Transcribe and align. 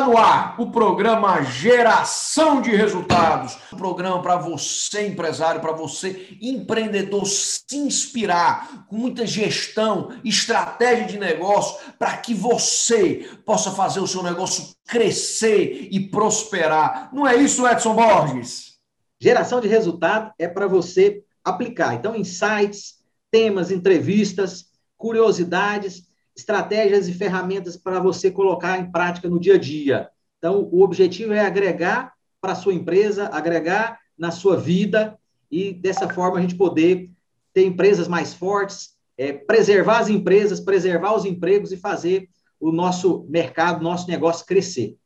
No 0.00 0.16
ar 0.16 0.54
o 0.58 0.70
programa 0.70 1.42
Geração 1.42 2.62
de 2.62 2.70
Resultados. 2.70 3.58
Um 3.70 3.76
programa 3.76 4.22
para 4.22 4.36
você, 4.36 5.06
empresário, 5.06 5.60
para 5.60 5.72
você, 5.72 6.38
empreendedor, 6.40 7.26
se 7.26 7.76
inspirar 7.76 8.86
com 8.88 8.96
muita 8.96 9.26
gestão, 9.26 10.10
estratégia 10.24 11.04
de 11.04 11.18
negócio, 11.18 11.78
para 11.98 12.16
que 12.16 12.32
você 12.32 13.28
possa 13.44 13.72
fazer 13.72 14.00
o 14.00 14.06
seu 14.06 14.22
negócio 14.22 14.74
crescer 14.86 15.88
e 15.90 16.08
prosperar. 16.08 17.10
Não 17.12 17.28
é 17.28 17.36
isso, 17.36 17.66
Edson 17.66 17.94
Borges? 17.94 18.78
Geração 19.20 19.60
de 19.60 19.68
resultado 19.68 20.32
é 20.38 20.48
para 20.48 20.66
você 20.66 21.22
aplicar. 21.44 21.94
Então, 21.94 22.16
insights, 22.16 22.94
temas, 23.30 23.70
entrevistas, 23.70 24.64
curiosidades 24.96 26.09
estratégias 26.40 27.06
e 27.06 27.14
ferramentas 27.14 27.76
para 27.76 28.00
você 28.00 28.30
colocar 28.30 28.78
em 28.78 28.90
prática 28.90 29.28
no 29.28 29.38
dia 29.38 29.54
a 29.54 29.58
dia. 29.58 30.08
Então, 30.38 30.68
o 30.72 30.82
objetivo 30.82 31.32
é 31.32 31.40
agregar 31.40 32.14
para 32.40 32.52
a 32.52 32.56
sua 32.56 32.74
empresa, 32.74 33.28
agregar 33.32 33.98
na 34.18 34.30
sua 34.30 34.56
vida 34.56 35.18
e 35.50 35.72
dessa 35.72 36.08
forma 36.08 36.38
a 36.38 36.40
gente 36.40 36.54
poder 36.54 37.10
ter 37.52 37.64
empresas 37.64 38.08
mais 38.08 38.32
fortes, 38.32 38.96
é, 39.18 39.32
preservar 39.32 39.98
as 39.98 40.08
empresas, 40.08 40.60
preservar 40.60 41.14
os 41.14 41.24
empregos 41.24 41.72
e 41.72 41.76
fazer 41.76 42.28
o 42.58 42.72
nosso 42.72 43.26
mercado, 43.28 43.82
nosso 43.82 44.08
negócio 44.08 44.46
crescer. 44.46 44.96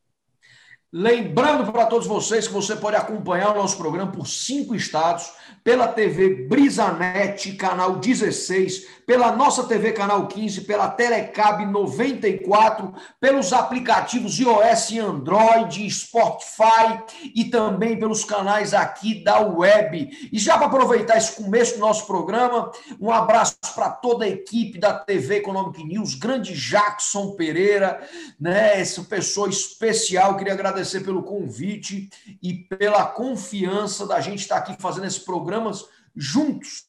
Lembrando 0.96 1.72
para 1.72 1.86
todos 1.86 2.06
vocês 2.06 2.46
que 2.46 2.54
você 2.54 2.76
pode 2.76 2.96
acompanhar 2.96 3.50
o 3.50 3.56
nosso 3.56 3.76
programa 3.76 4.12
por 4.12 4.28
cinco 4.28 4.76
estados, 4.76 5.28
pela 5.64 5.88
TV 5.88 6.46
Brisanet, 6.46 7.52
canal 7.54 7.98
16, 7.98 8.86
pela 9.06 9.34
nossa 9.34 9.64
TV 9.64 9.92
canal 9.92 10.26
15, 10.26 10.62
pela 10.62 10.88
Telecab 10.88 11.64
94, 11.66 12.94
pelos 13.20 13.52
aplicativos 13.52 14.38
iOS 14.38 14.90
e 14.90 14.98
Android, 14.98 15.90
Spotify 15.90 17.02
e 17.34 17.44
também 17.44 17.98
pelos 17.98 18.24
canais 18.24 18.72
aqui 18.72 19.22
da 19.22 19.40
web. 19.40 20.28
E 20.32 20.38
já 20.38 20.56
para 20.56 20.66
aproveitar 20.66 21.16
esse 21.16 21.36
começo 21.36 21.74
do 21.74 21.80
nosso 21.80 22.06
programa, 22.06 22.70
um 23.00 23.10
abraço 23.10 23.56
para 23.74 23.90
toda 23.90 24.24
a 24.24 24.28
equipe 24.28 24.78
da 24.78 24.94
TV 24.94 25.36
Economic 25.36 25.82
News, 25.84 26.14
grande 26.14 26.54
Jackson 26.54 27.32
Pereira, 27.32 28.02
né, 28.40 28.80
essa 28.80 29.02
pessoa 29.02 29.48
especial, 29.48 30.36
queria 30.36 30.52
agradecer 30.52 31.00
pelo 31.00 31.22
convite 31.22 32.08
e 32.42 32.54
pela 32.54 33.04
confiança 33.06 34.06
da 34.06 34.20
gente 34.20 34.40
estar 34.40 34.56
aqui 34.56 34.74
fazendo 34.78 35.06
esses 35.06 35.18
programas 35.18 35.84
juntos 36.16 36.84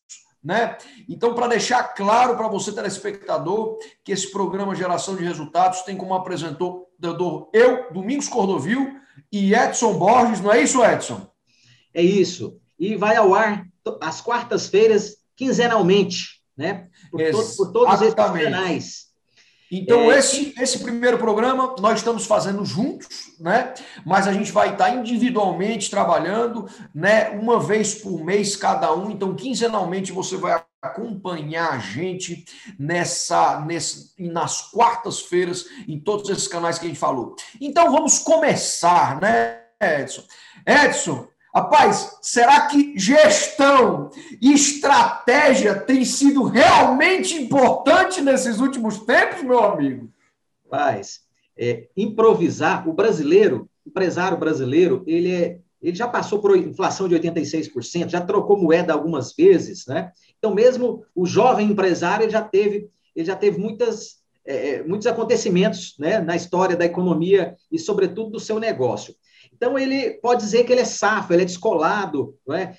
né? 0.45 0.77
Então, 1.09 1.33
para 1.33 1.47
deixar 1.47 1.83
claro 1.95 2.37
para 2.37 2.47
você, 2.47 2.71
telespectador, 2.71 3.79
que 4.03 4.11
esse 4.11 4.31
programa 4.31 4.75
Geração 4.75 5.15
de 5.15 5.23
Resultados 5.23 5.81
tem 5.81 5.97
como 5.97 6.13
apresentou 6.13 6.85
eu, 7.51 7.91
Domingos 7.91 8.27
Cordovil 8.27 8.95
e 9.31 9.55
Edson 9.55 9.97
Borges, 9.97 10.41
não 10.41 10.53
é 10.53 10.61
isso, 10.61 10.83
Edson? 10.83 11.27
É 11.91 12.01
isso. 12.01 12.59
E 12.77 12.95
vai 12.95 13.15
ao 13.15 13.33
ar 13.33 13.65
às 13.99 14.21
quartas-feiras, 14.21 15.17
quinzenalmente, 15.35 16.41
né? 16.55 16.89
Por, 17.09 17.19
to 17.31 17.55
por 17.57 17.71
todos 17.71 18.01
esses 18.01 18.13
canais. 18.13 19.04
Então, 19.77 20.09
é... 20.09 20.19
esse, 20.19 20.53
esse 20.57 20.79
primeiro 20.79 21.17
programa 21.17 21.75
nós 21.79 21.97
estamos 21.99 22.25
fazendo 22.25 22.63
juntos, 22.63 23.33
né? 23.39 23.73
Mas 24.05 24.25
a 24.25 24.31
gente 24.31 24.51
vai 24.51 24.71
estar 24.71 24.89
individualmente 24.91 25.89
trabalhando, 25.89 26.69
né? 26.93 27.29
Uma 27.31 27.59
vez 27.59 27.93
por 27.95 28.23
mês 28.23 28.55
cada 28.55 28.93
um. 28.95 29.11
Então, 29.11 29.35
quinzenalmente 29.35 30.13
você 30.13 30.37
vai 30.37 30.63
acompanhar 30.81 31.73
a 31.73 31.79
gente 31.79 32.45
nessa, 32.79 33.59
nessa 33.61 34.13
nas 34.17 34.61
quartas-feiras 34.71 35.65
em 35.87 35.99
todos 35.99 36.29
esses 36.29 36.47
canais 36.47 36.79
que 36.79 36.85
a 36.85 36.87
gente 36.87 36.99
falou. 36.99 37.35
Então, 37.59 37.91
vamos 37.91 38.19
começar, 38.19 39.19
né, 39.19 39.59
Edson? 39.81 40.23
Edson, 40.65 41.27
Rapaz, 41.55 42.17
será 42.21 42.67
que 42.67 42.99
gestão 42.99 44.09
e 44.41 44.51
estratégia 44.51 45.73
tem 45.73 46.03
sido 46.03 46.43
realmente 46.43 47.41
importante 47.41 48.19
nesses 48.19 48.59
últimos 48.59 48.99
tempos, 49.05 49.41
meu 49.41 49.63
amigo? 49.63 50.09
Rapaz, 50.65 51.21
é, 51.57 51.87
improvisar, 51.95 52.85
o 52.89 52.91
brasileiro, 52.91 53.69
o 53.85 53.89
empresário 53.89 54.37
brasileiro, 54.37 55.01
ele, 55.07 55.33
é, 55.33 55.59
ele 55.81 55.95
já 55.95 56.09
passou 56.09 56.39
por 56.39 56.57
inflação 56.57 57.07
de 57.07 57.15
86%, 57.15 58.09
já 58.09 58.19
trocou 58.19 58.57
moeda 58.57 58.91
algumas 58.91 59.33
vezes, 59.33 59.85
né? 59.87 60.11
Então, 60.37 60.53
mesmo 60.53 61.05
o 61.15 61.25
jovem 61.25 61.71
empresário, 61.71 62.25
ele 62.25 62.33
já 62.33 62.41
teve, 62.41 62.89
ele 63.15 63.25
já 63.25 63.35
teve 63.37 63.57
muitas, 63.57 64.17
é, 64.45 64.71
é 64.71 64.83
muitos 64.83 65.07
acontecimentos 65.07 65.95
né, 65.97 66.19
na 66.19 66.35
história 66.35 66.75
da 66.75 66.83
economia 66.83 67.55
e, 67.71 67.79
sobretudo, 67.79 68.31
do 68.31 68.41
seu 68.41 68.59
negócio. 68.59 69.15
Então, 69.55 69.79
ele 69.79 70.11
pode 70.21 70.41
dizer 70.41 70.65
que 70.65 70.71
ele 70.71 70.81
é 70.81 70.85
safo, 70.85 71.33
ele 71.33 71.43
é 71.43 71.45
descolado, 71.45 72.35
não 72.45 72.55
é? 72.55 72.77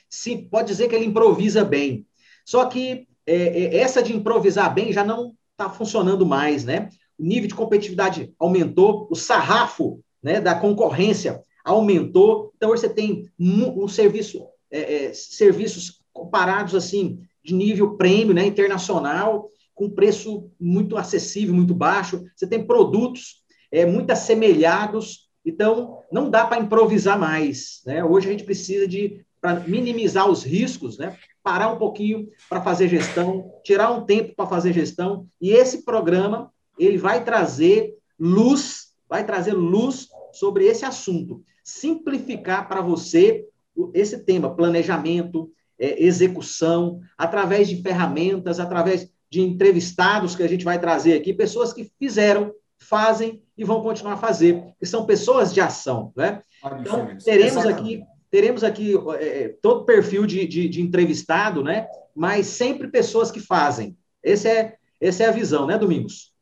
Pode 0.51 0.69
dizer 0.69 0.89
que 0.89 0.95
ele 0.95 1.07
improvisa 1.07 1.65
bem. 1.65 2.07
Só 2.45 2.67
que 2.67 3.09
é, 3.27 3.35
é, 3.35 3.77
essa 3.79 4.03
de 4.03 4.15
improvisar 4.15 4.73
bem 4.73 4.93
já 4.93 5.03
não 5.03 5.35
está 5.53 5.71
funcionando 5.71 6.27
mais, 6.27 6.65
né? 6.65 6.89
O 7.19 7.25
nível 7.25 7.49
de 7.49 7.55
competitividade 7.55 8.33
aumentou, 8.39 9.09
o 9.11 9.17
sarrafo 9.17 10.01
né, 10.23 10.41
da 10.41 10.55
concorrência 10.55 11.41
aumentou. 11.65 12.53
Então, 12.57 12.71
você 12.71 12.89
tem 12.89 13.29
um, 13.39 13.85
um 13.85 13.89
serviço, 13.89 14.47
é, 14.71 15.07
é, 15.07 15.15
serviços 15.15 16.01
comparados 16.13 16.75
assim, 16.75 17.19
de 17.43 17.55
nível 17.55 17.97
prêmio, 17.97 18.35
né, 18.35 18.47
internacional, 18.47 19.49
com 19.75 19.91
preço 19.91 20.51
muito 20.59 20.97
acessível, 20.97 21.55
muito 21.55 21.75
baixo. 21.75 22.25
Você 22.35 22.47
tem 22.47 22.67
produtos 22.67 23.43
é, 23.71 23.85
muito 23.85 24.11
assemelhados 24.11 25.26
então, 25.47 26.01
não 26.11 26.29
dá 26.29 26.45
para 26.45 26.61
improvisar 26.61 27.17
mais. 27.17 27.81
Né? 27.87 28.05
Hoje 28.05 28.27
a 28.27 28.33
gente 28.33 28.43
precisa 28.43 28.87
de, 28.87 29.25
para 29.41 29.61
minimizar 29.61 30.29
os 30.29 30.43
riscos, 30.43 30.99
né? 30.99 31.17
parar 31.41 31.73
um 31.73 31.79
pouquinho 31.79 32.29
para 32.49 32.61
fazer 32.61 32.89
gestão, 32.89 33.53
tirar 33.63 33.93
um 33.93 34.05
tempo 34.05 34.35
para 34.35 34.49
fazer 34.49 34.73
gestão. 34.73 35.29
E 35.41 35.51
esse 35.51 35.85
programa 35.85 36.53
ele 36.77 36.99
vai 36.99 37.25
trazer 37.25 37.95
luz, 38.19 38.89
vai 39.09 39.25
trazer 39.25 39.53
luz 39.53 40.09
sobre 40.33 40.67
esse 40.67 40.85
assunto. 40.85 41.41
Simplificar 41.63 42.67
para 42.67 42.81
você 42.81 43.47
esse 43.95 44.25
tema, 44.25 44.55
planejamento, 44.55 45.53
é, 45.79 46.03
execução, 46.03 47.01
através 47.17 47.69
de 47.69 47.81
ferramentas, 47.83 48.59
através 48.59 49.09
de 49.31 49.41
entrevistados 49.41 50.35
que 50.35 50.43
a 50.43 50.49
gente 50.49 50.65
vai 50.65 50.81
trazer 50.81 51.15
aqui, 51.15 51.33
pessoas 51.33 51.73
que 51.73 51.91
fizeram, 51.99 52.53
fazem 52.79 53.43
e 53.57 53.65
vão 53.65 53.83
continuar 53.83 54.15
a 54.15 54.19
fazer, 54.19 54.75
que 54.79 54.87
são 54.87 55.07
pessoas 55.07 55.53
de 55.53 55.61
ação. 55.61 56.13
Né? 56.15 56.43
Então, 56.81 57.17
teremos 57.25 57.65
aqui, 57.65 58.05
teremos 58.31 58.63
aqui 58.63 58.95
é, 59.19 59.45
é, 59.45 59.49
todo 59.63 59.87
perfil 59.87 60.27
de, 60.27 60.47
de, 60.47 60.69
de, 60.69 60.83
entrevistado, 60.83 61.63
né? 61.63 61.89
mas 62.15 62.47
sempre 62.47 62.89
pessoas 62.89 63.31
que 63.31 63.41
fazem. 63.41 63.97
Esse 64.23 64.49
é, 64.49 64.77
essa 65.01 65.25
é 65.25 65.29
a 65.29 65.33
visão, 65.33 65.67
né, 65.67 65.79
Domingos? 65.79 66.35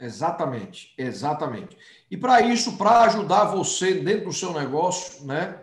Exatamente, 0.00 0.92
exatamente. 0.98 1.76
E 2.10 2.16
para 2.16 2.40
isso, 2.40 2.76
para 2.76 3.02
ajudar 3.02 3.44
você 3.44 3.94
dentro 3.94 4.26
do 4.26 4.32
seu 4.32 4.52
negócio, 4.52 5.24
né? 5.24 5.60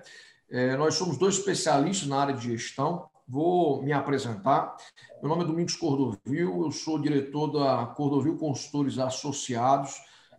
É, 0.50 0.76
nós 0.78 0.96
somos 0.96 1.18
dois 1.18 1.36
especialistas 1.38 2.08
na 2.08 2.22
área 2.22 2.34
de 2.34 2.50
gestão. 2.50 3.08
Vou 3.28 3.84
me 3.84 3.92
apresentar. 3.92 4.76
Meu 5.22 5.30
nome 5.30 5.44
é 5.44 5.48
Domingos 5.48 5.76
Cordovil, 5.76 6.64
eu 6.64 6.72
sou 6.72 6.98
diretor 6.98 7.48
da 7.48 7.86
Cordovil 7.88 8.38
Consultores 8.38 8.98
Associados 8.98 9.94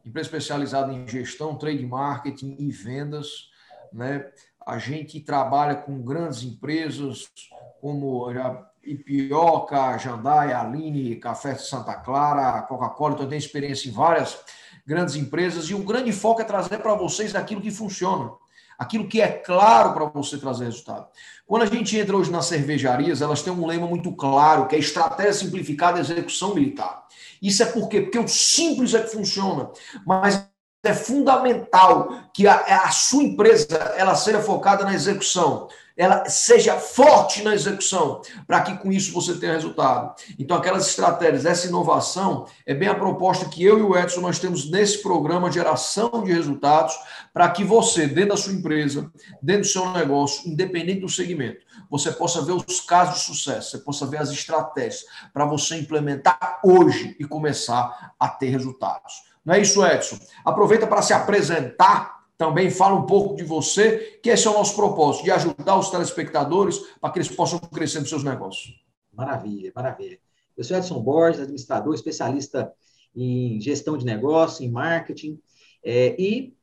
empresa 0.05 0.29
especializada 0.29 0.93
em 0.93 1.07
gestão, 1.07 1.57
trade 1.57 1.85
marketing 1.85 2.57
e 2.59 2.71
vendas. 2.71 3.51
Né? 3.93 4.27
A 4.67 4.79
gente 4.79 5.21
trabalha 5.21 5.75
com 5.75 6.03
grandes 6.03 6.43
empresas 6.43 7.29
como 7.81 8.29
a 8.29 8.71
Ipioca, 8.85 9.99
Jandai, 9.99 10.53
Aline, 10.53 11.17
Café 11.17 11.55
Santa 11.55 11.95
Clara, 11.95 12.63
Coca-Cola. 12.63 13.15
Então, 13.15 13.25
eu 13.25 13.31
tenho 13.31 13.39
experiência 13.39 13.89
em 13.89 13.93
várias 13.93 14.39
grandes 14.87 15.17
empresas 15.17 15.67
e 15.67 15.75
o 15.75 15.85
grande 15.85 16.13
foco 16.13 16.41
é 16.41 16.45
trazer 16.45 16.79
para 16.79 16.95
vocês 16.95 17.35
aquilo 17.35 17.61
que 17.61 17.71
funciona, 17.71 18.33
aquilo 18.79 19.07
que 19.07 19.21
é 19.21 19.29
claro 19.29 19.93
para 19.93 20.07
você 20.07 20.39
trazer 20.39 20.65
resultado. 20.65 21.07
Quando 21.47 21.63
a 21.63 21.67
gente 21.67 21.97
entra 21.99 22.17
hoje 22.17 22.31
nas 22.31 22.47
cervejarias, 22.47 23.21
elas 23.21 23.43
têm 23.43 23.53
um 23.53 23.67
lema 23.67 23.87
muito 23.87 24.13
claro, 24.13 24.67
que 24.67 24.77
é 24.77 24.79
estratégia 24.79 25.35
simplificada 25.35 25.99
e 25.99 26.01
execução 26.01 26.55
militar. 26.55 27.07
Isso 27.41 27.63
é 27.63 27.67
por 27.67 27.89
quê? 27.89 28.03
Porque 28.03 28.19
o 28.19 28.29
simples 28.29 28.95
é 28.95 29.03
que 29.03 29.13
funciona, 29.13 29.71
mas 30.07 30.47
é 30.83 30.95
fundamental 30.95 32.31
que 32.35 32.47
a, 32.47 32.85
a 32.85 32.91
sua 32.91 33.23
empresa 33.23 33.77
ela 33.97 34.15
seja 34.15 34.41
focada 34.41 34.85
na 34.85 34.95
execução 34.95 35.69
ela 36.01 36.25
seja 36.31 36.79
forte 36.79 37.43
na 37.43 37.55
execução, 37.55 38.23
para 38.47 38.63
que 38.63 38.79
com 38.79 38.91
isso 38.91 39.13
você 39.13 39.35
tenha 39.35 39.53
resultado. 39.53 40.15
Então, 40.39 40.57
aquelas 40.57 40.89
estratégias, 40.89 41.45
essa 41.45 41.67
inovação, 41.67 42.47
é 42.65 42.73
bem 42.73 42.89
a 42.89 42.95
proposta 42.95 43.45
que 43.45 43.63
eu 43.63 43.79
e 43.79 43.83
o 43.83 43.95
Edson 43.95 44.23
nós 44.23 44.39
temos 44.39 44.71
nesse 44.71 45.03
programa 45.03 45.53
Geração 45.53 46.25
de 46.25 46.33
Resultados, 46.33 46.95
para 47.35 47.51
que 47.51 47.63
você, 47.63 48.07
dentro 48.07 48.31
da 48.31 48.37
sua 48.39 48.55
empresa, 48.55 49.13
dentro 49.43 49.63
do 49.63 49.69
seu 49.69 49.91
negócio, 49.91 50.51
independente 50.51 51.03
do 51.03 51.09
segmento, 51.09 51.67
você 51.91 52.13
possa 52.13 52.41
ver 52.41 52.53
os 52.53 52.81
casos 52.81 53.17
de 53.17 53.25
sucesso, 53.25 53.73
você 53.73 53.79
possa 53.79 54.07
ver 54.07 54.19
as 54.19 54.31
estratégias 54.31 55.05
para 55.33 55.45
você 55.45 55.77
implementar 55.77 56.61
hoje 56.65 57.17
e 57.19 57.25
começar 57.25 58.15
a 58.19 58.29
ter 58.29 58.49
resultados. 58.49 59.29
Não 59.45 59.55
é 59.55 59.61
isso, 59.61 59.85
Edson? 59.85 60.19
Aproveita 60.45 60.87
para 60.87 61.03
se 61.03 61.13
apresentar 61.13 62.21
também, 62.39 62.71
fala 62.71 62.95
um 62.95 63.05
pouco 63.05 63.37
de 63.37 63.43
você, 63.43 64.19
que 64.23 64.31
esse 64.31 64.47
é 64.47 64.51
o 64.51 64.55
nosso 64.55 64.75
propósito, 64.75 65.25
de 65.25 65.31
ajudar 65.31 65.77
os 65.77 65.91
telespectadores 65.91 66.79
para 66.99 67.11
que 67.11 67.19
eles 67.19 67.29
possam 67.29 67.59
crescer 67.59 68.01
nos 68.01 68.09
seus 68.09 68.25
negócios. 68.25 68.83
Maravilha, 69.13 69.73
maravilha. 69.75 70.19
Eu 70.57 70.65
sou 70.65 70.77
Edson 70.77 71.01
Borges, 71.01 71.41
administrador, 71.41 71.95
especialista 71.95 72.73
em 73.15 73.61
gestão 73.61 73.97
de 73.99 74.07
negócio, 74.07 74.65
em 74.65 74.71
marketing, 74.71 75.39
é, 75.85 76.17
e 76.19 76.55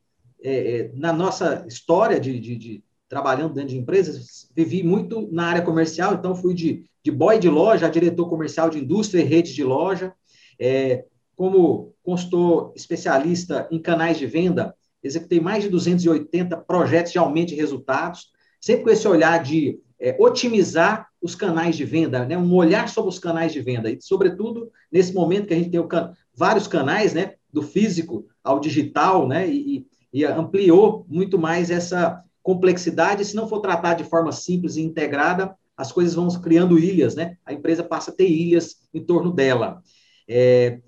é, 0.43 0.79
é 0.79 0.91
na 0.93 1.11
nossa 1.11 1.65
história 1.67 2.19
de, 2.19 2.39
de, 2.39 2.55
de, 2.55 2.83
trabalhando 3.09 3.53
dentro 3.53 3.69
de 3.69 3.77
empresas, 3.77 4.49
vivi 4.55 4.83
muito 4.83 5.29
na 5.31 5.45
área 5.47 5.61
comercial, 5.61 6.13
então 6.13 6.35
fui 6.35 6.53
de, 6.53 6.85
de 7.03 7.11
boy 7.11 7.39
de 7.39 7.49
loja 7.49 7.87
a 7.87 7.89
diretor 7.89 8.27
comercial 8.29 8.69
de 8.69 8.79
indústria 8.79 9.21
e 9.21 9.25
redes 9.25 9.53
de 9.53 9.63
loja, 9.63 10.13
é, 10.59 11.05
como 11.35 11.93
consultor 12.03 12.73
especialista 12.75 13.67
em 13.71 13.79
canais 13.79 14.17
de 14.17 14.25
venda, 14.25 14.75
executei 15.03 15.39
mais 15.39 15.63
de 15.63 15.69
280 15.69 16.57
projetos 16.57 17.11
de 17.11 17.17
aumento 17.17 17.49
de 17.49 17.55
resultados, 17.55 18.31
sempre 18.59 18.83
com 18.83 18.89
esse 18.89 19.07
olhar 19.07 19.41
de 19.41 19.79
é, 19.99 20.15
otimizar 20.19 21.07
os 21.21 21.35
canais 21.35 21.75
de 21.75 21.85
venda, 21.85 22.25
né? 22.25 22.37
um 22.37 22.53
olhar 22.53 22.89
sobre 22.89 23.09
os 23.09 23.19
canais 23.19 23.53
de 23.53 23.61
venda, 23.61 23.89
e 23.89 24.01
sobretudo 24.01 24.71
nesse 24.91 25.13
momento 25.13 25.47
que 25.47 25.53
a 25.53 25.57
gente 25.57 25.69
tem 25.69 25.87
can 25.87 26.13
vários 26.33 26.67
canais, 26.67 27.13
né? 27.13 27.33
do 27.51 27.61
físico 27.61 28.25
ao 28.43 28.59
digital, 28.59 29.27
né? 29.27 29.47
e, 29.49 29.85
e 30.13 30.25
ampliou 30.25 31.05
muito 31.07 31.37
mais 31.39 31.69
essa 31.69 32.21
complexidade, 32.47 33.25
se 33.25 33.35
não 33.35 33.45
for 33.45 33.59
tratado 33.59 34.01
de 34.01 34.09
forma 34.09 34.31
simples 34.31 34.77
e 34.77 34.81
integrada, 34.81 35.53
as 35.75 35.91
coisas 35.91 36.13
vão 36.13 36.29
criando 36.39 36.79
ilhas, 36.79 37.13
né? 37.13 37.35
A 37.45 37.51
empresa 37.51 37.83
passa 37.83 38.09
a 38.09 38.13
ter 38.13 38.29
ilhas 38.29 38.87
em 38.93 39.03
torno 39.03 39.33
dela. 39.33 39.83
É, 40.29 40.79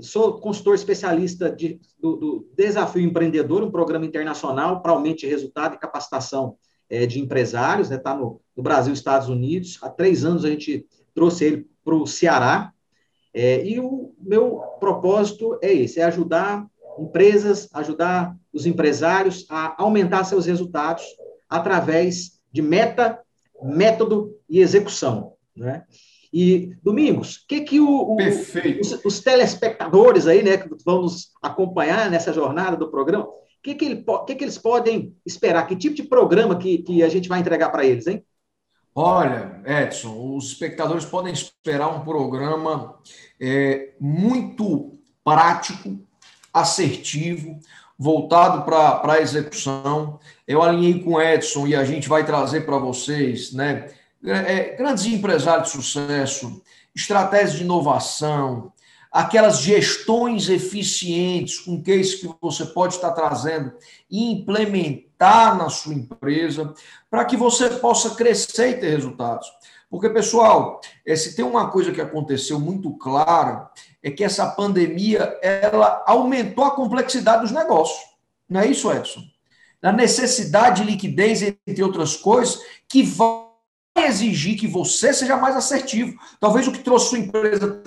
sou 0.00 0.40
consultor 0.40 0.74
especialista 0.74 1.50
de, 1.50 1.78
do, 2.00 2.16
do, 2.16 2.48
Desafio 2.56 3.02
Empreendedor, 3.02 3.62
um 3.62 3.70
programa 3.70 4.06
internacional 4.06 4.80
para 4.80 4.92
aumento 4.92 5.18
de 5.18 5.26
resultado 5.26 5.74
e 5.74 5.78
capacitação 5.78 6.56
é, 6.88 7.04
de 7.04 7.20
empresários, 7.20 7.90
está 7.90 8.14
né, 8.14 8.20
no, 8.22 8.40
no, 8.56 8.62
Brasil 8.62 8.94
e 8.94 8.96
Estados 8.96 9.28
Unidos. 9.28 9.78
Há 9.82 9.90
três 9.90 10.24
anos 10.24 10.46
a 10.46 10.48
gente 10.48 10.86
trouxe 11.14 11.44
ele 11.44 11.70
para 11.84 11.94
o 11.94 12.06
Ceará. 12.06 12.72
É, 13.34 13.62
e 13.66 13.78
o 13.78 14.14
meu 14.18 14.62
propósito 14.80 15.58
é 15.60 15.74
esse: 15.74 16.00
é 16.00 16.04
ajudar 16.04 16.66
empresas, 16.98 17.68
ajudar 17.74 18.34
os 18.56 18.64
empresários 18.64 19.46
a 19.50 19.80
aumentar 19.80 20.24
seus 20.24 20.46
resultados 20.46 21.04
através 21.48 22.40
de 22.50 22.62
meta, 22.62 23.20
método 23.62 24.34
e 24.48 24.60
execução. 24.60 25.34
Né? 25.54 25.84
E, 26.32 26.74
Domingos, 26.82 27.36
o 27.36 27.46
que, 27.46 27.60
que 27.60 27.80
o, 27.80 27.86
o 27.86 28.16
os, 28.16 29.04
os, 29.04 29.20
telespectadores 29.20 30.26
aí, 30.26 30.42
né, 30.42 30.56
que 30.56 30.68
vão 30.84 31.02
nos 31.02 31.30
acompanhar 31.42 32.10
nessa 32.10 32.32
jornada 32.32 32.76
do 32.76 32.90
programa, 32.90 33.24
o 33.24 33.32
que, 33.62 33.74
que, 33.74 33.84
ele, 33.84 34.04
que, 34.26 34.34
que 34.34 34.44
eles 34.44 34.58
podem 34.58 35.14
esperar? 35.24 35.66
Que 35.66 35.76
tipo 35.76 35.94
de 35.94 36.02
programa 36.02 36.56
que, 36.56 36.78
que 36.78 37.02
a 37.02 37.08
gente 37.08 37.28
vai 37.28 37.40
entregar 37.40 37.70
para 37.70 37.84
eles, 37.84 38.06
hein? 38.06 38.24
Olha, 38.94 39.62
Edson, 39.66 40.34
os 40.34 40.52
espectadores 40.52 41.04
podem 41.04 41.32
esperar 41.32 41.88
um 41.88 42.02
programa 42.02 42.98
é, 43.38 43.92
muito 44.00 44.98
prático, 45.22 46.00
assertivo, 46.52 47.58
voltado 47.98 48.62
para 48.64 49.12
a 49.12 49.20
execução. 49.20 50.18
Eu 50.46 50.62
alinhei 50.62 51.02
com 51.02 51.14
o 51.14 51.20
Edson 51.20 51.66
e 51.66 51.74
a 51.74 51.84
gente 51.84 52.08
vai 52.08 52.24
trazer 52.24 52.66
para 52.66 52.78
vocês, 52.78 53.52
né? 53.52 53.88
é, 54.24 54.76
grandes 54.76 55.04
empresários 55.06 55.68
de 55.68 55.76
sucesso, 55.76 56.62
estratégias 56.94 57.54
de 57.54 57.62
inovação, 57.62 58.72
aquelas 59.10 59.60
gestões 59.60 60.48
eficientes 60.48 61.60
com 61.60 61.82
isso 61.86 62.20
que 62.20 62.34
você 62.40 62.66
pode 62.66 62.94
estar 62.94 63.12
trazendo 63.12 63.72
e 64.10 64.32
implementar 64.32 65.56
na 65.56 65.70
sua 65.70 65.94
empresa 65.94 66.74
para 67.10 67.24
que 67.24 67.36
você 67.36 67.70
possa 67.70 68.14
crescer 68.14 68.70
e 68.70 68.80
ter 68.80 68.90
resultados. 68.90 69.48
Porque, 69.88 70.10
pessoal, 70.10 70.80
é, 71.06 71.14
se 71.14 71.36
tem 71.36 71.44
uma 71.44 71.70
coisa 71.70 71.92
que 71.92 72.00
aconteceu 72.00 72.58
muito 72.58 72.90
clara, 72.98 73.70
é 74.02 74.10
que 74.10 74.24
essa 74.24 74.46
pandemia 74.46 75.38
ela 75.42 76.02
aumentou 76.06 76.64
a 76.64 76.72
complexidade 76.72 77.42
dos 77.42 77.52
negócios. 77.52 77.98
Não 78.48 78.60
é 78.60 78.66
isso, 78.66 78.90
Edson? 78.90 79.22
A 79.82 79.92
necessidade 79.92 80.82
de 80.82 80.90
liquidez, 80.90 81.42
entre 81.42 81.82
outras 81.82 82.16
coisas, 82.16 82.60
que 82.88 83.04
vai 83.04 83.46
exigir 83.96 84.58
que 84.58 84.66
você 84.66 85.12
seja 85.14 85.36
mais 85.36 85.56
assertivo. 85.56 86.18
Talvez 86.40 86.66
o 86.66 86.72
que 86.72 86.80
trouxe 86.80 87.10
sua 87.10 87.18
empresa 87.18 87.82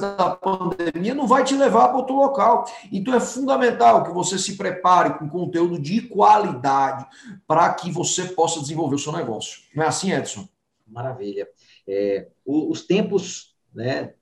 da 0.00 0.30
pandemia 0.30 1.14
não 1.14 1.26
vai 1.26 1.44
te 1.44 1.54
levar 1.54 1.88
para 1.88 1.96
outro 1.96 2.16
local. 2.16 2.66
Então 2.92 3.14
é 3.14 3.20
fundamental 3.20 4.04
que 4.04 4.12
você 4.12 4.38
se 4.38 4.56
prepare 4.56 5.18
com 5.18 5.28
conteúdo 5.28 5.78
de 5.78 6.02
qualidade 6.02 7.06
para 7.46 7.72
que 7.74 7.90
você 7.90 8.24
possa 8.24 8.60
desenvolver 8.60 8.96
o 8.96 8.98
seu 8.98 9.12
negócio. 9.12 9.60
Não 9.74 9.84
é 9.84 9.86
assim, 9.86 10.12
Edson? 10.12 10.48
Maravilha. 10.96 11.46
É, 11.86 12.28
os 12.46 12.86
tempos, 12.86 13.54
né? 13.74 14.14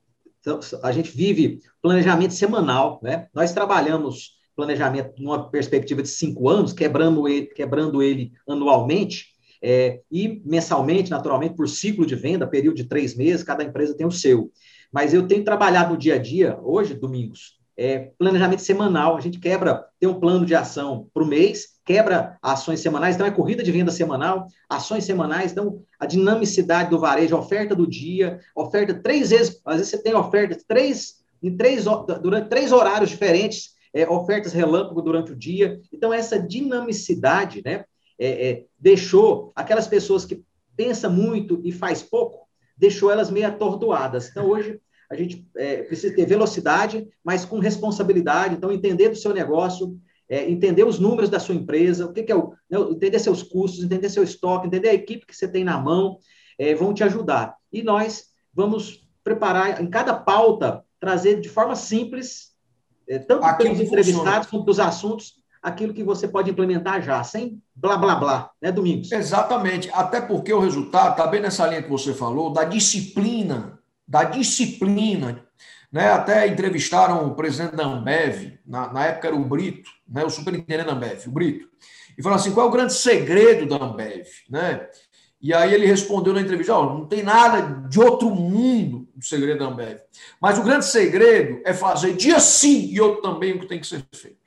A 0.82 0.90
gente 0.90 1.16
vive 1.16 1.60
planejamento 1.80 2.34
semanal, 2.34 2.98
né? 3.00 3.28
Nós 3.32 3.52
trabalhamos 3.52 4.36
planejamento 4.56 5.14
numa 5.22 5.48
perspectiva 5.50 6.02
de 6.02 6.08
cinco 6.08 6.48
anos, 6.48 6.72
quebrando 6.72 7.28
ele, 7.28 7.46
quebrando 7.46 8.02
ele 8.02 8.32
anualmente, 8.46 9.28
é, 9.62 10.00
e 10.10 10.42
mensalmente, 10.44 11.10
naturalmente, 11.10 11.54
por 11.54 11.68
ciclo 11.68 12.04
de 12.04 12.16
venda, 12.16 12.46
período 12.46 12.76
de 12.76 12.84
três 12.84 13.16
meses, 13.16 13.44
cada 13.44 13.62
empresa 13.62 13.96
tem 13.96 14.06
o 14.06 14.10
seu. 14.10 14.50
Mas 14.92 15.14
eu 15.14 15.26
tenho 15.28 15.44
trabalhado 15.44 15.92
no 15.92 15.98
dia 15.98 16.16
a 16.16 16.18
dia, 16.18 16.58
hoje, 16.60 16.92
domingos, 16.92 17.58
é, 17.76 18.10
planejamento 18.18 18.62
semanal. 18.62 19.16
A 19.16 19.20
gente 19.20 19.38
quebra, 19.38 19.86
tem 19.98 20.08
um 20.08 20.20
plano 20.20 20.46
de 20.46 20.54
ação 20.54 21.08
para 21.12 21.22
o 21.22 21.26
mês, 21.26 21.74
quebra 21.84 22.38
ações 22.42 22.80
semanais, 22.80 23.14
então 23.14 23.26
é 23.26 23.30
corrida 23.30 23.62
de 23.62 23.72
venda 23.72 23.90
semanal, 23.90 24.46
ações 24.68 25.04
semanais, 25.04 25.52
então 25.52 25.82
a 25.98 26.06
dinamicidade 26.06 26.90
do 26.90 26.98
varejo, 26.98 27.36
oferta 27.36 27.74
do 27.74 27.86
dia, 27.86 28.40
oferta 28.54 28.94
três 28.94 29.30
vezes, 29.30 29.60
às 29.64 29.76
vezes 29.76 29.90
você 29.90 30.02
tem 30.02 30.14
oferta 30.14 30.56
três, 30.66 31.22
em 31.42 31.56
três, 31.56 31.84
durante 32.22 32.48
três 32.48 32.72
horários 32.72 33.10
diferentes, 33.10 33.74
é, 33.92 34.08
ofertas 34.08 34.52
relâmpago 34.52 35.02
durante 35.02 35.32
o 35.32 35.36
dia. 35.36 35.80
Então, 35.92 36.12
essa 36.12 36.40
dinamicidade, 36.40 37.62
né? 37.64 37.84
é, 38.18 38.50
é, 38.50 38.64
deixou 38.78 39.52
aquelas 39.54 39.86
pessoas 39.86 40.24
que 40.24 40.42
pensam 40.76 41.12
muito 41.12 41.60
e 41.64 41.72
faz 41.72 42.02
pouco, 42.02 42.48
deixou 42.76 43.10
elas 43.10 43.30
meio 43.30 43.46
atordoadas. 43.46 44.28
Então, 44.28 44.48
hoje, 44.48 44.80
a 45.10 45.16
gente 45.16 45.46
é, 45.56 45.82
precisa 45.82 46.14
ter 46.14 46.26
velocidade, 46.26 47.06
mas 47.22 47.44
com 47.44 47.58
responsabilidade. 47.58 48.54
Então, 48.54 48.72
entender 48.72 49.08
do 49.08 49.16
seu 49.16 49.32
negócio, 49.32 49.98
é, 50.28 50.48
entender 50.50 50.84
os 50.84 50.98
números 50.98 51.30
da 51.30 51.38
sua 51.38 51.54
empresa, 51.54 52.06
o 52.06 52.12
que, 52.12 52.22
que 52.22 52.32
é 52.32 52.36
o, 52.36 52.54
né, 52.70 52.78
entender 52.90 53.18
seus 53.18 53.42
custos, 53.42 53.84
entender 53.84 54.08
seu 54.08 54.22
estoque, 54.22 54.66
entender 54.66 54.88
a 54.88 54.94
equipe 54.94 55.26
que 55.26 55.36
você 55.36 55.46
tem 55.46 55.64
na 55.64 55.78
mão, 55.78 56.18
é, 56.58 56.74
vão 56.74 56.94
te 56.94 57.04
ajudar. 57.04 57.54
E 57.72 57.82
nós 57.82 58.26
vamos 58.52 59.06
preparar 59.22 59.82
em 59.82 59.88
cada 59.88 60.14
pauta, 60.14 60.82
trazer 61.00 61.40
de 61.40 61.48
forma 61.48 61.74
simples, 61.74 62.52
é, 63.08 63.18
tanto 63.18 63.44
Aqui 63.44 63.64
pelos 63.64 63.80
entrevistados 63.80 64.48
quanto 64.48 64.64
dos 64.64 64.80
assuntos, 64.80 65.34
aquilo 65.62 65.94
que 65.94 66.04
você 66.04 66.28
pode 66.28 66.50
implementar 66.50 67.02
já, 67.02 67.24
sem 67.24 67.60
blá 67.74 67.96
blá 67.96 68.14
blá, 68.14 68.50
né, 68.60 68.70
Domingos? 68.70 69.10
Exatamente, 69.10 69.90
até 69.92 70.20
porque 70.20 70.52
o 70.52 70.60
resultado 70.60 71.12
está 71.12 71.26
bem 71.26 71.40
nessa 71.40 71.66
linha 71.66 71.82
que 71.82 71.88
você 71.88 72.12
falou, 72.12 72.52
da 72.52 72.64
disciplina, 72.64 73.78
da 74.06 74.24
disciplina. 74.24 75.44
Né? 75.90 76.08
Até 76.08 76.46
entrevistaram 76.46 77.26
o 77.26 77.34
presidente 77.34 77.76
da 77.76 77.84
Ambev, 77.84 78.58
na, 78.66 78.92
na 78.92 79.06
época 79.06 79.28
era 79.28 79.36
o 79.36 79.44
Brito, 79.44 79.90
né? 80.08 80.24
o 80.24 80.30
superintendente 80.30 80.86
da 80.86 80.92
Ambev, 80.92 81.26
o 81.26 81.30
Brito, 81.30 81.68
e 82.18 82.22
falou 82.22 82.36
assim: 82.36 82.52
qual 82.52 82.66
é 82.66 82.68
o 82.68 82.72
grande 82.72 82.94
segredo 82.94 83.66
da 83.66 83.84
Ambev? 83.84 84.26
Né? 84.48 84.88
E 85.40 85.52
aí 85.52 85.74
ele 85.74 85.86
respondeu 85.86 86.32
na 86.32 86.40
entrevista: 86.40 86.76
oh, 86.76 86.98
não 86.98 87.06
tem 87.06 87.22
nada 87.22 87.86
de 87.86 88.00
outro 88.00 88.30
mundo 88.30 89.06
do 89.14 89.24
segredo 89.24 89.58
da 89.58 89.66
Ambev. 89.66 90.00
Mas 90.40 90.58
o 90.58 90.62
grande 90.62 90.86
segredo 90.86 91.60
é 91.64 91.74
fazer 91.74 92.16
dia 92.16 92.40
sim 92.40 92.88
e 92.90 93.00
outro 93.00 93.22
também 93.22 93.52
o 93.52 93.60
que 93.60 93.66
tem 93.66 93.78
que 93.78 93.86
ser 93.86 94.02
feito. 94.12 94.38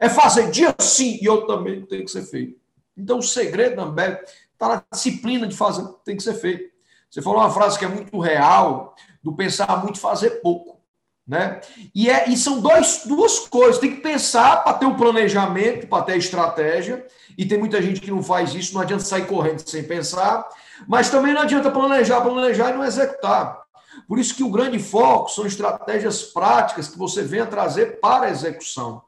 É 0.00 0.08
fazer 0.08 0.50
dia 0.50 0.74
sim 0.78 1.18
e 1.20 1.28
outro 1.28 1.46
também 1.46 1.84
tem 1.84 2.04
que 2.04 2.10
ser 2.10 2.22
feito. 2.22 2.58
Então, 2.96 3.18
o 3.18 3.22
segredo 3.22 3.76
da 3.76 3.82
Ambev 3.82 4.18
está 4.52 4.68
na 4.68 4.84
disciplina 4.90 5.46
de 5.46 5.54
fazer 5.54 5.86
tem 6.04 6.16
que 6.16 6.22
ser 6.22 6.34
feito. 6.34 6.74
Você 7.16 7.22
falou 7.22 7.40
uma 7.40 7.50
frase 7.50 7.78
que 7.78 7.84
é 7.86 7.88
muito 7.88 8.18
real, 8.20 8.94
do 9.24 9.32
pensar 9.34 9.82
muito 9.82 9.98
fazer 9.98 10.42
pouco. 10.42 10.78
Né? 11.26 11.62
E, 11.94 12.10
é, 12.10 12.28
e 12.28 12.36
são 12.36 12.60
dois, 12.60 13.04
duas 13.06 13.38
coisas. 13.38 13.78
Tem 13.78 13.96
que 13.96 14.02
pensar 14.02 14.62
para 14.62 14.74
ter 14.74 14.84
um 14.84 14.98
planejamento, 14.98 15.86
para 15.86 16.04
ter 16.04 16.18
estratégia. 16.18 17.06
E 17.38 17.46
tem 17.46 17.56
muita 17.56 17.80
gente 17.80 18.02
que 18.02 18.10
não 18.10 18.22
faz 18.22 18.54
isso, 18.54 18.74
não 18.74 18.82
adianta 18.82 19.02
sair 19.02 19.26
correndo 19.26 19.66
sem 19.66 19.82
pensar. 19.82 20.46
Mas 20.86 21.08
também 21.08 21.32
não 21.32 21.40
adianta 21.40 21.70
planejar, 21.70 22.20
planejar 22.20 22.72
e 22.72 22.76
não 22.76 22.84
executar. 22.84 23.62
Por 24.06 24.18
isso 24.18 24.34
que 24.34 24.44
o 24.44 24.50
grande 24.50 24.78
foco 24.78 25.30
são 25.30 25.46
estratégias 25.46 26.22
práticas 26.22 26.86
que 26.86 26.98
você 26.98 27.22
venha 27.22 27.46
trazer 27.46 27.98
para 27.98 28.26
a 28.26 28.30
execução. 28.30 29.02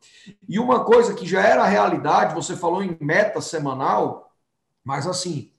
E 0.49 0.59
uma 0.59 0.83
coisa 0.83 1.13
que 1.13 1.27
já 1.27 1.43
era 1.43 1.67
realidade, 1.67 2.35
você 2.35 2.57
falou 2.57 2.83
em 2.83 2.97
meta 3.03 3.43
semanal, 3.43 4.33
mas 4.83 5.07
assim, 5.07 5.53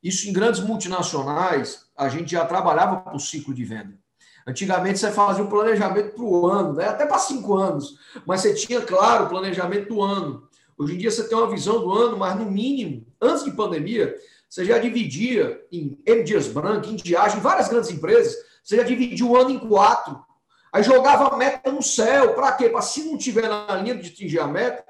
isso 0.00 0.28
em 0.28 0.32
grandes 0.32 0.60
multinacionais, 0.60 1.85
a 1.96 2.08
gente 2.08 2.32
já 2.32 2.44
trabalhava 2.44 2.96
para 2.96 3.16
o 3.16 3.20
ciclo 3.20 3.54
de 3.54 3.64
venda. 3.64 3.98
Antigamente 4.46 4.98
você 4.98 5.10
fazia 5.10 5.42
um 5.42 5.48
planejamento 5.48 6.14
para 6.14 6.22
o 6.22 6.46
ano, 6.46 6.74
né? 6.74 6.88
até 6.88 7.04
para 7.04 7.18
cinco 7.18 7.56
anos, 7.56 7.98
mas 8.24 8.42
você 8.42 8.54
tinha, 8.54 8.80
claro, 8.80 9.24
o 9.24 9.28
planejamento 9.28 9.88
do 9.88 10.02
ano. 10.02 10.48
Hoje 10.78 10.94
em 10.94 10.98
dia 10.98 11.10
você 11.10 11.26
tem 11.26 11.36
uma 11.36 11.50
visão 11.50 11.80
do 11.80 11.92
ano, 11.92 12.16
mas 12.16 12.38
no 12.38 12.44
mínimo, 12.44 13.04
antes 13.20 13.44
de 13.44 13.50
pandemia, 13.50 14.14
você 14.48 14.64
já 14.64 14.78
dividia 14.78 15.60
em 15.72 15.98
M 16.06 16.22
dias 16.22 16.46
branco, 16.46 16.86
em 16.86 16.96
diagem, 16.96 17.40
várias 17.40 17.68
grandes 17.68 17.90
empresas, 17.90 18.36
você 18.62 18.76
já 18.76 18.82
dividia 18.82 19.26
o 19.26 19.36
ano 19.36 19.50
em 19.50 19.58
quatro. 19.58 20.24
Aí 20.72 20.82
jogava 20.82 21.28
a 21.28 21.36
meta 21.36 21.72
no 21.72 21.82
céu, 21.82 22.34
para 22.34 22.52
quê? 22.52 22.68
Para 22.68 22.82
se 22.82 23.04
não 23.04 23.16
tiver 23.16 23.48
na 23.48 23.74
linha 23.76 23.96
de 23.96 24.10
atingir 24.10 24.38
a 24.38 24.46
meta, 24.46 24.84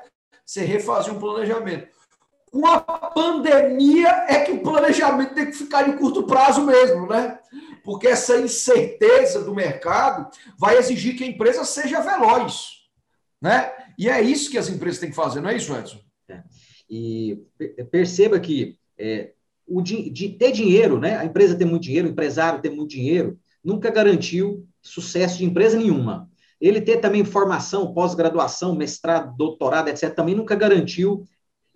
você 0.44 0.64
refazia 0.64 1.12
um 1.12 1.18
planejamento. 1.18 1.88
Com 2.56 2.66
a 2.66 2.80
pandemia 2.80 4.08
é 4.28 4.40
que 4.40 4.52
o 4.52 4.62
planejamento 4.62 5.34
tem 5.34 5.44
que 5.44 5.52
ficar 5.52 5.82
de 5.82 5.98
curto 5.98 6.22
prazo 6.22 6.64
mesmo, 6.64 7.06
né? 7.06 7.38
Porque 7.84 8.08
essa 8.08 8.38
incerteza 8.38 9.44
do 9.44 9.54
mercado 9.54 10.30
vai 10.58 10.78
exigir 10.78 11.18
que 11.18 11.24
a 11.24 11.26
empresa 11.26 11.66
seja 11.66 12.00
veloz, 12.00 12.86
né? 13.42 13.70
E 13.98 14.08
é 14.08 14.22
isso 14.22 14.50
que 14.50 14.56
as 14.56 14.70
empresas 14.70 14.98
têm 14.98 15.10
que 15.10 15.14
fazer, 15.16 15.42
não 15.42 15.50
é 15.50 15.56
isso, 15.56 15.76
Edson? 15.76 16.00
É. 16.30 16.42
E 16.88 17.44
perceba 17.90 18.40
que 18.40 18.78
é, 18.98 19.32
o 19.68 19.82
de, 19.82 20.08
de, 20.08 20.30
ter 20.30 20.50
dinheiro, 20.50 20.98
né? 20.98 21.18
A 21.18 21.26
empresa 21.26 21.58
ter 21.58 21.66
muito 21.66 21.82
dinheiro, 21.82 22.08
o 22.08 22.12
empresário 22.12 22.62
ter 22.62 22.70
muito 22.70 22.88
dinheiro, 22.88 23.38
nunca 23.62 23.90
garantiu 23.90 24.66
sucesso 24.80 25.36
de 25.36 25.44
empresa 25.44 25.76
nenhuma. 25.76 26.30
Ele 26.58 26.80
ter 26.80 27.02
também 27.02 27.22
formação, 27.22 27.92
pós-graduação, 27.92 28.74
mestrado, 28.74 29.36
doutorado, 29.36 29.88
etc., 29.88 30.14
também 30.14 30.34
nunca 30.34 30.54
garantiu 30.54 31.26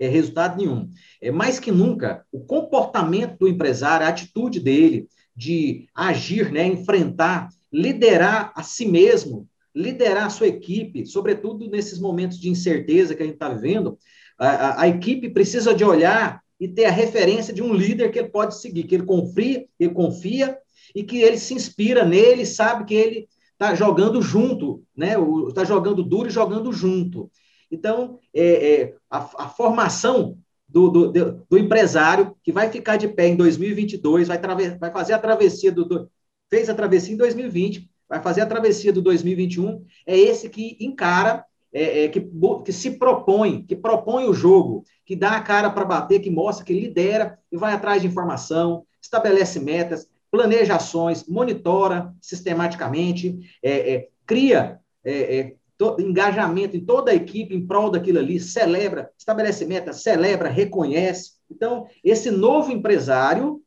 é, 0.01 0.09
resultado 0.09 0.57
nenhum. 0.57 0.89
É, 1.21 1.31
mais 1.31 1.61
que 1.61 1.71
nunca, 1.71 2.25
o 2.33 2.41
comportamento 2.41 3.39
do 3.39 3.47
empresário, 3.47 4.07
a 4.07 4.09
atitude 4.09 4.59
dele 4.59 5.07
de 5.37 5.87
agir, 5.95 6.51
né, 6.51 6.67
enfrentar, 6.67 7.51
liderar 7.73 8.53
a 8.57 8.63
si 8.63 8.87
mesmo, 8.87 9.47
liderar 9.75 10.27
a 10.27 10.31
sua 10.31 10.49
equipe, 10.49 11.07
sobretudo 11.07 11.69
nesses 11.71 12.01
momentos 12.01 12.41
de 12.41 12.49
incerteza 12.49 13.15
que 13.15 13.23
a 13.23 13.27
gente 13.27 13.35
está 13.35 13.49
vivendo, 13.49 13.99
a, 14.39 14.49
a, 14.49 14.83
a, 14.83 14.89
equipe 14.89 15.29
precisa 15.29 15.73
de 15.73 15.85
olhar 15.85 16.43
e 16.59 16.67
ter 16.67 16.87
a 16.87 16.91
referência 16.91 17.55
de 17.55 17.63
um 17.63 17.73
líder 17.73 18.11
que 18.11 18.19
ele 18.19 18.29
pode 18.29 18.59
seguir, 18.59 18.85
que 18.85 18.95
ele 18.95 19.05
confia, 19.05 19.65
ele 19.79 19.93
confia 19.93 20.59
e 20.95 21.05
que 21.05 21.21
ele 21.21 21.39
se 21.39 21.55
inspira 21.55 22.05
nele, 22.05 22.45
sabe 22.45 22.85
que 22.85 22.95
ele 22.95 23.29
está 23.53 23.75
jogando 23.75 24.21
junto, 24.23 24.83
né? 24.97 25.15
Está 25.49 25.65
jogando 25.65 26.03
duro 26.03 26.29
e 26.29 26.33
jogando 26.33 26.73
junto. 26.73 27.31
Então, 27.71 28.19
é, 28.35 28.73
é 28.73 28.95
a, 29.09 29.19
a, 29.19 29.49
formação 29.49 30.37
do, 30.69 30.89
do, 30.89 31.13
do, 31.49 31.59
empresário 31.59 32.37
que 32.43 32.53
vai 32.53 32.71
ficar 32.71 32.97
de 32.97 33.09
pé 33.09 33.29
em 33.29 33.37
2022, 33.37 34.29
vai, 34.29 34.39
vai 34.79 34.91
fazer 34.91 35.13
a 35.13 35.19
travessia 35.19 35.71
do, 35.71 35.85
do, 35.85 36.11
fez 36.49 36.69
a 36.69 36.75
travessia 36.75 37.15
em 37.15 37.17
2020, 37.17 37.89
vai 38.09 38.21
fazer 38.21 38.41
a 38.41 38.47
travessia 38.47 38.93
do 38.93 39.01
2021, 39.01 39.85
é 40.07 40.19
esse 40.19 40.49
que 40.49 40.77
encara, 40.81 41.45
é, 41.73 42.05
é, 42.05 42.09
que, 42.09 42.29
que 42.65 42.73
se 42.73 42.93
propõe, 42.93 43.65
que 43.65 43.77
propõe 43.77 44.27
o 44.27 44.35
jogo, 44.35 44.85
que 45.07 45.15
dá 45.15 45.37
a 45.37 45.41
cara 45.41 45.71
para 45.71 45.85
bater, 45.85 46.19
que 46.19 46.31
mostra, 46.31 46.65
que 46.65 46.73
lidera 46.73 47.39
e 47.53 47.57
vai 47.57 47.73
atrás 47.73 48.03
de 48.03 48.09
informação, 48.09 48.85
estabelece 49.01 49.61
metas, 49.61 50.09
planeja 50.31 50.77
ações, 50.77 51.27
monitora 51.27 52.13
sistematicamente, 52.21 53.39
é, 53.63 53.95
é, 53.95 54.09
cria 54.27 54.81
é, 55.05 55.39
é 55.39 55.55
engajamento 55.99 56.77
em 56.77 56.85
toda 56.85 57.11
a 57.11 57.15
equipe 57.15 57.55
em 57.55 57.67
prol 57.67 57.91
daquilo 57.91 58.19
ali, 58.19 58.39
celebra, 58.39 59.11
estabelece 59.17 59.65
metas, 59.65 60.03
celebra, 60.03 60.49
reconhece. 60.49 61.33
Então, 61.51 61.87
esse 62.05 62.31
novo 62.31 62.71
empresário, 62.71 63.63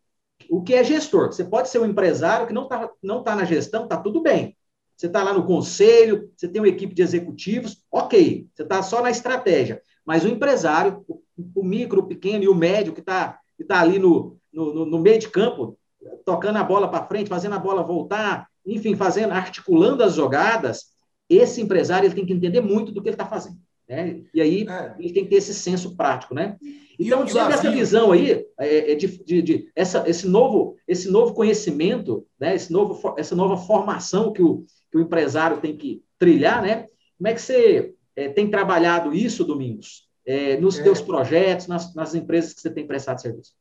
o 0.49 0.61
que 0.61 0.73
é 0.73 0.83
gestor? 0.83 1.27
Você 1.27 1.43
pode 1.43 1.69
ser 1.69 1.79
um 1.79 1.85
empresário 1.85 2.47
que 2.47 2.53
não 2.53 2.63
está 2.63 2.89
não 3.01 3.23
tá 3.23 3.35
na 3.35 3.45
gestão, 3.45 3.83
está 3.83 3.97
tudo 3.97 4.21
bem. 4.21 4.55
Você 4.95 5.07
está 5.07 5.23
lá 5.23 5.33
no 5.33 5.45
conselho, 5.45 6.29
você 6.35 6.47
tem 6.47 6.61
uma 6.61 6.67
equipe 6.67 6.93
de 6.93 7.01
executivos, 7.01 7.83
ok, 7.91 8.47
você 8.53 8.63
está 8.63 8.81
só 8.83 9.01
na 9.01 9.09
estratégia. 9.09 9.81
Mas 10.05 10.23
o 10.23 10.27
empresário, 10.27 11.03
o, 11.07 11.21
o 11.55 11.63
micro, 11.63 12.01
o 12.01 12.07
pequeno 12.07 12.43
e 12.43 12.47
o 12.47 12.55
médio 12.55 12.93
que 12.93 12.99
está 12.99 13.39
que 13.57 13.63
tá 13.63 13.79
ali 13.79 13.99
no, 13.99 14.37
no, 14.51 14.85
no 14.85 14.99
meio 14.99 15.19
de 15.19 15.29
campo, 15.29 15.77
tocando 16.25 16.57
a 16.57 16.63
bola 16.63 16.89
para 16.89 17.05
frente, 17.05 17.29
fazendo 17.29 17.55
a 17.55 17.59
bola 17.59 17.83
voltar, 17.83 18.47
enfim, 18.65 18.95
fazendo, 18.95 19.31
articulando 19.31 20.03
as 20.03 20.15
jogadas, 20.15 20.92
esse 21.37 21.61
empresário 21.61 22.07
ele 22.07 22.15
tem 22.15 22.25
que 22.25 22.33
entender 22.33 22.61
muito 22.61 22.91
do 22.91 23.01
que 23.01 23.09
ele 23.09 23.15
está 23.15 23.25
fazendo. 23.25 23.57
Né? 23.87 24.21
E 24.33 24.41
aí 24.41 24.67
é. 24.67 24.95
ele 24.97 25.13
tem 25.13 25.23
que 25.23 25.29
ter 25.29 25.37
esse 25.37 25.53
senso 25.53 25.95
prático, 25.95 26.33
né? 26.33 26.57
Então, 26.97 27.25
diante 27.25 27.33
dessa 27.33 27.71
visão 27.71 28.11
aí, 28.11 28.45
é, 28.59 28.91
é 28.91 28.95
de, 28.95 29.07
de, 29.23 29.41
de, 29.41 29.71
essa, 29.75 30.07
esse, 30.07 30.27
novo, 30.27 30.77
esse 30.87 31.09
novo 31.09 31.33
conhecimento, 31.33 32.25
né? 32.39 32.55
esse 32.55 32.71
novo, 32.71 33.15
essa 33.17 33.35
nova 33.35 33.57
formação 33.57 34.31
que 34.31 34.41
o, 34.41 34.65
que 34.91 34.97
o 34.97 35.01
empresário 35.01 35.59
tem 35.59 35.75
que 35.75 36.03
trilhar, 36.19 36.61
né? 36.61 36.87
Como 37.17 37.27
é 37.27 37.33
que 37.33 37.41
você 37.41 37.93
é, 38.15 38.29
tem 38.29 38.49
trabalhado 38.49 39.13
isso, 39.13 39.43
Domingos, 39.43 40.07
é, 40.25 40.57
nos 40.57 40.75
seus 40.75 41.01
projetos, 41.01 41.67
nas, 41.67 41.93
nas 41.95 42.15
empresas 42.15 42.53
que 42.53 42.61
você 42.61 42.69
tem 42.69 42.87
prestado 42.87 43.21
serviço? 43.21 43.53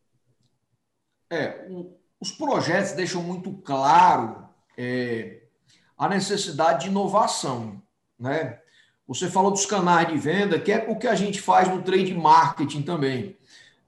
É, 1.31 1.67
os 2.21 2.31
projetos 2.31 2.93
deixam 2.93 3.23
muito 3.23 3.53
claro 3.63 4.47
é, 4.77 5.42
a 5.97 6.09
necessidade 6.09 6.85
de 6.85 6.91
inovação, 6.91 7.83
né? 8.19 8.59
Você 9.07 9.29
falou 9.29 9.51
dos 9.51 9.67
canais 9.67 10.09
de 10.09 10.17
venda, 10.17 10.59
que 10.59 10.73
é 10.73 10.87
o 10.89 10.97
que 10.97 11.07
a 11.07 11.15
gente 11.15 11.41
faz 11.41 11.69
no 11.69 11.83
trade 11.83 12.15
marketing 12.15 12.83
também, 12.83 13.37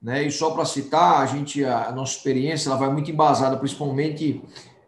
né? 0.01 0.23
E 0.23 0.31
só 0.31 0.51
para 0.51 0.65
citar, 0.65 1.21
a 1.21 1.25
gente 1.25 1.63
a, 1.63 1.91
nossa 1.91 2.17
experiência 2.17 2.69
ela 2.69 2.77
vai 2.77 2.91
muito 2.91 3.09
embasada, 3.09 3.57
principalmente 3.57 4.41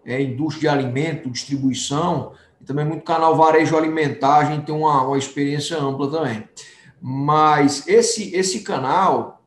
é, 0.06 0.22
indústria 0.22 0.72
de 0.72 0.78
alimento, 0.78 1.30
distribuição, 1.30 2.34
e 2.62 2.66
também 2.66 2.86
muito 2.86 3.04
canal 3.04 3.36
varejo 3.36 3.76
alimentar, 3.78 4.38
a 4.38 4.46
gente 4.46 4.66
tem 4.66 4.76
uma, 4.76 5.04
uma 5.04 5.18
experiência 5.18 5.78
ampla 5.78 6.12
também. 6.12 6.48
Mas 7.02 7.88
esse 7.88 8.36
esse 8.36 8.62
canal, 8.62 9.44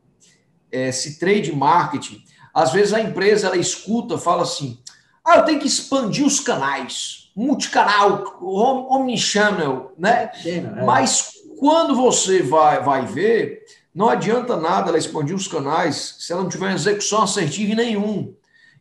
esse 0.73 1.19
trade 1.19 1.55
marketing, 1.55 2.25
às 2.55 2.73
vezes 2.73 2.93
a 2.93 3.01
empresa 3.01 3.49
ela 3.49 3.57
escuta, 3.57 4.17
fala 4.17 4.43
assim: 4.43 4.81
"Ah, 5.25 5.37
eu 5.37 5.45
tenho 5.45 5.61
que 5.61 5.69
expandir 5.69 6.25
os 6.25 6.41
canais" 6.41 7.20
multicanal, 7.41 8.39
omnichannel, 8.43 9.93
né? 9.97 10.31
É. 10.45 10.61
Mas 10.85 11.33
quando 11.59 11.95
você 11.95 12.43
vai, 12.43 12.83
vai 12.83 13.07
ver, 13.07 13.65
não 13.95 14.09
adianta 14.09 14.57
nada 14.57 14.91
ela 14.91 14.99
expandir 14.99 15.35
os 15.35 15.49
canais 15.49 16.17
se 16.19 16.33
ela 16.33 16.43
não 16.43 16.51
tiver 16.51 16.73
execução 16.75 17.23
assertiva 17.23 17.73
em 17.73 17.77
nenhum. 17.77 18.35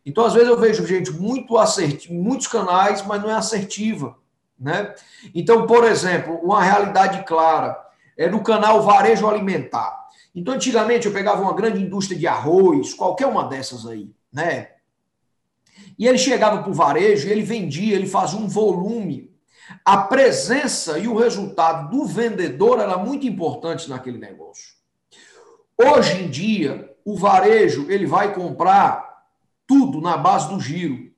Então, 0.04 0.24
às 0.24 0.34
vezes, 0.34 0.48
eu 0.48 0.58
vejo 0.58 0.86
gente 0.86 1.10
muito 1.10 1.56
assertiva, 1.56 2.12
muitos 2.14 2.46
canais, 2.46 3.04
mas 3.06 3.22
não 3.22 3.30
é 3.30 3.34
assertiva. 3.34 4.16
Né? 4.58 4.94
Então, 5.34 5.66
por 5.66 5.84
exemplo, 5.84 6.34
uma 6.42 6.62
realidade 6.62 7.24
clara 7.24 7.78
é 8.16 8.28
do 8.28 8.40
canal 8.40 8.82
varejo 8.82 9.26
alimentar. 9.26 9.98
Então, 10.34 10.54
antigamente, 10.54 11.06
eu 11.06 11.12
pegava 11.12 11.40
uma 11.40 11.54
grande 11.54 11.82
indústria 11.82 12.18
de 12.18 12.26
arroz, 12.26 12.92
qualquer 12.92 13.26
uma 13.26 13.44
dessas 13.44 13.86
aí, 13.86 14.10
né? 14.32 14.68
E 16.00 16.08
ele 16.08 16.16
chegava 16.16 16.62
para 16.62 16.70
o 16.70 16.74
varejo, 16.74 17.28
ele 17.28 17.42
vendia, 17.42 17.94
ele 17.94 18.06
fazia 18.06 18.38
um 18.38 18.48
volume. 18.48 19.30
A 19.84 19.98
presença 19.98 20.98
e 20.98 21.06
o 21.06 21.14
resultado 21.14 21.90
do 21.90 22.06
vendedor 22.06 22.80
era 22.80 22.96
muito 22.96 23.26
importante 23.26 23.86
naquele 23.86 24.16
negócio. 24.16 24.64
Hoje 25.76 26.22
em 26.22 26.30
dia, 26.30 26.90
o 27.04 27.18
varejo 27.18 27.90
ele 27.90 28.06
vai 28.06 28.34
comprar 28.34 29.10
tudo 29.66 30.00
na 30.00 30.16
base 30.16 30.48
do 30.48 30.58
giro. 30.58 31.10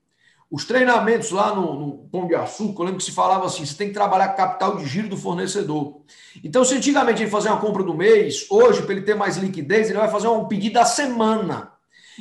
Os 0.51 0.65
treinamentos 0.65 1.31
lá 1.31 1.55
no, 1.55 1.79
no 1.79 1.99
Pão 2.09 2.27
de 2.27 2.35
Açúcar, 2.35 2.83
eu 2.83 2.87
lembro 2.87 2.99
que 2.99 3.05
se 3.05 3.13
falava 3.13 3.47
assim: 3.47 3.65
você 3.65 3.77
tem 3.77 3.87
que 3.87 3.95
trabalhar 3.95 4.31
capital 4.31 4.77
de 4.77 4.87
giro 4.87 5.09
do 5.09 5.17
fornecedor. 5.17 6.03
Então, 6.43 6.65
se 6.65 6.75
antigamente 6.75 7.23
ele 7.23 7.31
fazia 7.31 7.53
uma 7.53 7.61
compra 7.61 7.85
do 7.85 7.95
mês, 7.95 8.47
hoje, 8.51 8.83
para 8.83 8.93
ele 8.93 9.03
ter 9.03 9.15
mais 9.15 9.37
liquidez, 9.37 9.89
ele 9.89 10.01
vai 10.01 10.11
fazer 10.11 10.27
um 10.27 10.49
pedido 10.49 10.75
da 10.75 10.85
semana. 10.85 11.72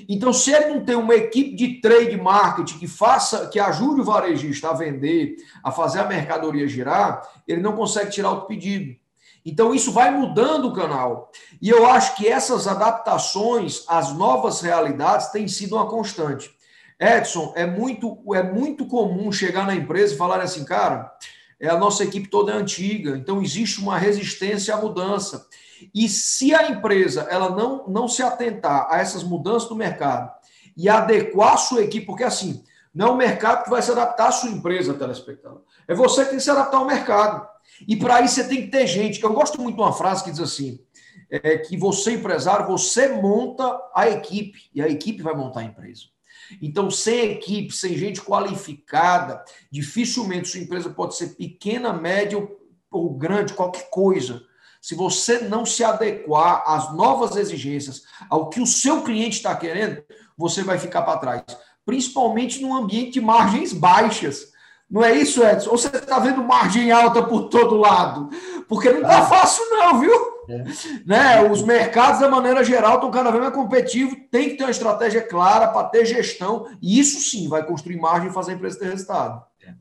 Então, 0.07 0.31
se 0.31 0.51
ele 0.51 0.73
não 0.73 0.85
tem 0.85 0.95
uma 0.95 1.15
equipe 1.15 1.55
de 1.55 1.81
trade 1.81 2.15
marketing 2.17 2.79
que 2.79 2.87
faça, 2.87 3.47
que 3.47 3.59
ajude 3.59 4.01
o 4.01 4.05
varejista 4.05 4.69
a 4.69 4.73
vender, 4.73 5.35
a 5.63 5.71
fazer 5.71 5.99
a 5.99 6.07
mercadoria 6.07 6.67
girar, 6.67 7.21
ele 7.47 7.61
não 7.61 7.75
consegue 7.75 8.11
tirar 8.11 8.31
o 8.31 8.45
pedido. 8.45 8.95
Então, 9.45 9.73
isso 9.73 9.91
vai 9.91 10.11
mudando 10.11 10.67
o 10.67 10.73
canal. 10.73 11.31
E 11.61 11.69
eu 11.69 11.85
acho 11.87 12.15
que 12.15 12.27
essas 12.27 12.67
adaptações 12.67 13.83
às 13.87 14.13
novas 14.13 14.61
realidades 14.61 15.27
têm 15.27 15.47
sido 15.47 15.75
uma 15.75 15.89
constante. 15.89 16.49
Edson, 16.99 17.51
é 17.55 17.65
muito, 17.65 18.21
é 18.35 18.43
muito 18.43 18.85
comum 18.85 19.31
chegar 19.31 19.65
na 19.65 19.73
empresa 19.73 20.13
e 20.13 20.17
falar 20.17 20.39
assim, 20.39 20.63
cara, 20.63 21.11
é, 21.59 21.67
a 21.67 21.77
nossa 21.77 22.03
equipe 22.03 22.27
toda 22.27 22.51
é 22.51 22.55
antiga, 22.55 23.17
então 23.17 23.41
existe 23.41 23.79
uma 23.79 23.97
resistência 23.97 24.75
à 24.75 24.77
mudança. 24.77 25.47
E 25.93 26.07
se 26.09 26.53
a 26.53 26.69
empresa 26.69 27.27
ela 27.29 27.49
não, 27.49 27.87
não 27.87 28.07
se 28.07 28.21
atentar 28.21 28.87
a 28.89 28.99
essas 28.99 29.23
mudanças 29.23 29.69
do 29.69 29.75
mercado 29.75 30.31
e 30.75 30.89
adequar 30.89 31.53
a 31.53 31.57
sua 31.57 31.83
equipe, 31.83 32.05
porque 32.05 32.23
assim, 32.23 32.63
não 32.93 33.07
é 33.07 33.11
o 33.11 33.17
mercado 33.17 33.63
que 33.63 33.69
vai 33.69 33.81
se 33.81 33.91
adaptar 33.91 34.27
à 34.27 34.31
sua 34.31 34.49
empresa, 34.49 34.93
telespectador. 34.93 35.61
É 35.87 35.95
você 35.95 36.23
que 36.23 36.29
tem 36.29 36.37
que 36.37 36.43
se 36.43 36.51
adaptar 36.51 36.77
ao 36.77 36.85
mercado. 36.85 37.47
E 37.87 37.95
para 37.95 38.21
isso 38.21 38.35
você 38.35 38.47
tem 38.47 38.63
que 38.63 38.71
ter 38.71 38.85
gente. 38.85 39.23
Eu 39.23 39.33
gosto 39.33 39.61
muito 39.61 39.75
de 39.75 39.81
uma 39.81 39.93
frase 39.93 40.23
que 40.23 40.31
diz 40.31 40.39
assim: 40.39 40.79
é 41.29 41.57
que 41.57 41.77
você, 41.77 42.13
empresário, 42.13 42.67
você 42.67 43.07
monta 43.07 43.79
a 43.95 44.09
equipe 44.09 44.69
e 44.75 44.81
a 44.81 44.89
equipe 44.89 45.23
vai 45.23 45.33
montar 45.33 45.61
a 45.61 45.65
empresa. 45.65 46.03
Então, 46.61 46.91
sem 46.91 47.31
equipe, 47.31 47.73
sem 47.73 47.95
gente 47.95 48.21
qualificada, 48.21 49.43
dificilmente 49.71 50.49
sua 50.49 50.59
empresa 50.59 50.89
pode 50.89 51.15
ser 51.15 51.35
pequena, 51.35 51.93
média 51.93 52.45
ou 52.91 53.13
grande, 53.13 53.53
qualquer 53.53 53.89
coisa. 53.89 54.43
Se 54.81 54.95
você 54.95 55.39
não 55.41 55.65
se 55.65 55.83
adequar 55.83 56.63
às 56.65 56.91
novas 56.93 57.35
exigências, 57.35 58.01
ao 58.27 58.49
que 58.49 58.59
o 58.59 58.65
seu 58.65 59.03
cliente 59.03 59.37
está 59.37 59.55
querendo, 59.55 60.03
você 60.35 60.63
vai 60.63 60.79
ficar 60.79 61.03
para 61.03 61.19
trás. 61.19 61.43
Principalmente 61.85 62.61
num 62.61 62.75
ambiente 62.75 63.11
de 63.11 63.21
margens 63.21 63.73
baixas. 63.73 64.51
Não 64.89 65.03
é 65.03 65.15
isso, 65.15 65.41
Edson? 65.45 65.69
Ou 65.69 65.77
você 65.77 65.87
está 65.87 66.19
vendo 66.19 66.43
margem 66.43 66.91
alta 66.91 67.23
por 67.23 67.47
todo 67.47 67.77
lado? 67.77 68.29
Porque 68.67 68.89
não 68.89 69.01
está 69.01 69.19
ah. 69.19 69.25
fácil, 69.25 69.63
não, 69.69 69.99
viu? 69.99 70.31
É. 70.49 70.63
Né? 71.05 71.49
Os 71.49 71.61
mercados, 71.61 72.19
da 72.19 72.27
maneira 72.27 72.63
geral, 72.63 72.95
estão 72.95 73.11
cada 73.11 73.31
vez 73.31 73.41
mais 73.41 73.55
competitivos. 73.55 74.17
Tem 74.29 74.49
que 74.49 74.57
ter 74.57 74.63
uma 74.63 74.71
estratégia 74.71 75.21
clara 75.21 75.67
para 75.67 75.87
ter 75.87 76.05
gestão. 76.05 76.67
E 76.81 76.99
isso 76.99 77.19
sim 77.21 77.47
vai 77.47 77.65
construir 77.65 77.97
margem 77.97 78.29
e 78.29 78.33
fazer 78.33 78.51
a 78.51 78.55
empresa 78.55 78.79
ter 78.79 78.89
resultado. 78.89 79.45
É. 79.63 79.73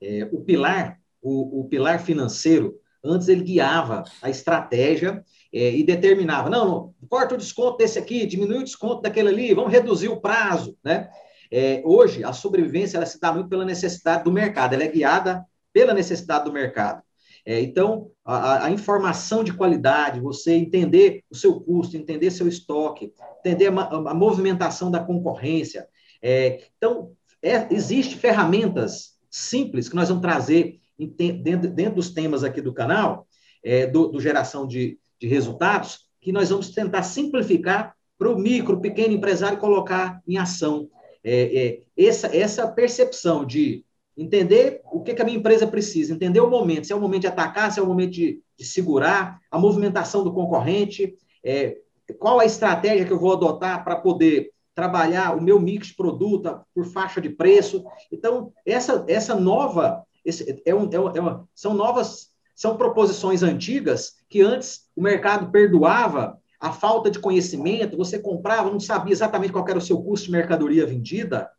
É, 0.00 0.28
o 0.32 0.40
pilar, 0.40 0.98
o, 1.20 1.60
o, 1.60 1.64
pilar 1.68 1.98
financeiro, 1.98 2.74
antes 3.06 3.28
ele 3.28 3.42
guiava 3.42 4.04
a 4.20 4.28
estratégia 4.28 5.24
é, 5.52 5.70
e 5.70 5.82
determinava: 5.82 6.50
não, 6.50 6.66
não, 6.66 6.94
corta 7.08 7.34
o 7.34 7.38
desconto 7.38 7.78
desse 7.78 7.98
aqui, 7.98 8.26
diminui 8.26 8.58
o 8.58 8.64
desconto 8.64 9.02
daquele 9.02 9.28
ali, 9.28 9.54
vamos 9.54 9.72
reduzir 9.72 10.08
o 10.08 10.20
prazo, 10.20 10.76
né? 10.84 11.08
É, 11.50 11.80
hoje, 11.84 12.24
a 12.24 12.32
sobrevivência 12.32 12.96
ela 12.96 13.06
se 13.06 13.20
dá 13.20 13.32
muito 13.32 13.48
pela 13.48 13.64
necessidade 13.64 14.24
do 14.24 14.32
mercado, 14.32 14.74
ela 14.74 14.82
é 14.82 14.88
guiada 14.88 15.44
pela 15.72 15.94
necessidade 15.94 16.44
do 16.44 16.52
mercado. 16.52 17.02
É, 17.44 17.60
então, 17.60 18.10
a, 18.24 18.66
a, 18.66 18.70
informação 18.72 19.44
de 19.44 19.52
qualidade, 19.52 20.18
você 20.18 20.54
entender 20.54 21.22
o 21.30 21.34
seu 21.36 21.60
custo, 21.60 21.96
entender 21.96 22.32
seu 22.32 22.48
estoque, 22.48 23.12
entender 23.38 23.68
a, 23.68 23.82
a 24.10 24.14
movimentação 24.14 24.90
da 24.90 24.98
concorrência. 24.98 25.86
É, 26.20 26.64
então, 26.76 27.12
é, 27.40 27.72
existe 27.72 28.16
ferramentas 28.16 29.16
simples 29.30 29.88
que 29.88 29.94
nós 29.94 30.08
vamos 30.08 30.22
trazer 30.22 30.80
dentro, 30.98 31.94
dos 31.94 32.10
temas 32.10 32.42
aqui 32.44 32.60
do 32.60 32.72
canal, 32.72 33.26
é, 33.62 33.86
do, 33.86 34.08
do, 34.08 34.20
geração 34.20 34.66
de, 34.66 34.98
de 35.20 35.26
resultados, 35.26 36.06
que 36.20 36.32
nós 36.32 36.50
vamos 36.50 36.70
tentar 36.70 37.02
simplificar 37.02 37.94
para 38.18 38.30
o 38.30 38.38
micro, 38.38 38.80
pequeno 38.80 39.14
empresário 39.14 39.58
colocar 39.58 40.20
em 40.26 40.38
ação 40.38 40.88
é, 41.22 41.66
é, 41.66 41.82
essa, 41.96 42.34
essa 42.34 42.68
percepção 42.68 43.44
de 43.44 43.84
entender 44.16 44.80
o 44.90 45.02
que, 45.02 45.12
que, 45.12 45.20
a 45.20 45.24
minha 45.24 45.36
empresa 45.36 45.66
precisa, 45.66 46.14
entender 46.14 46.40
o 46.40 46.48
momento, 46.48 46.86
se 46.86 46.92
é 46.92 46.96
o 46.96 47.00
momento 47.00 47.22
de 47.22 47.26
atacar, 47.26 47.70
se 47.70 47.80
é 47.80 47.82
o 47.82 47.86
momento 47.86 48.12
de, 48.12 48.40
de 48.56 48.64
segurar, 48.64 49.38
a 49.50 49.58
movimentação 49.58 50.24
do 50.24 50.32
concorrente, 50.32 51.14
é, 51.44 51.76
qual 52.18 52.40
a 52.40 52.44
estratégia 52.44 53.04
que 53.04 53.12
eu 53.12 53.18
vou 53.18 53.32
adotar 53.32 53.84
para 53.84 53.96
poder 53.96 54.52
trabalhar 54.74 55.36
o 55.36 55.42
meu 55.42 55.58
mix 55.58 55.88
de 55.88 55.94
produto 55.94 56.60
por 56.74 56.84
faixa 56.84 57.20
de 57.20 57.30
preço. 57.30 57.82
Então, 58.12 58.52
essa, 58.64 59.04
essa 59.08 59.34
nova, 59.34 60.05
esse, 60.26 60.62
é 60.64 60.74
um, 60.74 60.84
é, 60.90 60.96
é 60.96 61.20
uma, 61.20 61.48
são 61.54 61.72
novas, 61.72 62.30
são 62.54 62.76
proposições 62.76 63.42
antigas 63.42 64.16
que 64.28 64.42
antes 64.42 64.90
o 64.94 65.02
mercado 65.02 65.50
perdoava 65.50 66.38
a 66.60 66.72
falta 66.72 67.10
de 67.10 67.18
conhecimento, 67.18 67.96
você 67.96 68.18
comprava, 68.18 68.70
não 68.70 68.80
sabia 68.80 69.12
exatamente 69.12 69.52
qual 69.52 69.66
era 69.68 69.78
o 69.78 69.82
seu 69.82 70.02
custo 70.02 70.26
de 70.26 70.32
mercadoria 70.32 70.86
vendida, 70.86 71.50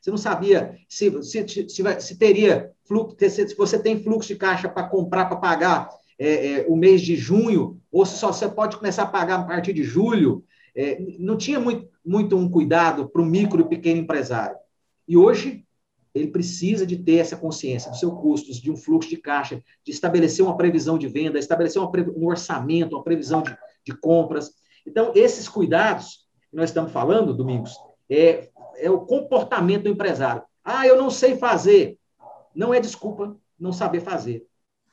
você 0.00 0.10
não 0.10 0.18
sabia 0.18 0.76
se, 0.88 1.22
se, 1.22 1.48
se, 1.48 2.00
se 2.00 2.18
teria 2.18 2.70
fluxo, 2.86 3.16
se 3.18 3.54
você 3.56 3.78
tem 3.78 4.02
fluxo 4.02 4.28
de 4.28 4.36
caixa 4.36 4.68
para 4.68 4.86
comprar, 4.86 5.24
para 5.26 5.36
pagar 5.36 5.88
é, 6.18 6.52
é, 6.52 6.66
o 6.68 6.76
mês 6.76 7.00
de 7.00 7.16
junho, 7.16 7.80
ou 7.90 8.04
se 8.04 8.18
só 8.18 8.32
você 8.32 8.46
pode 8.46 8.76
começar 8.76 9.04
a 9.04 9.06
pagar 9.06 9.40
a 9.40 9.44
partir 9.44 9.72
de 9.72 9.82
julho. 9.82 10.44
É, 10.76 11.00
não 11.18 11.36
tinha 11.36 11.58
muito, 11.58 11.88
muito 12.04 12.36
um 12.36 12.50
cuidado 12.50 13.08
para 13.08 13.22
o 13.22 13.24
micro 13.24 13.62
e 13.62 13.68
pequeno 13.68 14.00
empresário. 14.00 14.56
E 15.08 15.16
hoje, 15.16 15.64
ele 16.14 16.28
precisa 16.28 16.86
de 16.86 16.96
ter 16.96 17.16
essa 17.16 17.36
consciência 17.36 17.90
dos 17.90 17.98
seus 17.98 18.14
custos, 18.14 18.60
de 18.60 18.70
um 18.70 18.76
fluxo 18.76 19.08
de 19.10 19.16
caixa, 19.16 19.60
de 19.84 19.90
estabelecer 19.90 20.44
uma 20.44 20.56
previsão 20.56 20.96
de 20.96 21.08
venda, 21.08 21.38
estabelecer 21.38 21.82
um 21.82 22.26
orçamento, 22.26 22.94
uma 22.94 23.02
previsão 23.02 23.42
de, 23.42 23.56
de 23.84 23.92
compras. 23.96 24.52
Então, 24.86 25.12
esses 25.14 25.48
cuidados 25.48 26.24
que 26.50 26.56
nós 26.56 26.70
estamos 26.70 26.92
falando, 26.92 27.34
Domingos, 27.34 27.76
é, 28.08 28.48
é 28.76 28.90
o 28.90 29.00
comportamento 29.00 29.84
do 29.84 29.88
empresário. 29.88 30.42
Ah, 30.64 30.86
eu 30.86 30.96
não 30.96 31.10
sei 31.10 31.36
fazer. 31.36 31.98
Não 32.54 32.72
é 32.72 32.78
desculpa 32.78 33.36
não 33.58 33.72
saber 33.72 34.00
fazer. 34.00 34.46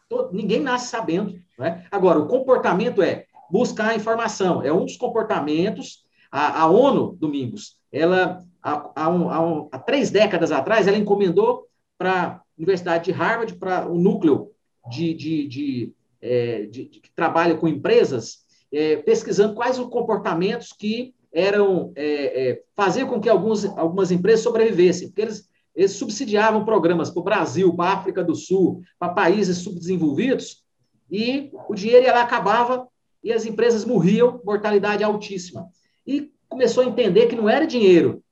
Todo, 0.10 0.34
ninguém 0.34 0.60
nasce 0.60 0.88
sabendo. 0.88 1.40
Né? 1.58 1.86
Agora, 1.92 2.20
o 2.20 2.28
comportamento 2.28 3.02
é 3.02 3.26
buscar 3.50 3.96
informação. 3.96 4.64
É 4.64 4.74
um 4.74 4.86
dos 4.86 4.98
comportamentos. 4.98 6.04
A, 6.32 6.62
a 6.64 6.68
ONU, 6.68 7.16
Domingos, 7.20 7.78
ela, 7.92 8.44
há, 8.64 8.92
há, 8.96 9.10
um, 9.10 9.30
há, 9.30 9.46
um, 9.46 9.70
há 9.72 9.80
três 9.80 10.10
décadas 10.10 10.52
atrás, 10.52 10.88
ela 10.88 10.98
encomendou 10.98 11.68
para 11.98 12.26
a 12.26 12.42
Universidade 12.58 13.06
de 13.06 13.12
Harvard, 13.12 13.56
para 13.56 13.88
o 13.88 13.98
núcleo 13.98 14.52
de, 14.90 15.14
de, 15.14 15.48
de, 15.48 15.94
é, 16.22 16.66
de, 16.66 16.86
de 16.86 17.00
que 17.00 17.12
trabalha 17.16 17.56
com 17.56 17.68
empresas, 17.68 18.40
é, 18.72 18.98
pesquisando 18.98 19.54
quais 19.54 19.78
os 19.78 19.88
comportamentos 19.88 20.74
que 20.74 21.14
eram 21.32 21.92
é, 21.96 22.50
é, 22.50 22.62
fazer 22.76 23.06
com 23.06 23.20
que 23.20 23.30
alguns, 23.30 23.66
algumas 23.66 24.12
empresas 24.12 24.42
sobrevivessem, 24.42 25.08
porque 25.08 25.22
eles, 25.22 25.50
eles 25.76 25.92
subsidiavam 25.92 26.66
programas 26.66 27.10
para 27.10 27.22
o 27.22 27.24
Brasil, 27.24 27.74
para 27.74 27.92
a 27.92 27.94
África 27.94 28.24
do 28.24 28.36
Sul, 28.36 28.82
para 29.00 29.14
países 29.14 29.60
subdesenvolvidos, 29.60 30.64
e 31.10 31.52
o 31.68 31.76
dinheiro 31.76 32.08
lá, 32.08 32.22
acabava 32.22 32.88
e 33.24 33.32
as 33.32 33.46
empresas 33.46 33.86
morriam, 33.86 34.42
mortalidade 34.44 35.04
altíssima. 35.04 35.68
E 36.08 36.32
começou 36.50 36.84
a 36.84 36.88
entender 36.88 37.28
que 37.28 37.36
não 37.36 37.50
era 37.50 37.68
dinheiro. 37.68 38.24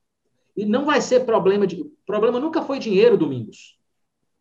E 0.60 0.66
não 0.66 0.84
vai 0.84 1.00
ser 1.00 1.22
problema 1.26 1.66
de. 1.66 1.86
problema 2.06 2.38
nunca 2.38 2.62
foi 2.62 2.80
dinheiro, 2.80 3.16
Domingos. 3.18 3.78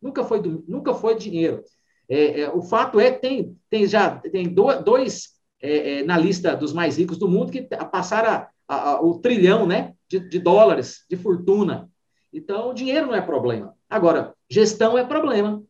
Nunca 0.01 0.21
foi, 0.21 0.41
nunca 0.67 0.93
foi 0.93 1.15
dinheiro. 1.15 1.63
É, 2.09 2.41
é, 2.41 2.49
o 2.49 2.61
fato 2.61 2.99
é 2.99 3.09
que 3.09 3.21
tem, 3.21 3.57
tem 3.69 3.87
já 3.87 4.17
tem 4.17 4.53
dois 4.53 5.29
é, 5.61 5.99
é, 5.99 6.03
na 6.03 6.17
lista 6.17 6.57
dos 6.57 6.73
mais 6.73 6.97
ricos 6.97 7.17
do 7.17 7.29
mundo 7.29 7.53
que 7.53 7.61
passaram 7.61 8.29
a, 8.31 8.49
a, 8.67 8.89
a, 8.89 9.01
o 9.01 9.19
trilhão 9.19 9.65
né, 9.65 9.93
de, 10.09 10.19
de 10.19 10.39
dólares 10.39 11.05
de 11.09 11.15
fortuna. 11.15 11.89
Então, 12.33 12.73
dinheiro 12.73 13.07
não 13.07 13.15
é 13.15 13.21
problema. 13.21 13.73
Agora, 13.89 14.33
gestão 14.49 14.97
é 14.97 15.05
problema. 15.05 15.63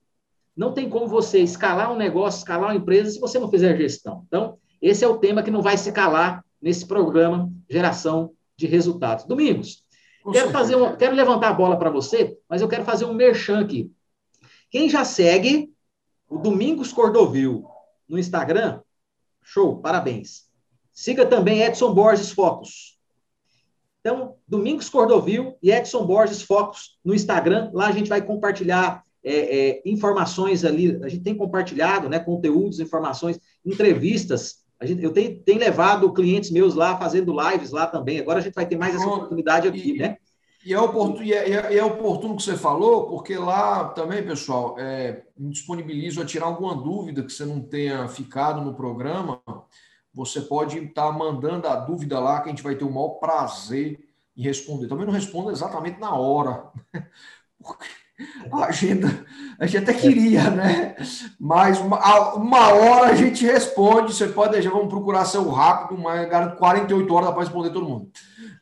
Não 0.58 0.74
tem 0.74 0.90
como 0.90 1.08
você 1.08 1.42
escalar 1.42 1.92
um 1.92 1.96
negócio, 1.96 2.40
escalar 2.40 2.72
uma 2.72 2.76
empresa, 2.76 3.12
se 3.12 3.20
você 3.20 3.38
não 3.38 3.52
fizer 3.52 3.78
gestão. 3.78 4.24
Então, 4.28 4.58
esse 4.82 5.06
é 5.06 5.08
o 5.08 5.20
tema 5.20 5.44
que 5.44 5.52
não 5.52 5.62
vai 5.62 5.78
se 5.78 5.92
calar 5.92 6.44
nesse 6.60 6.88
programa 6.88 7.52
Geração 7.70 8.32
de 8.58 8.66
Resultados. 8.66 9.26
Domingos, 9.26 9.84
quero, 10.32 10.51
fazer 10.51 10.75
um, 10.75 10.95
quero 10.95 11.15
levantar 11.15 11.49
a 11.49 11.53
bola 11.53 11.77
para 11.77 11.89
você, 11.89 12.38
mas 12.47 12.62
eu 12.62 12.67
quero 12.67 12.84
fazer 12.84 13.05
um 13.05 13.13
merchan 13.13 13.62
aqui. 13.62 13.91
Quem 14.69 14.89
já 14.89 15.03
segue 15.03 15.73
o 16.27 16.38
Domingos 16.38 16.93
Cordovil 16.93 17.65
no 18.08 18.19
Instagram, 18.19 18.82
Show, 19.51 19.79
parabéns. 19.82 20.43
Siga 20.93 21.25
também 21.25 21.63
Edson 21.63 21.91
Borges 21.91 22.32
Focus. 22.32 22.99
Então, 23.99 24.36
Domingos 24.47 24.89
Cordovil 24.89 25.58
e 25.62 25.71
Edson 25.71 26.05
Borges 26.05 26.43
Focus 26.43 26.99
no 27.03 27.15
Instagram. 27.15 27.71
Lá 27.73 27.88
a 27.88 27.91
gente 27.91 28.08
vai 28.10 28.21
compartilhar 28.21 29.03
é, 29.23 29.34
é, 29.34 29.82
informações 29.86 30.63
ali. 30.63 30.99
A 31.03 31.10
gente 31.10 31.23
tem 31.23 31.36
compartilhado 31.36 32.08
né, 32.08 32.19
conteúdos, 32.19 32.79
informações, 32.79 33.39
entrevistas. 33.65 34.60
Gente, 34.82 35.04
eu 35.04 35.12
tenho, 35.12 35.38
tenho 35.39 35.60
levado 35.60 36.13
clientes 36.13 36.52
meus 36.52 36.74
lá 36.74 36.98
fazendo 36.98 37.36
lives 37.38 37.72
lá 37.72 37.86
também. 37.86 38.20
Agora 38.20 38.39
a 38.39 38.42
gente 38.42 38.54
vai 38.54 38.65
ter 38.65 38.78
mais 38.78 38.96
essa 38.96 39.06
oportunidade 39.06 39.68
aqui, 39.68 39.96
e, 39.96 39.98
né? 39.98 40.18
E 40.65 40.74
é, 40.74 40.80
oportuno, 40.80 41.24
e, 41.24 41.34
é, 41.34 41.74
e 41.74 41.78
é 41.78 41.84
oportuno 41.84 42.36
que 42.36 42.44
você 42.44 42.58
falou, 42.58 43.08
porque 43.08 43.38
lá 43.38 43.89
também, 43.89 44.24
pessoal, 44.24 44.76
é, 44.80 45.24
me 45.38 45.50
disponibilizo 45.52 46.22
a 46.22 46.26
tirar 46.26 46.46
alguma 46.46 46.76
dúvida 46.76 47.24
que 47.24 47.32
você 47.32 47.46
não 47.46 47.62
tenha 47.62 48.08
ficado 48.08 48.62
no 48.62 48.74
programa. 48.74 49.42
Você 50.13 50.42
pode 50.42 50.78
estar 50.78 51.12
mandando 51.12 51.68
a 51.68 51.76
dúvida 51.76 52.20
lá, 52.20 52.42
que 52.42 52.50
a 52.50 52.52
gente 52.52 52.63
vai 52.63 52.76
ter 52.76 52.84
o 52.86 52.92
maior 52.92 53.20
prazer 53.20 54.00
em 54.36 54.42
responder. 54.42 54.88
Também 54.88 55.06
não 55.06 55.13
respondo 55.13 55.52
exatamente 55.52 56.00
na 56.00 56.13
hora, 56.13 56.72
porque 57.62 57.86
a 58.51 58.65
agenda, 58.65 59.25
a 59.60 59.65
gente 59.65 59.84
até 59.84 59.93
queria, 59.93 60.49
né? 60.49 60.95
Mas 61.39 61.79
uma, 61.79 62.34
uma 62.36 62.73
hora 62.73 63.12
a 63.12 63.15
gente 63.15 63.45
responde. 63.45 64.13
Você 64.13 64.27
pode 64.27 64.53
deixar, 64.53 64.71
vamos 64.71 64.89
procurar 64.89 65.25
ser 65.25 65.39
rápido, 65.39 65.99
mas 65.99 66.29
garanto 66.29 66.58
48 66.58 67.13
horas 67.13 67.29
para 67.32 67.39
responder 67.39 67.69
todo 67.69 67.88
mundo. 67.88 68.10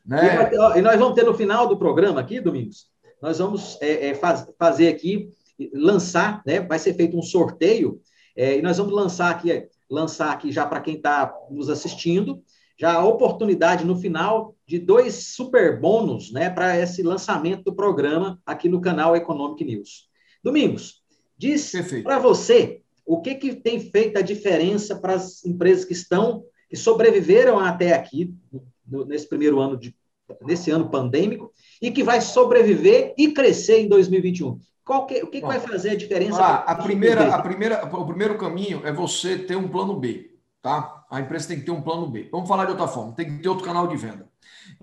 Né? 0.04 0.50
E, 0.76 0.80
nós 0.80 0.98
vamos 0.98 1.14
ter 1.14 1.24
no 1.24 1.34
final 1.34 1.68
do 1.68 1.76
programa 1.76 2.20
aqui, 2.20 2.40
Domingos, 2.40 2.86
nós 3.20 3.38
vamos 3.38 3.76
é, 3.80 4.08
é, 4.08 4.14
faz, 4.14 4.46
fazer 4.58 4.88
aqui, 4.88 5.30
lançar, 5.74 6.42
né? 6.46 6.60
Vai 6.60 6.78
ser 6.78 6.94
feito 6.94 7.18
um 7.18 7.22
sorteio, 7.22 8.00
é, 8.36 8.58
e 8.58 8.62
nós 8.62 8.78
vamos 8.78 8.92
lançar 8.92 9.30
aqui, 9.30 9.66
lançar 9.90 10.32
aqui 10.32 10.52
já 10.52 10.64
para 10.64 10.80
quem 10.80 10.94
está 10.94 11.34
nos 11.50 11.68
assistindo, 11.68 12.42
já 12.78 12.94
a 12.94 13.04
oportunidade 13.04 13.84
no 13.84 13.96
final 13.96 14.54
de 14.64 14.78
dois 14.78 15.34
super 15.34 15.80
bônus, 15.80 16.30
né, 16.30 16.48
para 16.48 16.78
esse 16.78 17.02
lançamento 17.02 17.64
do 17.64 17.74
programa 17.74 18.40
aqui 18.46 18.68
no 18.68 18.80
canal 18.80 19.16
Economic 19.16 19.64
News. 19.64 20.08
Domingos, 20.42 21.02
diz 21.36 21.72
para 22.04 22.18
você 22.18 22.80
o 23.04 23.20
que, 23.20 23.34
que 23.34 23.54
tem 23.54 23.80
feito 23.80 24.18
a 24.18 24.22
diferença 24.22 24.94
para 24.94 25.14
as 25.14 25.44
empresas 25.44 25.84
que 25.84 25.92
estão, 25.92 26.44
que 26.68 26.76
sobreviveram 26.76 27.58
até 27.58 27.94
aqui, 27.94 28.32
no, 28.86 29.04
nesse 29.04 29.28
primeiro 29.28 29.58
ano 29.58 29.76
de 29.76 29.96
nesse 30.44 30.70
ano 30.70 30.90
pandêmico, 30.90 31.50
e 31.80 31.90
que 31.90 32.02
vai 32.02 32.20
sobreviver 32.20 33.14
e 33.16 33.32
crescer 33.32 33.80
em 33.80 33.88
2021? 33.88 34.58
Que, 35.06 35.22
o 35.22 35.26
que, 35.26 35.40
que 35.40 35.46
vai 35.46 35.58
fazer 35.58 35.90
a 35.90 35.96
diferença? 35.96 36.38
Ah, 36.38 36.56
a 36.72 36.74
primeira, 36.74 37.34
a 37.34 37.42
primeira, 37.42 37.84
o 37.84 38.06
primeiro 38.06 38.36
caminho 38.36 38.82
é 38.84 38.92
você 38.92 39.38
ter 39.38 39.56
um 39.56 39.68
plano 39.68 39.98
B, 39.98 40.37
tá? 40.62 41.04
A 41.10 41.20
empresa 41.20 41.48
tem 41.48 41.60
que 41.60 41.64
ter 41.64 41.70
um 41.70 41.82
plano 41.82 42.08
B. 42.08 42.28
Vamos 42.30 42.48
falar 42.48 42.64
de 42.64 42.72
outra 42.72 42.88
forma, 42.88 43.12
tem 43.12 43.36
que 43.36 43.42
ter 43.42 43.48
outro 43.48 43.64
canal 43.64 43.86
de 43.86 43.96
venda. 43.96 44.28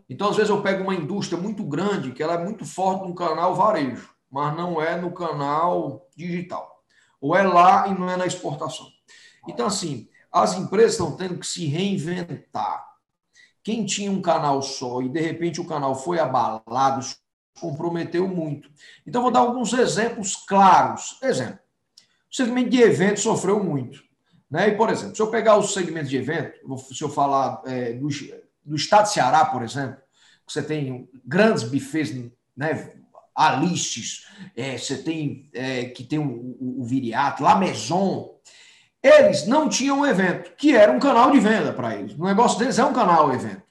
Então, 0.10 0.30
às 0.30 0.36
vezes, 0.36 0.50
eu 0.50 0.62
pego 0.62 0.84
uma 0.84 0.96
indústria 0.96 1.42
muito 1.42 1.64
grande, 1.64 2.12
que 2.12 2.22
ela 2.22 2.34
é 2.36 2.44
muito 2.44 2.66
forte 2.66 3.08
no 3.08 3.16
canal 3.16 3.56
varejo, 3.56 4.10
mas 4.30 4.56
não 4.56 4.82
é 4.82 4.96
no 4.96 5.12
canal 5.12 6.08
digital. 6.16 6.84
Ou 7.20 7.36
é 7.36 7.44
lá 7.44 7.88
e 7.88 7.94
não 7.94 8.10
é 8.10 8.16
na 8.16 8.26
exportação. 8.26 8.88
Então, 9.48 9.68
assim, 9.68 10.08
as 10.32 10.54
empresas 10.56 10.94
estão 10.94 11.16
tendo 11.16 11.40
que 11.40 11.48
se 11.48 11.66
reinventar. 11.66 12.86
Quem 13.64 13.86
tinha 13.86 14.12
um 14.12 14.22
canal 14.22 14.62
só 14.62 15.02
e 15.02 15.10
de 15.10 15.20
repente 15.20 15.60
o 15.60 15.66
canal 15.66 15.96
foi 15.96 16.20
abalado, 16.20 17.06
comprometeu 17.60 18.28
muito. 18.28 18.70
Então, 19.08 19.24
vou 19.24 19.32
dar 19.32 19.40
alguns 19.40 19.74
exemplos 19.74 20.36
claros. 20.36 21.18
Exemplo: 21.24 21.60
o 22.32 22.36
segmento 22.36 22.70
de 22.70 22.82
eventos 22.82 23.24
sofreu 23.24 23.64
muito. 23.64 24.05
Né? 24.50 24.70
E, 24.70 24.72
por 24.76 24.90
exemplo, 24.90 25.16
se 25.16 25.22
eu 25.22 25.28
pegar 25.28 25.58
os 25.58 25.74
segmentos 25.74 26.10
de 26.10 26.18
evento, 26.18 26.54
se 26.94 27.02
eu 27.02 27.10
falar 27.10 27.62
é, 27.66 27.94
do, 27.94 28.08
do 28.64 28.76
estado 28.76 29.06
de 29.06 29.14
Ceará, 29.14 29.46
por 29.46 29.64
exemplo, 29.64 29.98
você 30.48 30.62
tem 30.62 31.10
grandes 31.26 31.64
bufês, 31.64 32.14
né? 32.56 32.94
Alices, 33.36 34.28
é, 34.56 34.78
você 34.78 34.98
tem 34.98 35.50
é, 35.54 35.86
que 35.86 36.06
tem 36.06 36.20
o, 36.20 36.56
o, 36.58 36.82
o 36.82 36.86
Viriato, 36.86 37.44
La 37.44 37.56
Maison, 37.56 38.36
eles 39.04 39.46
não 39.46 39.68
tinham 39.68 40.00
um 40.00 40.06
evento, 40.06 40.56
que 40.56 40.76
era 40.76 40.92
um 40.92 41.00
canal 41.00 41.32
de 41.32 41.40
venda 41.40 41.74
para 41.74 41.96
eles. 41.96 42.18
O 42.18 42.24
negócio 42.24 42.58
deles 42.58 42.80
é 42.80 42.86
um 42.86 42.94
canal 42.94 43.32
evento. 43.34 43.62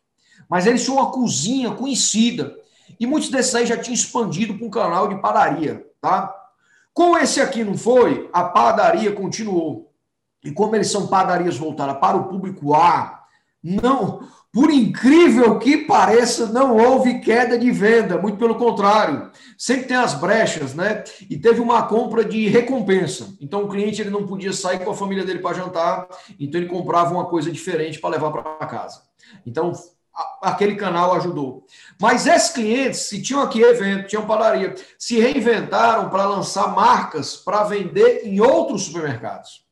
Mas 0.48 0.66
eles 0.66 0.84
tinham 0.84 0.98
uma 0.98 1.10
cozinha 1.10 1.72
conhecida. 1.72 2.54
E 3.00 3.06
muitos 3.06 3.30
desses 3.30 3.54
aí 3.54 3.66
já 3.66 3.76
tinham 3.76 3.94
expandido 3.94 4.54
para 4.54 4.66
um 4.66 4.70
canal 4.70 5.08
de 5.08 5.20
padaria, 5.20 5.84
tá? 6.00 6.32
Com 6.92 7.18
esse 7.18 7.40
aqui 7.40 7.64
não 7.64 7.76
foi, 7.76 8.30
a 8.32 8.44
padaria 8.44 9.10
continuou. 9.12 9.92
E 10.44 10.52
como 10.52 10.76
eles 10.76 10.90
são 10.90 11.06
padarias 11.06 11.56
voltadas 11.56 11.98
para 11.98 12.16
o 12.16 12.28
público 12.28 12.74
A, 12.74 13.24
não, 13.62 14.28
por 14.52 14.70
incrível 14.70 15.58
que 15.58 15.78
pareça, 15.78 16.46
não 16.46 16.76
houve 16.76 17.18
queda 17.20 17.58
de 17.58 17.72
venda, 17.72 18.18
muito 18.18 18.36
pelo 18.36 18.54
contrário. 18.54 19.32
Sempre 19.58 19.86
tem 19.88 19.96
as 19.96 20.14
brechas, 20.14 20.74
né? 20.74 21.02
E 21.28 21.36
teve 21.38 21.60
uma 21.60 21.82
compra 21.84 22.24
de 22.24 22.46
recompensa. 22.46 23.34
Então 23.40 23.64
o 23.64 23.68
cliente 23.68 24.00
ele 24.00 24.10
não 24.10 24.26
podia 24.26 24.52
sair 24.52 24.84
com 24.84 24.90
a 24.90 24.94
família 24.94 25.24
dele 25.24 25.40
para 25.40 25.56
jantar, 25.56 26.06
então 26.38 26.60
ele 26.60 26.70
comprava 26.70 27.12
uma 27.12 27.24
coisa 27.24 27.50
diferente 27.50 27.98
para 27.98 28.10
levar 28.10 28.30
para 28.30 28.66
casa. 28.66 29.02
Então 29.44 29.72
aquele 30.40 30.76
canal 30.76 31.14
ajudou. 31.14 31.66
Mas 32.00 32.26
esses 32.26 32.50
clientes, 32.50 33.00
se 33.00 33.20
tinham 33.22 33.42
aqui 33.42 33.60
evento, 33.60 34.06
tinham 34.06 34.26
padaria, 34.26 34.74
se 34.98 35.18
reinventaram 35.18 36.08
para 36.10 36.26
lançar 36.26 36.68
marcas 36.68 37.34
para 37.34 37.64
vender 37.64 38.20
em 38.24 38.40
outros 38.40 38.84
supermercados. 38.84 39.64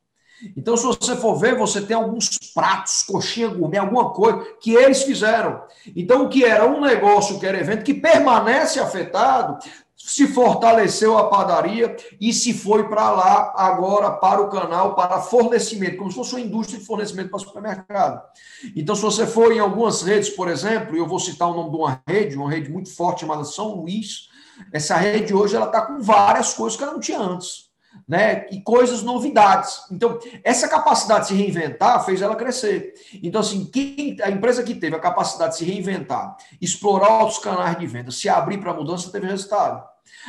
Então, 0.57 0.75
se 0.75 0.85
você 0.85 1.15
for 1.15 1.35
ver, 1.35 1.57
você 1.57 1.81
tem 1.81 1.95
alguns 1.95 2.37
pratos, 2.53 3.03
coxinha 3.03 3.47
gourmet, 3.47 3.77
alguma 3.77 4.09
coisa 4.11 4.45
que 4.59 4.73
eles 4.73 5.03
fizeram. 5.03 5.61
Então, 5.95 6.25
o 6.25 6.29
que 6.29 6.43
era 6.43 6.65
um 6.65 6.81
negócio, 6.81 7.39
que 7.39 7.45
era 7.45 7.59
evento, 7.59 7.83
que 7.83 7.93
permanece 7.93 8.79
afetado, 8.79 9.57
se 9.95 10.27
fortaleceu 10.27 11.17
a 11.17 11.29
padaria 11.29 11.95
e 12.19 12.33
se 12.33 12.53
foi 12.53 12.89
para 12.89 13.09
lá 13.11 13.53
agora 13.55 14.11
para 14.11 14.41
o 14.41 14.49
canal 14.49 14.95
para 14.95 15.21
fornecimento, 15.21 15.95
como 15.95 16.09
se 16.09 16.17
fosse 16.17 16.35
uma 16.35 16.41
indústria 16.41 16.77
de 16.77 16.85
fornecimento 16.85 17.29
para 17.29 17.39
supermercado. 17.39 18.21
Então, 18.75 18.95
se 18.95 19.01
você 19.01 19.25
for 19.25 19.53
em 19.53 19.59
algumas 19.59 20.01
redes, 20.01 20.29
por 20.29 20.49
exemplo, 20.49 20.95
eu 20.97 21.07
vou 21.07 21.19
citar 21.19 21.49
o 21.49 21.53
nome 21.53 21.69
de 21.69 21.77
uma 21.77 22.01
rede, 22.05 22.35
uma 22.35 22.51
rede 22.51 22.69
muito 22.69 22.93
forte 22.93 23.21
chamada 23.21 23.45
São 23.45 23.75
Luís, 23.75 24.27
essa 24.73 24.97
rede 24.97 25.33
hoje 25.33 25.55
ela 25.55 25.67
está 25.67 25.81
com 25.81 26.01
várias 26.01 26.53
coisas 26.53 26.77
que 26.77 26.83
ela 26.83 26.93
não 26.93 26.99
tinha 26.99 27.19
antes 27.19 27.72
né? 28.07 28.45
E 28.51 28.61
coisas 28.61 29.01
novidades. 29.03 29.81
Então, 29.91 30.19
essa 30.43 30.67
capacidade 30.67 31.21
de 31.21 31.27
se 31.29 31.33
reinventar 31.35 32.03
fez 32.05 32.21
ela 32.21 32.35
crescer. 32.35 32.93
Então, 33.21 33.41
assim, 33.41 33.65
quem, 33.65 34.17
a 34.21 34.29
empresa 34.29 34.63
que 34.63 34.75
teve 34.75 34.95
a 34.95 34.99
capacidade 34.99 35.53
de 35.53 35.57
se 35.59 35.65
reinventar, 35.65 36.35
explorar 36.61 37.19
outros 37.19 37.39
canais 37.39 37.77
de 37.77 37.87
venda, 37.87 38.11
se 38.11 38.27
abrir 38.27 38.59
para 38.59 38.71
a 38.71 38.75
mudança, 38.75 39.11
teve 39.11 39.27
resultado. 39.27 39.83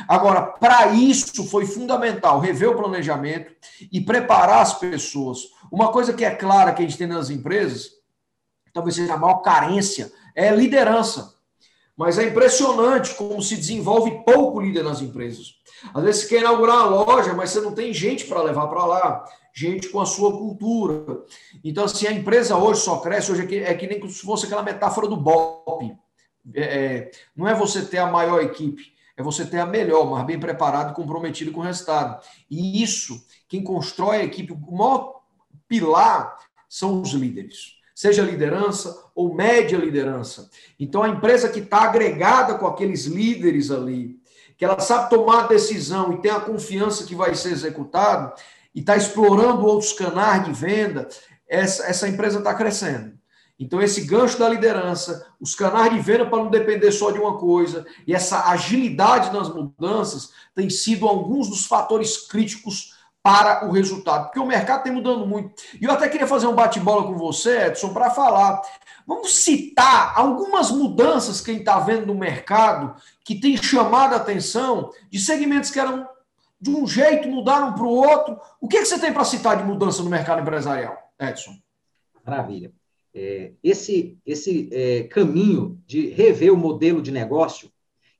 Agora, 0.07 0.41
para 0.41 0.87
isso 0.87 1.45
foi 1.45 1.65
fundamental 1.65 2.39
rever 2.39 2.69
o 2.69 2.75
planejamento 2.75 3.53
e 3.91 4.01
preparar 4.01 4.61
as 4.61 4.73
pessoas. 4.73 5.39
Uma 5.71 5.91
coisa 5.91 6.13
que 6.13 6.23
é 6.23 6.31
clara 6.31 6.73
que 6.73 6.81
a 6.81 6.85
gente 6.85 6.97
tem 6.97 7.07
nas 7.07 7.29
empresas, 7.29 7.91
talvez 8.73 8.95
seja 8.95 9.13
a 9.13 9.17
maior 9.17 9.41
carência, 9.41 10.11
é 10.35 10.53
liderança. 10.53 11.34
Mas 11.97 12.17
é 12.17 12.27
impressionante 12.27 13.15
como 13.15 13.41
se 13.41 13.55
desenvolve 13.55 14.23
pouco 14.25 14.59
líder 14.59 14.83
nas 14.83 15.01
empresas. 15.01 15.55
Às 15.93 16.03
vezes 16.03 16.21
você 16.21 16.27
quer 16.27 16.41
inaugurar 16.41 16.87
uma 16.87 17.03
loja, 17.03 17.33
mas 17.33 17.51
você 17.51 17.61
não 17.61 17.73
tem 17.73 17.93
gente 17.93 18.25
para 18.25 18.41
levar 18.41 18.67
para 18.67 18.85
lá, 18.85 19.25
gente 19.53 19.87
com 19.89 20.01
a 20.01 20.05
sua 20.05 20.37
cultura. 20.37 21.23
Então, 21.63 21.85
assim, 21.85 22.05
a 22.07 22.11
empresa 22.11 22.57
hoje 22.57 22.81
só 22.81 22.97
cresce, 22.97 23.31
hoje 23.31 23.43
é 23.43 23.45
que, 23.45 23.55
é 23.59 23.73
que 23.73 23.87
nem 23.87 24.09
se 24.09 24.21
fosse 24.21 24.45
aquela 24.45 24.63
metáfora 24.63 25.07
do 25.07 25.15
BOP. 25.15 25.95
É, 26.53 26.61
é, 26.63 27.11
não 27.35 27.47
é 27.47 27.53
você 27.53 27.83
ter 27.85 27.97
a 27.97 28.11
maior 28.11 28.41
equipe, 28.41 28.93
é 29.15 29.23
você 29.23 29.45
ter 29.45 29.59
a 29.59 29.65
melhor, 29.65 30.05
mas 30.09 30.25
bem 30.25 30.39
preparado 30.39 30.91
e 30.91 30.95
comprometido 30.95 31.51
com 31.51 31.61
o 31.61 31.63
resultado. 31.63 32.21
E 32.51 32.83
isso, 32.83 33.25
quem 33.47 33.63
constrói 33.63 34.17
a 34.17 34.23
equipe, 34.23 34.51
o 34.51 34.75
maior 34.77 35.21
pilar 35.67 36.37
são 36.67 37.01
os 37.01 37.11
líderes 37.11 37.74
seja 37.95 38.21
liderança 38.21 39.03
ou 39.15 39.33
média 39.33 39.77
liderança. 39.77 40.49
Então, 40.77 41.01
a 41.01 41.07
empresa 41.07 41.47
que 41.47 41.59
está 41.59 41.83
agregada 41.83 42.55
com 42.55 42.67
aqueles 42.67 43.05
líderes 43.05 43.71
ali, 43.71 44.19
que 44.57 44.65
ela 44.65 44.79
sabe 44.79 45.09
tomar 45.09 45.45
a 45.45 45.47
decisão 45.47 46.11
e 46.13 46.21
tem 46.21 46.31
a 46.31 46.41
confiança 46.41 47.05
que 47.05 47.15
vai 47.15 47.33
ser 47.33 47.53
executado 47.53 48.33
e 48.73 48.81
está 48.81 48.97
explorando 48.97 49.65
outros 49.65 49.93
canais 49.93 50.43
de 50.43 50.51
venda, 50.51 51.07
essa, 51.47 51.85
essa 51.85 52.07
empresa 52.07 52.39
está 52.39 52.53
crescendo. 52.53 53.15
Então, 53.57 53.81
esse 53.81 54.01
gancho 54.01 54.37
da 54.37 54.49
liderança, 54.49 55.25
os 55.39 55.55
canais 55.55 55.93
de 55.93 56.01
venda 56.01 56.25
para 56.25 56.43
não 56.43 56.49
depender 56.49 56.91
só 56.91 57.11
de 57.11 57.19
uma 57.19 57.37
coisa, 57.37 57.85
e 58.05 58.13
essa 58.13 58.49
agilidade 58.49 59.33
nas 59.33 59.47
mudanças, 59.47 60.31
tem 60.53 60.69
sido 60.69 61.07
alguns 61.07 61.47
dos 61.47 61.65
fatores 61.65 62.17
críticos 62.27 62.94
para 63.25 63.67
o 63.67 63.71
resultado, 63.71 64.25
porque 64.25 64.39
o 64.39 64.45
mercado 64.45 64.83
tem 64.83 64.93
mudando 64.93 65.25
muito. 65.25 65.51
E 65.81 65.85
eu 65.85 65.91
até 65.91 66.07
queria 66.07 66.27
fazer 66.27 66.45
um 66.45 66.53
bate-bola 66.53 67.07
com 67.07 67.17
você, 67.17 67.65
Edson, 67.65 67.91
para 67.91 68.11
falar 68.11 68.61
Vamos 69.07 69.35
citar 69.35 70.17
algumas 70.17 70.71
mudanças 70.71 71.39
que 71.39 71.51
a 71.51 71.53
gente 71.53 71.61
está 71.61 71.79
vendo 71.79 72.07
no 72.07 72.15
mercado 72.15 72.95
que 73.23 73.39
tem 73.39 73.55
chamado 73.55 74.13
a 74.13 74.17
atenção 74.17 74.91
de 75.11 75.19
segmentos 75.19 75.69
que 75.69 75.79
eram 75.79 76.07
de 76.59 76.71
um 76.71 76.87
jeito, 76.87 77.29
mudaram 77.29 77.75
para 77.75 77.83
o 77.83 77.93
outro. 77.93 78.39
O 78.59 78.67
que, 78.67 78.77
é 78.77 78.79
que 78.79 78.87
você 78.87 78.97
tem 78.97 79.13
para 79.13 79.23
citar 79.23 79.57
de 79.57 79.63
mudança 79.63 80.01
no 80.01 80.09
mercado 80.09 80.41
empresarial, 80.41 80.97
Edson? 81.19 81.55
Maravilha. 82.25 82.73
É, 83.13 83.51
esse 83.63 84.17
esse 84.25 84.69
é, 84.71 85.03
caminho 85.03 85.79
de 85.85 86.09
rever 86.09 86.51
o 86.51 86.57
modelo 86.57 87.01
de 87.01 87.11
negócio, 87.11 87.71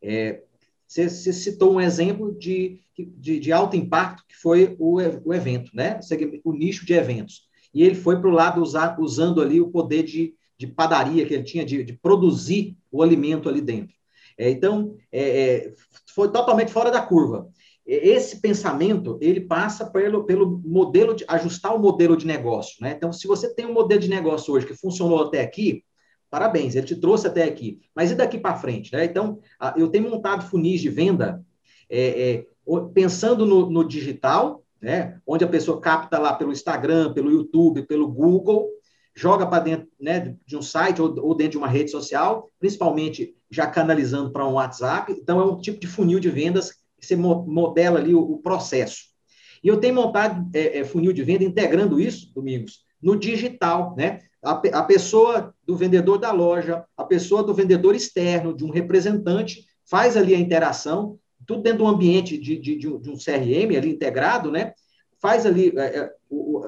é, 0.01 0.43
você, 0.87 1.09
você, 1.09 1.33
citou 1.33 1.73
um 1.73 1.81
exemplo 1.81 2.37
de, 2.37 2.79
de, 2.97 3.39
de, 3.39 3.51
alto 3.51 3.75
impacto, 3.75 4.23
que 4.27 4.36
foi 4.36 4.75
o, 4.79 4.99
o 5.25 5.34
evento, 5.34 5.71
né? 5.73 5.99
o 6.43 6.53
nicho 6.53 6.86
de 6.86 6.93
eventos. 6.93 7.43
E 7.73 7.84
ele 7.84 7.95
foi 7.95 8.19
para 8.19 8.29
o 8.29 8.34
lado 8.34 8.62
usar, 8.62 8.99
usando 8.99 9.41
ali 9.41 9.60
o 9.60 9.69
poder 9.69 10.03
de, 10.03 10.34
de 10.58 10.67
padaria 10.67 11.25
que 11.25 11.34
ele 11.34 11.43
tinha, 11.43 11.65
de, 11.65 11.84
de 11.84 11.93
produzir 11.93 12.77
o 12.91 13.03
alimento 13.03 13.49
ali 13.49 13.62
dentro. 13.62 13.95
É, 14.38 14.49
então, 14.49 14.95
é, 15.12 15.21
é 15.21 15.73
foi 16.13 16.31
totalmente 16.31 16.71
fora 16.71 16.89
da 16.89 17.01
curva. 17.01 17.49
Esse 17.86 18.41
pensamento, 18.41 19.17
ele 19.21 19.41
passa 19.41 19.86
pelo, 19.86 20.23
pelo 20.23 20.60
modelo 20.65 21.13
de 21.13 21.23
ajustar 21.27 21.75
o 21.75 21.79
modelo 21.79 22.17
de 22.17 22.25
negócio. 22.25 22.77
Né? 22.81 22.93
Então, 22.97 23.13
se 23.13 23.27
você 23.27 23.53
tem 23.53 23.65
um 23.65 23.73
modelo 23.73 24.01
de 24.01 24.10
negócio 24.10 24.51
hoje 24.53 24.65
que 24.65 24.73
funcionou 24.73 25.21
até 25.21 25.41
aqui, 25.41 25.84
parabéns, 26.29 26.75
ele 26.75 26.88
te 26.88 26.95
trouxe 26.95 27.27
até 27.27 27.43
aqui. 27.43 27.79
Mas 27.93 28.10
e 28.10 28.15
daqui 28.15 28.39
para 28.39 28.58
frente? 28.58 28.91
Né? 28.91 29.05
Então, 29.05 29.39
eu 29.77 29.88
tenho 29.89 30.10
montado 30.10 30.49
funis 30.49 30.81
de 30.81 30.89
venda 30.89 31.45
é, 31.88 32.08
é, 32.08 32.47
pensando 32.93 33.45
no, 33.45 33.69
no 33.69 33.88
digital, 33.88 34.63
né? 34.82 35.19
onde 35.25 35.43
a 35.43 35.47
pessoa 35.47 35.80
capta 35.80 36.17
lá 36.17 36.34
pelo 36.34 36.51
Instagram, 36.51 37.13
pelo 37.13 37.32
YouTube, 37.32 37.84
pelo 37.84 38.08
Google, 38.08 38.69
joga 39.15 39.47
para 39.47 39.63
dentro 39.63 39.88
né, 39.99 40.36
de 40.45 40.58
um 40.58 40.62
site 40.62 41.01
ou, 41.01 41.15
ou, 41.25 41.34
dentro 41.34 41.51
de 41.51 41.58
uma 41.58 41.67
rede 41.67 41.89
social, 41.89 42.51
principalmente 42.60 43.36
já 43.49 43.65
canalizando 43.65 44.32
para 44.32 44.45
um 44.45 44.54
WhatsApp. 44.54 45.12
Então, 45.13 45.39
é 45.39 45.45
um 45.45 45.58
tipo 45.58 45.80
de 45.80 45.88
funil 45.88 46.19
de 46.19 46.30
vendas 46.30 46.71
que 46.71 47.06
você 47.06 47.15
modela 47.15 47.99
ali 47.99 48.13
o, 48.13 48.19
o 48.19 48.39
processo. 48.39 49.15
E 49.63 49.67
eu 49.67 49.80
tenho 49.80 49.95
montado 49.95 50.47
é, 50.54 50.80
é, 50.80 50.84
funil 50.84 51.13
de 51.13 51.23
venda 51.23 51.43
integrando 51.43 51.99
isso, 51.99 52.32
Domingos, 52.34 52.82
no 53.01 53.15
digital, 53.15 53.95
né? 53.97 54.19
A, 54.43 54.51
a 54.51 54.84
pessoa 54.84 55.56
do 55.65 55.75
vendedor 55.75 56.19
da 56.19 56.32
loja, 56.32 56.86
a 56.95 57.04
pessoa 57.04 57.41
do 57.41 57.54
vendedor 57.54 57.95
externo, 57.95 58.56
de 58.56 58.63
um 58.63 58.69
representante, 58.69 59.65
faz 59.89 60.15
ali 60.15 60.36
a 60.36 60.39
interação, 60.39 61.17
tudo 61.45 61.62
dentro 61.62 61.79
do 61.79 61.88
ambiente 61.88 62.38
de, 62.38 62.58
de, 62.58 62.75
de, 62.75 62.88
um, 62.88 63.17
CRM 63.17 63.75
ali 63.77 63.91
integrado, 63.91 64.51
né? 64.51 64.73
Faz 65.21 65.45
ali 65.45 65.73
é, 65.77 65.97
é 65.97 66.13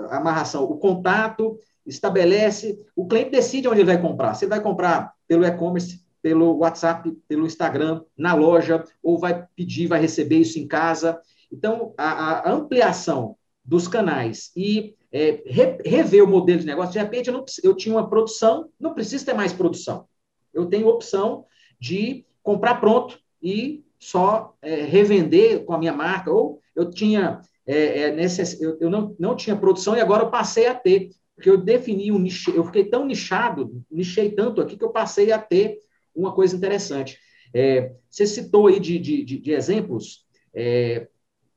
a 0.09 0.17
amarração, 0.17 0.63
o 0.63 0.77
contato, 0.77 1.59
estabelece, 1.85 2.79
o 2.95 3.07
cliente 3.07 3.31
decide 3.31 3.67
onde 3.67 3.79
ele 3.79 3.91
vai 3.91 4.01
comprar. 4.01 4.33
Se 4.33 4.45
ele 4.45 4.49
vai 4.49 4.61
comprar 4.61 5.13
pelo 5.27 5.45
e-commerce, 5.45 6.01
pelo 6.21 6.57
WhatsApp, 6.57 7.11
pelo 7.27 7.45
Instagram, 7.45 8.01
na 8.17 8.33
loja, 8.33 8.83
ou 9.01 9.17
vai 9.17 9.45
pedir, 9.55 9.87
vai 9.87 9.99
receber 9.99 10.39
isso 10.39 10.59
em 10.59 10.67
casa. 10.67 11.19
Então, 11.51 11.93
a, 11.97 12.49
a 12.49 12.51
ampliação 12.51 13.37
dos 13.63 13.87
canais 13.87 14.51
e 14.55 14.95
é, 15.11 15.41
re, 15.45 15.77
rever 15.85 16.23
o 16.23 16.27
modelo 16.27 16.59
de 16.59 16.65
negócio, 16.65 16.93
de 16.93 16.99
repente 16.99 17.27
eu, 17.27 17.33
não, 17.33 17.45
eu 17.63 17.75
tinha 17.75 17.95
uma 17.95 18.09
produção, 18.09 18.69
não 18.79 18.93
preciso 18.93 19.25
ter 19.25 19.33
mais 19.33 19.53
produção. 19.53 20.05
Eu 20.53 20.65
tenho 20.65 20.87
opção 20.87 21.45
de 21.79 22.25
comprar 22.41 22.75
pronto 22.75 23.19
e 23.41 23.83
só 23.99 24.55
é, 24.61 24.83
revender 24.83 25.65
com 25.65 25.73
a 25.73 25.77
minha 25.77 25.93
marca, 25.93 26.31
ou 26.31 26.61
eu 26.75 26.89
tinha 26.89 27.41
é, 27.65 28.09
é, 28.09 28.15
eu, 28.59 28.77
eu 28.79 28.89
não, 28.89 29.15
não 29.19 29.35
tinha 29.35 29.55
produção 29.55 29.95
e 29.95 29.99
agora 29.99 30.23
eu 30.23 30.31
passei 30.31 30.67
a 30.67 30.73
ter, 30.73 31.09
porque 31.35 31.49
eu 31.49 31.57
defini 31.57 32.11
um 32.11 32.19
nicho, 32.19 32.51
eu 32.51 32.63
fiquei 32.63 32.85
tão 32.85 33.05
nichado, 33.05 33.83
nichei 33.91 34.31
tanto 34.31 34.61
aqui 34.61 34.77
que 34.77 34.83
eu 34.83 34.91
passei 34.91 35.31
a 35.31 35.39
ter 35.39 35.79
uma 36.15 36.33
coisa 36.33 36.55
interessante. 36.55 37.17
É, 37.53 37.91
você 38.09 38.25
citou 38.25 38.67
aí 38.67 38.79
de, 38.79 38.97
de, 38.99 39.23
de, 39.23 39.37
de 39.37 39.51
exemplos 39.51 40.25
é, 40.53 41.07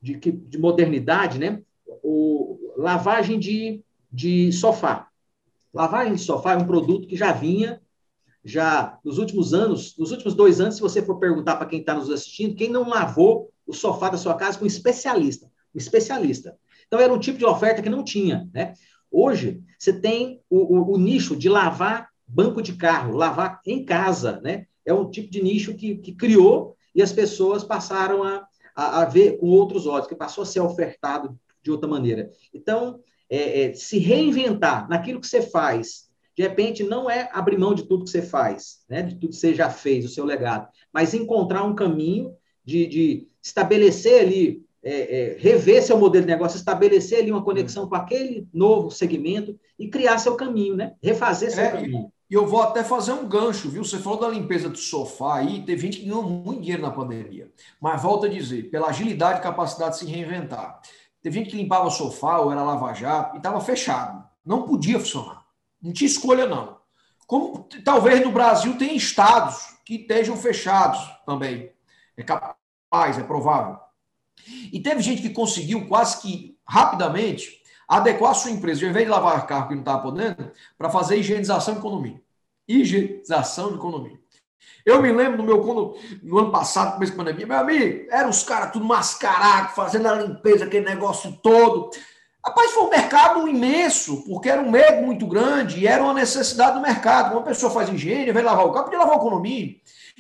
de, 0.03 0.17
de 0.17 0.59
modernidade, 0.59 1.39
né? 1.39 1.63
O, 2.03 2.41
lavagem 2.77 3.39
de, 3.39 3.83
de 4.11 4.53
sofá. 4.53 5.09
Lavagem 5.73 6.15
de 6.15 6.21
sofá 6.21 6.55
é 6.55 6.57
um 6.57 6.67
produto 6.67 7.07
que 7.07 7.17
já 7.17 7.33
vinha 7.33 7.81
já 8.45 8.99
nos 9.05 9.19
últimos 9.19 9.53
anos, 9.53 9.97
nos 9.99 10.11
últimos 10.11 10.35
dois 10.35 10.61
anos, 10.61 10.77
se 10.77 10.81
você 10.81 11.03
for 11.03 11.19
perguntar 11.19 11.57
para 11.57 11.67
quem 11.67 11.81
está 11.81 11.95
nos 11.95 12.11
assistindo, 12.11 12.55
quem 12.55 12.71
não 12.71 12.89
lavou 12.89 13.51
o 13.67 13.73
sofá 13.73 14.09
da 14.09 14.17
sua 14.19 14.35
casa 14.35 14.59
com 14.59 14.65
um 14.65 14.69
especialista, 14.69 15.47
um 15.75 15.79
especialista. 15.79 16.57
Então 16.87 16.99
era 16.99 17.13
um 17.13 17.19
tipo 17.19 17.39
de 17.39 17.45
oferta 17.45 17.83
que 17.83 17.91
não 17.91 18.03
tinha, 18.03 18.49
né? 18.53 18.75
Hoje 19.11 19.63
você 19.79 19.93
tem 19.93 20.41
o, 20.49 20.77
o, 20.79 20.95
o 20.95 20.99
nicho 20.99 21.37
de 21.37 21.49
lavar 21.49 22.09
banco 22.27 22.63
de 22.63 22.75
carro, 22.75 23.17
lavar 23.17 23.61
em 23.67 23.85
casa, 23.85 24.41
né? 24.41 24.67
É 24.85 24.95
um 24.95 25.11
tipo 25.11 25.31
de 25.31 25.43
nicho 25.43 25.75
que, 25.75 25.97
que 25.97 26.13
criou 26.13 26.77
e 26.95 27.03
as 27.03 27.13
pessoas 27.13 27.63
passaram 27.63 28.23
a, 28.23 28.47
a, 28.75 29.03
a, 29.03 29.05
ver 29.05 29.39
com 29.39 29.47
outros 29.47 29.87
olhos, 29.87 30.07
que 30.07 30.15
passou 30.15 30.43
a 30.43 30.47
ser 30.47 30.61
ofertado 30.61 31.39
de 31.63 31.71
outra 31.71 31.89
maneira. 31.89 32.31
Então, 32.53 33.01
é, 33.29 33.63
é, 33.63 33.75
se 33.75 33.99
reinventar 33.99 34.89
naquilo 34.89 35.21
que 35.21 35.27
você 35.27 35.43
faz, 35.43 36.10
de 36.37 36.43
repente, 36.43 36.83
não 36.83 37.11
é 37.11 37.29
abrir 37.33 37.59
mão 37.59 37.75
de 37.75 37.85
tudo 37.85 38.05
que 38.05 38.11
você 38.11 38.23
faz, 38.23 38.81
né? 38.89 39.03
de 39.03 39.15
tudo 39.15 39.31
que 39.31 39.37
você 39.37 39.55
já 39.55 39.69
fez, 39.71 40.05
o 40.05 40.09
seu 40.09 40.25
legado, 40.25 40.69
mas 40.93 41.15
encontrar 41.15 41.65
um 41.65 41.75
caminho 41.75 42.35
de, 42.65 42.87
de 42.87 43.29
estabelecer 43.43 44.21
ali, 44.21 44.65
é, 44.83 44.93
é, 45.21 45.37
rever 45.39 45.83
seu 45.83 45.99
modelo 45.99 46.25
de 46.25 46.33
negócio, 46.33 46.57
estabelecer 46.57 47.21
ali 47.21 47.31
uma 47.31 47.45
conexão 47.45 47.89
com 47.89 47.95
aquele 47.95 48.49
novo 48.53 48.91
segmento 48.91 49.59
e 49.79 49.89
criar 49.89 50.19
seu 50.19 50.37
caminho, 50.37 50.77
né? 50.77 50.95
Refazer 51.03 51.51
seu 51.51 51.65
é, 51.65 51.71
caminho. 51.71 52.13
E 52.31 52.35
eu 52.35 52.47
vou 52.47 52.63
até 52.63 52.85
fazer 52.85 53.13
um 53.13 53.27
gancho, 53.27 53.69
viu? 53.69 53.83
Você 53.83 53.99
falou 53.99 54.21
da 54.21 54.29
limpeza 54.29 54.69
do 54.69 54.79
sofá 54.79 55.39
aí, 55.39 55.63
teve 55.63 55.83
gente 55.83 55.99
que 55.99 56.05
ganhou 56.05 56.23
muito 56.23 56.61
dinheiro 56.61 56.83
na 56.83 56.91
pandemia. 56.93 57.51
Mas 57.81 58.01
volta 58.01 58.27
a 58.27 58.31
dizer, 58.31 58.71
pela 58.71 58.89
agilidade 58.89 59.41
e 59.41 59.43
capacidade 59.43 59.95
de 59.95 59.99
se 59.99 60.07
reinventar. 60.07 60.81
Teve 61.21 61.39
gente 61.39 61.51
que 61.51 61.57
limpava 61.57 61.89
o 61.89 61.91
sofá 61.91 62.39
ou 62.39 62.53
era 62.53 62.63
lava-jato 62.63 63.35
e 63.35 63.39
estava 63.39 63.61
fechado. 63.61 64.25
Não 64.47 64.63
podia 64.63 64.99
funcionar. 65.01 65.40
Não 65.83 65.93
tinha 65.93 66.09
escolha, 66.09 66.47
não. 66.47 66.79
Como 67.27 67.69
talvez 67.85 68.25
no 68.25 68.33
Brasil 68.33 68.77
tem 68.77 68.97
estados 68.97 69.77
que 69.85 69.95
estejam 69.97 70.37
fechados 70.37 71.01
também. 71.25 71.73
É 72.17 72.23
capaz, 72.23 73.19
é 73.19 73.23
provável. 73.23 73.79
E 74.73 74.81
teve 74.81 75.01
gente 75.01 75.23
que 75.23 75.31
conseguiu 75.31 75.87
quase 75.87 76.21
que 76.21 76.59
rapidamente 76.67 77.61
adequar 77.89 78.31
a 78.31 78.35
sua 78.35 78.51
empresa, 78.51 78.85
ao 78.85 78.91
invés 78.91 79.05
de 79.05 79.11
lavar 79.11 79.47
carro 79.47 79.69
que 79.69 79.75
não 79.75 79.81
estava 79.81 80.03
podendo, 80.03 80.53
para 80.79 80.91
fazer 80.91 81.17
higienização 81.17 81.75
de 81.75 81.81
economia. 81.81 82.23
Higienização 82.69 83.71
de 83.71 83.75
economia. 83.75 84.19
Eu 84.85 85.03
me 85.03 85.13
lembro 85.13 85.39
no 85.39 85.45
meu 85.45 85.61
quando, 85.63 85.97
no 86.23 86.39
ano 86.39 86.51
passado, 86.51 86.95
começo 86.95 87.13
da 87.13 87.19
pandemia, 87.19 87.47
meu 87.47 87.59
amigo, 87.59 88.07
eram 88.11 88.31
os 88.31 88.43
caras 88.43 88.73
tudo 88.73 88.85
mascarado, 88.85 89.75
fazendo 89.75 90.09
a 90.09 90.15
limpeza, 90.15 90.65
aquele 90.65 90.87
negócio 90.87 91.33
todo. 91.43 91.91
Rapaz, 92.45 92.71
foi 92.71 92.85
um 92.85 92.91
mercado 92.91 93.47
imenso, 93.47 94.25
porque 94.25 94.49
era 94.49 94.63
um 94.63 94.71
medo 94.71 95.03
muito 95.05 95.27
grande 95.27 95.81
e 95.81 95.87
era 95.87 96.03
uma 96.03 96.15
necessidade 96.15 96.75
do 96.75 96.81
mercado. 96.81 97.33
Uma 97.33 97.43
pessoa 97.43 97.71
faz 97.71 97.89
engenharia, 97.91 98.33
vai 98.33 98.43
lavar 98.43 98.67
o 98.67 98.73
carro, 98.73 98.85
podia 98.85 98.99
lavar 98.99 99.17
o 99.17 99.21
economia. 99.21 99.77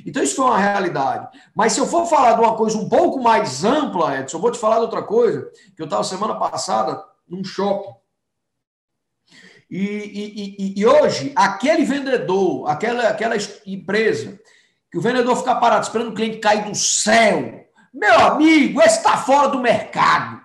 Então, 0.07 0.23
isso 0.23 0.37
foi 0.37 0.45
uma 0.45 0.59
realidade. 0.59 1.29
Mas 1.55 1.73
se 1.73 1.81
eu 1.81 1.87
for 1.87 2.07
falar 2.07 2.35
de 2.35 2.41
uma 2.41 2.57
coisa 2.57 2.77
um 2.77 2.89
pouco 2.89 3.23
mais 3.23 3.65
ampla, 3.65 4.19
Edson, 4.19 4.37
eu 4.37 4.41
vou 4.41 4.51
te 4.51 4.59
falar 4.59 4.77
de 4.77 4.83
outra 4.83 5.03
coisa, 5.03 5.51
que 5.75 5.81
eu 5.81 5.85
estava 5.85 6.05
semana 6.05 6.35
passada 6.35 7.03
num 7.27 7.43
shopping. 7.43 7.95
E, 9.71 9.79
e, 9.79 10.57
e, 10.59 10.81
e, 10.81 10.87
hoje, 10.87 11.33
aquele 11.37 11.85
vendedor, 11.85 12.69
aquela, 12.69 13.09
aquela 13.09 13.37
empresa, 13.65 14.39
que 14.91 14.99
o 14.99 15.01
vendedor 15.01 15.37
fica 15.37 15.55
parado 15.55 15.85
esperando 15.85 16.11
o 16.11 16.15
cliente 16.15 16.39
cair 16.39 16.65
do 16.65 16.75
céu, 16.75 17.67
meu 17.95 18.19
amigo, 18.19 18.81
esse 18.83 18.99
está 18.99 19.17
fora 19.17 19.49
do 19.49 19.61
mercado. 19.61 20.39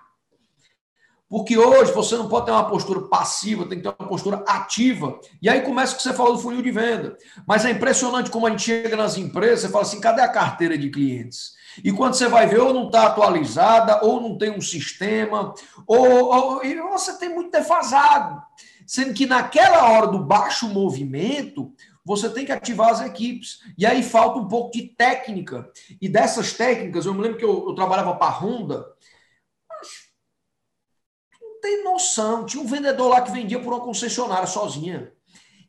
Porque 1.28 1.58
hoje 1.58 1.92
você 1.92 2.16
não 2.16 2.28
pode 2.28 2.46
ter 2.46 2.52
uma 2.52 2.68
postura 2.68 3.00
passiva, 3.02 3.66
tem 3.66 3.78
que 3.78 3.82
ter 3.82 3.94
uma 3.98 4.08
postura 4.08 4.44
ativa. 4.46 5.18
E 5.42 5.48
aí 5.48 5.60
começa 5.62 5.94
o 5.94 5.96
que 5.96 6.02
você 6.02 6.12
falou 6.12 6.34
do 6.34 6.38
funil 6.38 6.62
de 6.62 6.70
venda. 6.70 7.16
Mas 7.46 7.64
é 7.64 7.70
impressionante 7.70 8.30
como 8.30 8.46
a 8.46 8.50
gente 8.50 8.62
chega 8.62 8.96
nas 8.96 9.16
empresas, 9.16 9.62
você 9.62 9.68
fala 9.68 9.82
assim, 9.82 10.00
cadê 10.00 10.22
a 10.22 10.28
carteira 10.28 10.78
de 10.78 10.88
clientes? 10.88 11.54
E 11.82 11.92
quando 11.92 12.14
você 12.14 12.28
vai 12.28 12.46
ver, 12.46 12.60
ou 12.60 12.72
não 12.72 12.86
está 12.86 13.06
atualizada, 13.06 14.04
ou 14.04 14.20
não 14.20 14.38
tem 14.38 14.50
um 14.50 14.60
sistema, 14.60 15.52
ou, 15.86 16.26
ou 16.26 16.64
e 16.64 16.74
você 16.80 17.18
tem 17.18 17.28
muito 17.28 17.50
defasado. 17.50 18.40
Sendo 18.86 19.12
que 19.12 19.26
naquela 19.26 19.90
hora 19.90 20.06
do 20.06 20.20
baixo 20.20 20.68
movimento, 20.68 21.72
você 22.04 22.30
tem 22.30 22.46
que 22.46 22.52
ativar 22.52 22.90
as 22.90 23.00
equipes. 23.00 23.58
E 23.76 23.84
aí 23.84 24.02
falta 24.02 24.38
um 24.38 24.46
pouco 24.46 24.72
de 24.72 24.82
técnica. 24.82 25.68
E 26.00 26.08
dessas 26.08 26.52
técnicas, 26.52 27.04
eu 27.04 27.12
me 27.12 27.20
lembro 27.20 27.36
que 27.36 27.44
eu, 27.44 27.68
eu 27.68 27.74
trabalhava 27.74 28.14
para 28.14 28.28
a 28.28 28.38
Honda, 28.38 28.86
tem 31.60 31.84
noção. 31.84 32.44
Tinha 32.44 32.62
um 32.62 32.66
vendedor 32.66 33.08
lá 33.08 33.20
que 33.20 33.30
vendia 33.30 33.60
por 33.60 33.72
uma 33.72 33.84
concessionária 33.84 34.46
sozinha. 34.46 35.12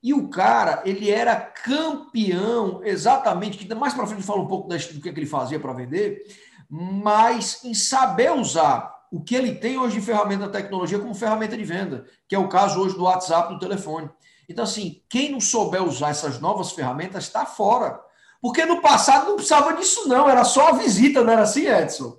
E 0.02 0.14
o 0.14 0.30
cara, 0.30 0.84
ele 0.86 1.10
era 1.10 1.36
campeão, 1.36 2.82
exatamente, 2.84 3.58
que 3.58 3.74
mais 3.74 3.94
para 3.94 4.08
frente 4.08 4.24
fala 4.24 4.42
um 4.42 4.48
pouco 4.48 4.70
do 4.70 5.02
que, 5.02 5.10
é 5.10 5.14
que 5.14 5.20
ele 5.20 5.26
fazia 5.26 5.60
para 5.60 5.74
vender, 5.74 6.24
mas 6.70 7.64
em 7.64 7.74
saber 7.74 8.32
usar 8.32 8.96
o 9.12 9.22
que 9.22 9.36
ele 9.36 9.56
tem 9.56 9.78
hoje 9.78 10.00
de 10.00 10.06
ferramenta 10.06 10.50
tecnologia 10.50 11.00
como 11.00 11.16
ferramenta 11.16 11.58
de 11.58 11.64
venda, 11.64 12.06
que 12.28 12.36
é 12.36 12.40
o 12.40 12.50
caso 12.50 12.80
hoje 12.80 12.96
do 12.96 13.04
WhatsApp, 13.04 13.54
do 13.54 13.60
telefone. 13.60 14.10
Então, 14.48 14.64
assim, 14.64 15.02
quem 15.10 15.32
não 15.32 15.40
souber 15.40 15.84
usar 15.84 16.10
essas 16.10 16.40
novas 16.40 16.72
ferramentas 16.72 17.26
está 17.26 17.46
fora. 17.46 18.00
Porque 18.42 18.66
no 18.66 18.82
passado 18.82 19.28
não 19.28 19.36
precisava 19.36 19.74
disso, 19.74 20.08
não, 20.08 20.30
era 20.30 20.44
só 20.44 20.70
a 20.70 20.74
visita, 20.74 21.24
não 21.24 21.34
era 21.34 21.42
assim, 21.42 21.68
Edson? 21.68 22.18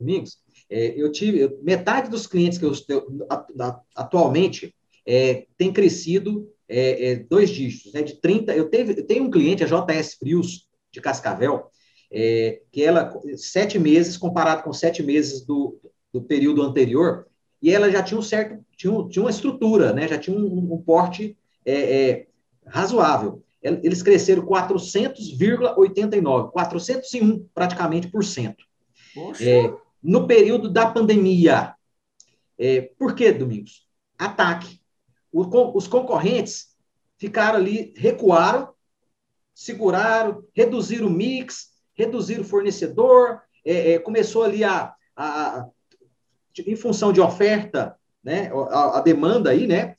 Amigos, 0.00 0.38
é, 0.70 0.94
eu 0.96 1.10
tive 1.10 1.58
metade 1.62 2.08
dos 2.08 2.26
clientes 2.26 2.58
que 2.58 2.64
eu 2.64 2.72
atualmente 3.96 4.74
é, 5.06 5.46
tem 5.58 5.72
crescido 5.72 6.48
é, 6.68 7.10
é, 7.10 7.16
dois 7.16 7.50
dígitos, 7.50 7.92
né? 7.92 8.02
De 8.02 8.20
30, 8.20 8.54
eu, 8.54 8.70
teve, 8.70 9.00
eu 9.00 9.04
tenho 9.04 9.24
um 9.24 9.30
cliente, 9.30 9.64
a 9.64 9.66
JS 9.66 10.14
Frios, 10.14 10.68
de 10.92 11.00
Cascavel, 11.00 11.66
é, 12.12 12.60
que 12.70 12.82
ela, 12.82 13.12
sete 13.36 13.78
meses, 13.78 14.16
comparado 14.16 14.62
com 14.62 14.72
sete 14.72 15.02
meses 15.02 15.44
do, 15.44 15.80
do 16.12 16.22
período 16.22 16.62
anterior, 16.62 17.26
e 17.60 17.72
ela 17.72 17.90
já 17.90 18.02
tinha 18.02 18.18
um 18.18 18.22
certo, 18.22 18.64
tinha, 18.76 18.92
um, 18.92 19.08
tinha 19.08 19.24
uma 19.24 19.30
estrutura, 19.30 19.92
né? 19.92 20.06
Já 20.06 20.18
tinha 20.18 20.36
um, 20.36 20.74
um 20.74 20.80
porte 20.80 21.36
é, 21.66 22.26
razoável. 22.64 23.42
Eles 23.62 24.02
cresceram 24.02 24.46
400,89, 24.46 26.50
401 26.50 27.46
praticamente 27.52 28.08
por 28.08 28.24
cento. 28.24 28.64
Poxa. 29.14 29.44
No 30.02 30.26
período 30.26 30.70
da 30.70 30.90
pandemia. 30.90 31.74
É, 32.58 32.82
por 32.98 33.14
que, 33.14 33.32
Domingos? 33.32 33.86
Ataque. 34.18 34.80
O, 35.32 35.44
os 35.76 35.86
concorrentes 35.86 36.70
ficaram 37.16 37.58
ali, 37.58 37.94
recuaram, 37.96 38.70
seguraram, 39.54 40.42
reduziram 40.54 41.06
o 41.06 41.10
mix, 41.10 41.70
reduziram 41.92 42.42
o 42.42 42.46
fornecedor, 42.46 43.42
é, 43.64 43.92
é, 43.92 43.98
começou 43.98 44.42
ali 44.42 44.64
a, 44.64 44.94
a, 45.14 45.58
a, 45.58 45.68
em 46.66 46.74
função 46.74 47.12
de 47.12 47.20
oferta, 47.20 47.94
né, 48.24 48.50
a, 48.70 48.98
a 48.98 49.00
demanda 49.02 49.50
aí, 49.50 49.66
né, 49.66 49.94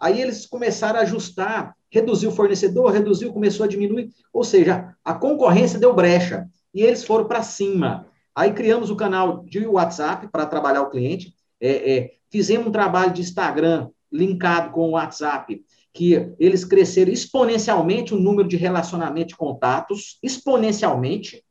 aí 0.00 0.20
eles 0.20 0.46
começaram 0.46 0.98
a 0.98 1.02
ajustar, 1.02 1.76
reduziu 1.90 2.30
o 2.30 2.34
fornecedor, 2.34 2.90
reduziu, 2.90 3.32
começou 3.32 3.64
a 3.64 3.68
diminuir, 3.68 4.10
ou 4.32 4.42
seja, 4.42 4.96
a 5.04 5.12
concorrência 5.12 5.78
deu 5.78 5.94
brecha, 5.94 6.48
e 6.74 6.82
eles 6.82 7.04
foram 7.04 7.26
para 7.26 7.42
cima. 7.42 8.06
Aí 8.34 8.52
criamos 8.52 8.90
o 8.90 8.96
canal 8.96 9.44
de 9.44 9.66
WhatsApp 9.66 10.28
para 10.28 10.46
trabalhar 10.46 10.82
o 10.82 10.90
cliente. 10.90 11.34
É, 11.60 11.96
é, 11.96 12.10
fizemos 12.30 12.66
um 12.66 12.72
trabalho 12.72 13.12
de 13.12 13.20
Instagram 13.20 13.90
linkado 14.10 14.72
com 14.72 14.88
o 14.88 14.92
WhatsApp, 14.92 15.64
que 15.92 16.32
eles 16.38 16.64
cresceram 16.64 17.12
exponencialmente 17.12 18.14
o 18.14 18.18
número 18.18 18.48
de 18.48 18.56
relacionamento 18.56 19.28
de 19.28 19.36
contatos, 19.36 20.18
exponencialmente. 20.22 21.44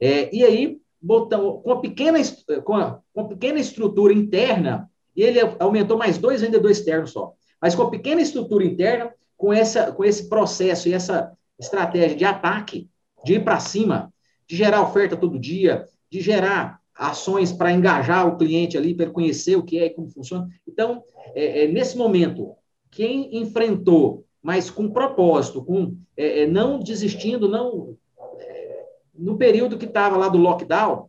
É, 0.00 0.34
e 0.34 0.44
aí, 0.44 0.78
botamos, 1.00 1.62
com, 1.62 1.72
a 1.72 1.80
pequena, 1.80 2.18
com, 2.64 2.74
a, 2.74 3.00
com 3.12 3.20
a 3.22 3.28
pequena 3.28 3.58
estrutura 3.58 4.12
interna, 4.12 4.90
e 5.16 5.22
ele 5.22 5.40
aumentou 5.58 5.96
mais 5.96 6.18
dois 6.18 6.42
vendedores 6.42 6.78
externos 6.78 7.12
só. 7.12 7.32
Mas 7.60 7.74
com 7.74 7.82
a 7.82 7.90
pequena 7.90 8.20
estrutura 8.20 8.64
interna, 8.64 9.12
com, 9.36 9.52
essa, 9.52 9.92
com 9.92 10.04
esse 10.04 10.28
processo 10.28 10.88
e 10.88 10.92
essa, 10.92 11.32
estratégia 11.58 12.16
de 12.16 12.24
ataque, 12.24 12.88
de 13.24 13.34
ir 13.34 13.44
para 13.44 13.60
cima, 13.60 14.12
de 14.46 14.56
gerar 14.56 14.82
oferta 14.82 15.16
todo 15.16 15.38
dia, 15.38 15.86
de 16.10 16.20
gerar 16.20 16.80
ações 16.94 17.52
para 17.52 17.72
engajar 17.72 18.26
o 18.28 18.36
cliente 18.36 18.78
ali, 18.78 18.94
para 18.94 19.10
conhecer 19.10 19.56
o 19.56 19.62
que 19.62 19.78
é 19.78 19.86
e 19.86 19.90
como 19.90 20.08
funciona. 20.08 20.48
Então, 20.66 21.02
é, 21.34 21.64
é, 21.64 21.68
nesse 21.68 21.96
momento, 21.96 22.54
quem 22.90 23.36
enfrentou, 23.36 24.24
mas 24.42 24.70
com 24.70 24.90
propósito, 24.90 25.64
com 25.64 25.96
é, 26.16 26.42
é 26.42 26.46
não 26.46 26.78
desistindo, 26.78 27.48
não 27.48 27.96
é, 28.38 28.86
no 29.14 29.36
período 29.36 29.76
que 29.76 29.86
estava 29.86 30.16
lá 30.16 30.28
do 30.28 30.38
lockdown, 30.38 31.08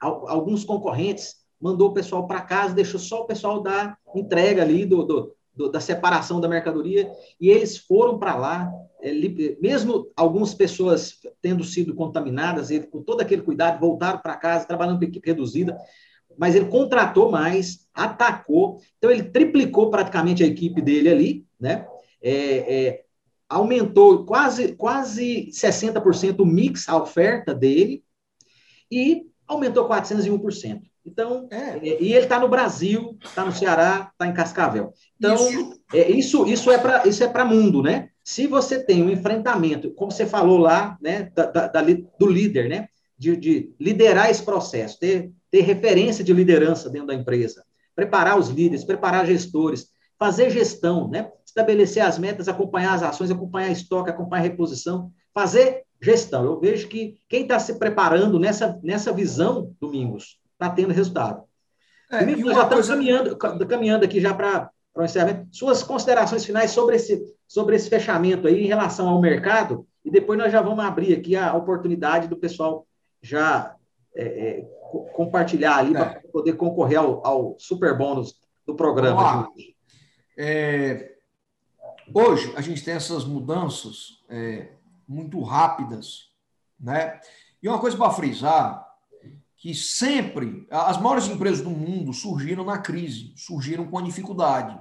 alguns 0.00 0.64
concorrentes 0.64 1.36
mandou 1.60 1.90
o 1.90 1.94
pessoal 1.94 2.26
para 2.26 2.40
casa, 2.40 2.74
deixou 2.74 2.98
só 2.98 3.22
o 3.22 3.26
pessoal 3.26 3.60
da 3.60 3.96
entrega 4.14 4.62
ali 4.62 4.86
do, 4.86 5.04
do, 5.04 5.36
do 5.60 5.70
da 5.70 5.80
separação 5.80 6.40
da 6.40 6.48
mercadoria 6.48 7.10
e 7.38 7.50
eles 7.50 7.76
foram 7.76 8.18
para 8.18 8.34
lá, 8.34 8.72
é, 9.02 9.12
mesmo 9.60 10.10
algumas 10.16 10.54
pessoas 10.54 11.18
tendo 11.42 11.62
sido 11.62 11.94
contaminadas, 11.94 12.70
ele, 12.70 12.86
com 12.86 13.02
todo 13.02 13.20
aquele 13.20 13.42
cuidado, 13.42 13.78
voltaram 13.78 14.18
para 14.18 14.36
casa, 14.36 14.66
trabalhando 14.66 14.98
com 14.98 15.04
equipe 15.04 15.28
reduzida, 15.28 15.76
mas 16.38 16.54
ele 16.54 16.66
contratou 16.66 17.30
mais, 17.30 17.86
atacou, 17.92 18.80
então 18.96 19.10
ele 19.10 19.24
triplicou 19.24 19.90
praticamente 19.90 20.42
a 20.42 20.46
equipe 20.46 20.80
dele 20.80 21.10
ali, 21.10 21.46
né? 21.58 21.86
É, 22.22 22.32
é, 22.32 23.04
aumentou 23.48 24.24
quase, 24.24 24.74
quase 24.74 25.50
60% 25.52 26.40
o 26.40 26.46
mix, 26.46 26.88
a 26.88 26.96
oferta 26.96 27.52
dele, 27.52 28.02
e 28.90 29.26
aumentou 29.46 29.88
401%. 29.88 30.89
Então, 31.04 31.48
é. 31.50 31.78
é. 31.78 32.02
e 32.02 32.12
ele 32.12 32.24
está 32.24 32.38
no 32.38 32.48
Brasil, 32.48 33.16
está 33.24 33.44
no 33.44 33.52
Ceará, 33.52 34.10
está 34.12 34.26
em 34.26 34.34
Cascavel. 34.34 34.92
Então, 35.16 35.34
isso, 35.34 35.80
é, 35.94 36.10
isso, 36.10 36.46
isso 36.46 36.70
é 36.70 36.78
para 36.78 37.06
isso 37.06 37.24
é 37.24 37.28
para 37.28 37.44
mundo, 37.44 37.82
né? 37.82 38.10
Se 38.22 38.46
você 38.46 38.82
tem 38.82 39.02
um 39.02 39.10
enfrentamento, 39.10 39.90
como 39.92 40.10
você 40.10 40.26
falou 40.26 40.58
lá, 40.58 40.96
né, 41.00 41.32
da, 41.34 41.46
da, 41.46 41.82
do 41.82 42.26
líder, 42.26 42.68
né, 42.68 42.88
de, 43.18 43.36
de, 43.36 43.74
liderar 43.80 44.30
esse 44.30 44.42
processo, 44.42 45.00
ter, 45.00 45.32
ter 45.50 45.62
referência 45.62 46.22
de 46.22 46.32
liderança 46.32 46.88
dentro 46.88 47.08
da 47.08 47.14
empresa, 47.14 47.64
preparar 47.94 48.38
os 48.38 48.48
líderes, 48.48 48.84
preparar 48.84 49.26
gestores, 49.26 49.88
fazer 50.18 50.50
gestão, 50.50 51.08
né, 51.08 51.30
estabelecer 51.44 52.04
as 52.04 52.18
metas, 52.18 52.46
acompanhar 52.46 52.94
as 52.94 53.02
ações, 53.02 53.30
acompanhar 53.30 53.72
estoque, 53.72 54.10
acompanhar 54.10 54.42
reposição, 54.42 55.10
fazer 55.34 55.82
gestão. 56.00 56.44
Eu 56.44 56.60
vejo 56.60 56.88
que 56.88 57.16
quem 57.28 57.42
está 57.42 57.58
se 57.58 57.78
preparando 57.78 58.38
nessa, 58.38 58.78
nessa 58.82 59.12
visão, 59.12 59.74
Domingos, 59.80 60.39
está 60.60 60.68
tendo 60.68 60.92
resultado. 60.92 61.42
É, 62.10 62.26
nós 62.26 62.38
já 62.38 62.62
estamos 62.62 62.68
coisa... 62.68 62.92
caminhando, 62.92 63.36
caminhando 63.66 64.04
aqui 64.04 64.20
já 64.20 64.34
para 64.34 64.70
o 64.94 65.02
encerramento. 65.02 65.48
Suas 65.52 65.82
considerações 65.82 66.44
finais 66.44 66.70
sobre 66.72 66.96
esse, 66.96 67.24
sobre 67.48 67.76
esse 67.76 67.88
fechamento 67.88 68.46
aí 68.46 68.64
em 68.64 68.68
relação 68.68 69.08
ao 69.08 69.20
mercado, 69.20 69.86
e 70.04 70.10
depois 70.10 70.38
nós 70.38 70.52
já 70.52 70.60
vamos 70.60 70.84
abrir 70.84 71.14
aqui 71.14 71.36
a 71.36 71.54
oportunidade 71.54 72.28
do 72.28 72.36
pessoal 72.36 72.86
já 73.22 73.74
é, 74.14 74.24
é, 74.24 74.62
compartilhar 75.12 75.76
ali 75.76 75.92
para 75.92 76.12
é. 76.12 76.20
poder 76.32 76.54
concorrer 76.54 76.98
ao, 76.98 77.26
ao 77.26 77.56
super 77.58 77.96
bônus 77.96 78.34
do 78.66 78.74
programa. 78.74 79.48
É, 80.36 81.12
hoje 82.12 82.52
a 82.56 82.60
gente 82.60 82.84
tem 82.84 82.94
essas 82.94 83.24
mudanças 83.24 84.22
é, 84.28 84.72
muito 85.06 85.40
rápidas, 85.42 86.30
né? 86.78 87.20
E 87.62 87.68
uma 87.68 87.78
coisa 87.78 87.96
para 87.96 88.10
frisar, 88.10 88.89
que 89.60 89.74
sempre 89.74 90.66
as 90.70 90.98
maiores 90.98 91.26
empresas 91.28 91.60
do 91.60 91.68
mundo 91.68 92.14
surgiram 92.14 92.64
na 92.64 92.78
crise, 92.78 93.34
surgiram 93.36 93.86
com 93.86 94.02
dificuldade, 94.02 94.74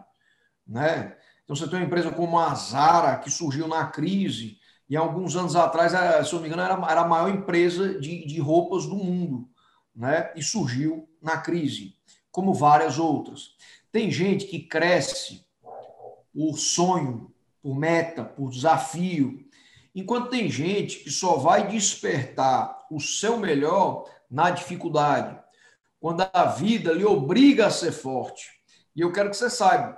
né? 0.65 1.17
Então 1.43 1.53
você 1.53 1.67
tem 1.67 1.79
uma 1.79 1.85
empresa 1.85 2.11
como 2.11 2.39
a 2.39 2.55
Zara 2.55 3.17
que 3.17 3.29
surgiu 3.29 3.67
na 3.67 3.87
crise 3.87 4.57
e 4.89 4.95
alguns 4.95 5.35
anos 5.35 5.57
atrás, 5.57 5.93
eh, 5.93 6.23
se 6.23 6.31
eu 6.31 6.37
não 6.37 6.43
me 6.43 6.47
engano, 6.47 6.61
era, 6.61 6.91
era 6.91 7.01
a 7.01 7.07
maior 7.07 7.29
empresa 7.29 7.99
de, 7.99 8.25
de 8.25 8.39
roupas 8.39 8.85
do 8.85 8.95
mundo, 8.95 9.49
né? 9.93 10.31
E 10.33 10.41
surgiu 10.41 11.09
na 11.21 11.37
crise, 11.37 11.97
como 12.31 12.53
várias 12.53 12.97
outras. 12.97 13.55
Tem 13.91 14.09
gente 14.09 14.45
que 14.45 14.59
cresce 14.59 15.45
por 16.33 16.57
sonho, 16.57 17.33
por 17.61 17.75
meta, 17.75 18.23
por 18.23 18.49
desafio, 18.49 19.45
Enquanto 19.93 20.29
tem 20.29 20.49
gente 20.49 20.99
que 20.99 21.09
só 21.09 21.35
vai 21.35 21.67
despertar 21.67 22.85
o 22.91 22.99
seu 22.99 23.37
melhor 23.37 24.05
na 24.29 24.51
dificuldade, 24.51 25.39
quando 25.99 26.27
a 26.31 26.45
vida 26.45 26.93
lhe 26.93 27.03
obriga 27.03 27.67
a 27.67 27.71
ser 27.71 27.91
forte. 27.91 28.49
E 28.95 29.01
eu 29.01 29.11
quero 29.11 29.29
que 29.29 29.37
você 29.37 29.49
saiba, 29.49 29.97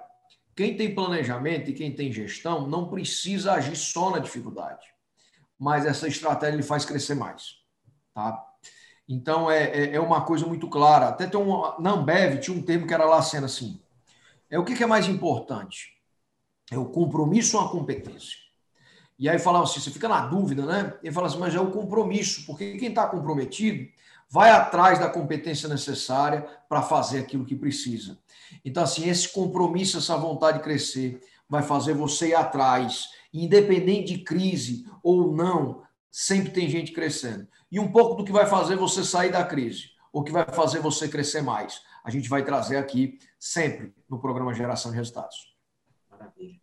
quem 0.55 0.75
tem 0.75 0.93
planejamento 0.93 1.69
e 1.69 1.73
quem 1.73 1.93
tem 1.93 2.11
gestão 2.11 2.67
não 2.67 2.87
precisa 2.87 3.53
agir 3.53 3.75
só 3.75 4.11
na 4.11 4.19
dificuldade, 4.19 4.85
mas 5.57 5.85
essa 5.85 6.07
estratégia 6.07 6.57
lhe 6.57 6.63
faz 6.63 6.85
crescer 6.85 7.15
mais, 7.15 7.55
tá? 8.13 8.47
Então 9.07 9.51
é, 9.51 9.63
é, 9.63 9.95
é 9.95 9.99
uma 9.99 10.21
coisa 10.23 10.45
muito 10.45 10.69
clara. 10.69 11.09
Até 11.09 11.27
tem 11.27 11.39
um, 11.39 11.61
na 11.79 11.91
Ambev 11.91 12.39
tinha 12.39 12.55
um 12.55 12.61
termo 12.61 12.87
que 12.87 12.93
era 12.93 13.05
lá 13.05 13.21
sendo 13.21 13.45
assim: 13.45 13.79
é 14.49 14.57
o 14.57 14.63
que, 14.63 14.75
que 14.75 14.83
é 14.83 14.87
mais 14.87 15.07
importante? 15.07 15.97
É 16.71 16.77
o 16.77 16.85
compromisso 16.85 17.57
ou 17.57 17.65
a 17.65 17.69
competência? 17.69 18.37
E 19.19 19.29
aí 19.29 19.37
falava 19.37 19.65
assim, 19.65 19.79
você 19.79 19.91
fica 19.91 20.07
na 20.07 20.25
dúvida, 20.25 20.65
né? 20.65 20.97
Ele 21.03 21.13
fala 21.13 21.27
assim, 21.27 21.37
mas 21.37 21.53
é 21.53 21.59
o 21.59 21.69
compromisso, 21.69 22.45
porque 22.45 22.77
quem 22.77 22.89
está 22.89 23.05
comprometido 23.07 23.87
vai 24.31 24.49
atrás 24.49 24.97
da 24.97 25.09
competência 25.09 25.67
necessária 25.67 26.47
para 26.69 26.81
fazer 26.81 27.19
aquilo 27.19 27.45
que 27.45 27.55
precisa. 27.55 28.17
Então, 28.63 28.83
assim, 28.83 29.09
esse 29.09 29.31
compromisso, 29.31 29.97
essa 29.97 30.15
vontade 30.15 30.59
de 30.59 30.63
crescer, 30.63 31.21
vai 31.49 31.61
fazer 31.61 31.93
você 31.93 32.29
ir 32.29 32.35
atrás, 32.35 33.09
independente 33.33 34.13
de 34.13 34.23
crise 34.23 34.85
ou 35.03 35.35
não, 35.35 35.83
sempre 36.09 36.51
tem 36.51 36.69
gente 36.69 36.93
crescendo. 36.93 37.45
E 37.69 37.77
um 37.77 37.91
pouco 37.91 38.15
do 38.15 38.23
que 38.23 38.31
vai 38.31 38.45
fazer 38.45 38.77
você 38.77 39.03
sair 39.03 39.31
da 39.31 39.43
crise, 39.43 39.91
ou 40.13 40.23
que 40.23 40.31
vai 40.31 40.45
fazer 40.45 40.79
você 40.79 41.09
crescer 41.09 41.41
mais, 41.41 41.81
a 42.03 42.09
gente 42.09 42.29
vai 42.29 42.43
trazer 42.43 42.77
aqui 42.77 43.19
sempre 43.37 43.93
no 44.09 44.19
programa 44.19 44.53
Geração 44.53 44.91
de 44.91 44.97
Resultados. 44.97 45.53
Maravilha. 46.09 46.60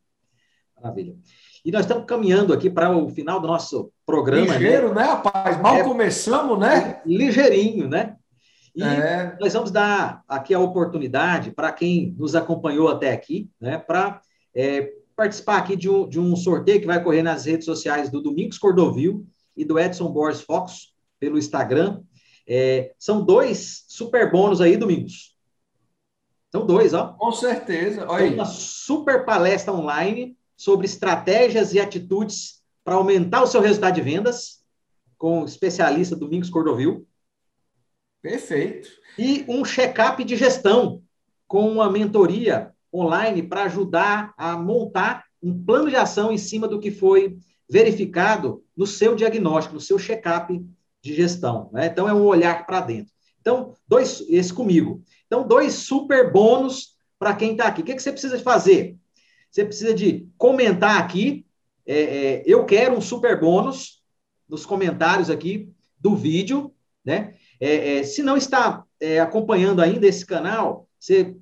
Maravilha. 0.82 1.16
E 1.64 1.72
nós 1.72 1.82
estamos 1.82 2.04
caminhando 2.04 2.52
aqui 2.52 2.70
para 2.70 2.96
o 2.96 3.08
final 3.08 3.40
do 3.40 3.46
nosso 3.46 3.92
programa. 4.06 4.54
Ligeiro, 4.54 4.94
né, 4.94 5.02
rapaz? 5.02 5.60
Mal 5.60 5.76
é, 5.76 5.84
começamos, 5.84 6.58
né? 6.58 7.02
Ligeirinho, 7.04 7.88
né? 7.88 8.16
E 8.74 8.82
é. 8.82 9.36
nós 9.40 9.52
vamos 9.52 9.72
dar 9.72 10.22
aqui 10.28 10.54
a 10.54 10.60
oportunidade 10.60 11.50
para 11.50 11.72
quem 11.72 12.14
nos 12.16 12.36
acompanhou 12.36 12.88
até 12.88 13.12
aqui, 13.12 13.50
né, 13.60 13.76
para 13.76 14.20
é, 14.54 14.92
participar 15.16 15.56
aqui 15.56 15.74
de 15.74 15.90
um, 15.90 16.08
de 16.08 16.20
um 16.20 16.36
sorteio 16.36 16.80
que 16.80 16.86
vai 16.86 17.02
correr 17.02 17.22
nas 17.22 17.44
redes 17.44 17.64
sociais 17.64 18.08
do 18.08 18.22
Domingos 18.22 18.56
Cordovil 18.56 19.26
e 19.56 19.64
do 19.64 19.80
Edson 19.80 20.08
Borges 20.12 20.42
Fox, 20.42 20.92
pelo 21.18 21.38
Instagram. 21.38 22.02
É, 22.46 22.92
são 22.96 23.24
dois 23.24 23.84
super 23.88 24.30
bônus 24.30 24.60
aí, 24.60 24.76
Domingos. 24.76 25.36
São 26.52 26.64
dois, 26.64 26.94
ó. 26.94 27.14
Com 27.14 27.32
certeza. 27.32 28.06
Olha. 28.08 28.32
Uma 28.32 28.44
super 28.44 29.24
palestra 29.24 29.72
online 29.72 30.37
sobre 30.58 30.86
estratégias 30.86 31.72
e 31.72 31.78
atitudes 31.78 32.60
para 32.82 32.96
aumentar 32.96 33.42
o 33.42 33.46
seu 33.46 33.60
resultado 33.60 33.94
de 33.94 34.02
vendas, 34.02 34.58
com 35.16 35.42
o 35.42 35.44
especialista 35.44 36.16
Domingos 36.16 36.50
Cordovil. 36.50 37.06
Perfeito. 38.20 38.88
E 39.16 39.44
um 39.48 39.64
check-up 39.64 40.22
de 40.24 40.36
gestão, 40.36 41.00
com 41.46 41.70
uma 41.70 41.90
mentoria 41.90 42.72
online 42.92 43.42
para 43.42 43.64
ajudar 43.64 44.34
a 44.36 44.56
montar 44.56 45.24
um 45.40 45.64
plano 45.64 45.88
de 45.88 45.96
ação 45.96 46.32
em 46.32 46.38
cima 46.38 46.66
do 46.66 46.80
que 46.80 46.90
foi 46.90 47.38
verificado 47.70 48.64
no 48.76 48.86
seu 48.86 49.14
diagnóstico, 49.14 49.76
no 49.76 49.80
seu 49.80 49.98
check-up 49.98 50.60
de 51.00 51.14
gestão. 51.14 51.70
Né? 51.72 51.86
Então, 51.86 52.08
é 52.08 52.12
um 52.12 52.24
olhar 52.24 52.66
para 52.66 52.80
dentro. 52.80 53.12
Então, 53.40 53.74
dois, 53.86 54.24
esse 54.28 54.52
comigo. 54.52 55.02
Então, 55.26 55.46
dois 55.46 55.74
super 55.74 56.32
bônus 56.32 56.96
para 57.16 57.34
quem 57.34 57.52
está 57.52 57.68
aqui. 57.68 57.82
O 57.82 57.84
que, 57.84 57.94
que 57.94 58.02
você 58.02 58.10
precisa 58.10 58.38
fazer? 58.40 58.96
Você 59.50 59.64
precisa 59.64 59.94
de 59.94 60.28
comentar 60.36 60.98
aqui. 60.98 61.46
É, 61.86 62.00
é, 62.00 62.42
eu 62.46 62.64
quero 62.64 62.96
um 62.96 63.00
super 63.00 63.40
bônus 63.40 64.02
nos 64.48 64.66
comentários 64.66 65.30
aqui 65.30 65.70
do 65.98 66.14
vídeo, 66.14 66.72
né? 67.04 67.34
É, 67.60 67.98
é 67.98 68.02
se 68.02 68.22
não 68.22 68.36
está 68.36 68.84
é, 69.00 69.20
acompanhando 69.20 69.80
ainda 69.80 70.06
esse 70.06 70.24
canal, 70.24 70.86
você, 70.98 71.36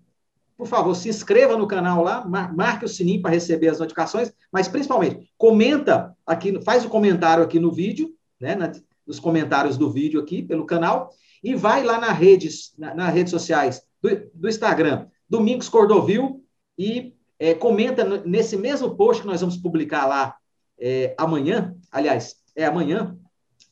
por 0.56 0.66
favor, 0.66 0.94
se 0.94 1.08
inscreva 1.08 1.56
no 1.56 1.66
canal 1.66 2.02
lá, 2.02 2.24
marque 2.24 2.84
o 2.84 2.88
sininho 2.88 3.22
para 3.22 3.32
receber 3.32 3.68
as 3.68 3.78
notificações, 3.78 4.32
mas 4.52 4.68
principalmente 4.68 5.30
comenta 5.36 6.16
aqui, 6.26 6.60
faz 6.62 6.84
o 6.84 6.88
comentário 6.88 7.44
aqui 7.44 7.58
no 7.58 7.72
vídeo, 7.72 8.14
né? 8.40 8.54
Na, 8.54 8.72
nos 9.06 9.20
comentários 9.20 9.78
do 9.78 9.90
vídeo 9.90 10.20
aqui 10.20 10.42
pelo 10.42 10.66
canal 10.66 11.10
e 11.42 11.54
vai 11.54 11.84
lá 11.84 12.00
na 12.00 12.12
redes, 12.12 12.74
na, 12.76 12.94
nas 12.94 13.14
redes 13.14 13.30
sociais 13.30 13.82
do, 14.02 14.08
do 14.34 14.48
Instagram, 14.48 15.06
Domingos 15.28 15.68
Cordovil 15.68 16.44
e 16.76 17.14
é, 17.38 17.54
comenta 17.54 18.04
nesse 18.24 18.56
mesmo 18.56 18.96
post 18.96 19.22
que 19.22 19.28
nós 19.28 19.40
vamos 19.40 19.56
publicar 19.56 20.06
lá 20.06 20.36
é, 20.78 21.14
amanhã, 21.18 21.74
aliás, 21.90 22.36
é 22.54 22.64
amanhã, 22.64 23.16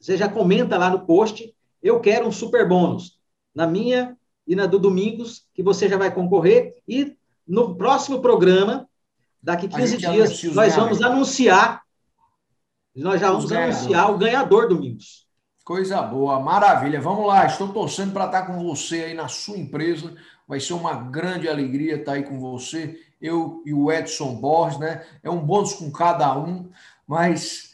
você 0.00 0.16
já 0.16 0.28
comenta 0.28 0.76
lá 0.76 0.90
no 0.90 1.06
post, 1.06 1.54
eu 1.82 2.00
quero 2.00 2.26
um 2.26 2.32
super 2.32 2.68
bônus, 2.68 3.18
na 3.54 3.66
minha 3.66 4.16
e 4.46 4.54
na 4.54 4.66
do 4.66 4.78
Domingos, 4.78 5.46
que 5.54 5.62
você 5.62 5.88
já 5.88 5.96
vai 5.96 6.12
concorrer, 6.12 6.74
e 6.86 7.16
no 7.46 7.74
próximo 7.74 8.20
programa, 8.20 8.88
daqui 9.42 9.68
15 9.68 9.96
dias, 9.96 10.42
nós 10.54 10.74
vamos 10.74 11.02
anunciar 11.02 11.82
Nós 12.94 13.20
já 13.20 13.30
vamos 13.30 13.50
anunciar 13.50 14.10
o 14.10 14.18
ganhador 14.18 14.68
domingos. 14.68 15.26
Coisa 15.64 16.00
boa, 16.02 16.38
maravilha. 16.38 17.00
Vamos 17.00 17.26
lá, 17.26 17.46
estou 17.46 17.68
torcendo 17.68 18.12
para 18.12 18.26
estar 18.26 18.42
com 18.42 18.62
você 18.62 19.04
aí 19.04 19.14
na 19.14 19.28
sua 19.28 19.56
empresa. 19.56 20.14
Vai 20.46 20.60
ser 20.60 20.74
uma 20.74 20.94
grande 20.94 21.48
alegria 21.48 21.96
estar 21.96 22.12
aí 22.12 22.22
com 22.22 22.38
você. 22.38 23.00
Eu 23.24 23.62
e 23.64 23.72
o 23.72 23.90
Edson 23.90 24.34
Borges, 24.34 24.78
né? 24.78 25.02
É 25.22 25.30
um 25.30 25.38
bônus 25.38 25.72
com 25.72 25.90
cada 25.90 26.36
um, 26.38 26.70
mas 27.06 27.72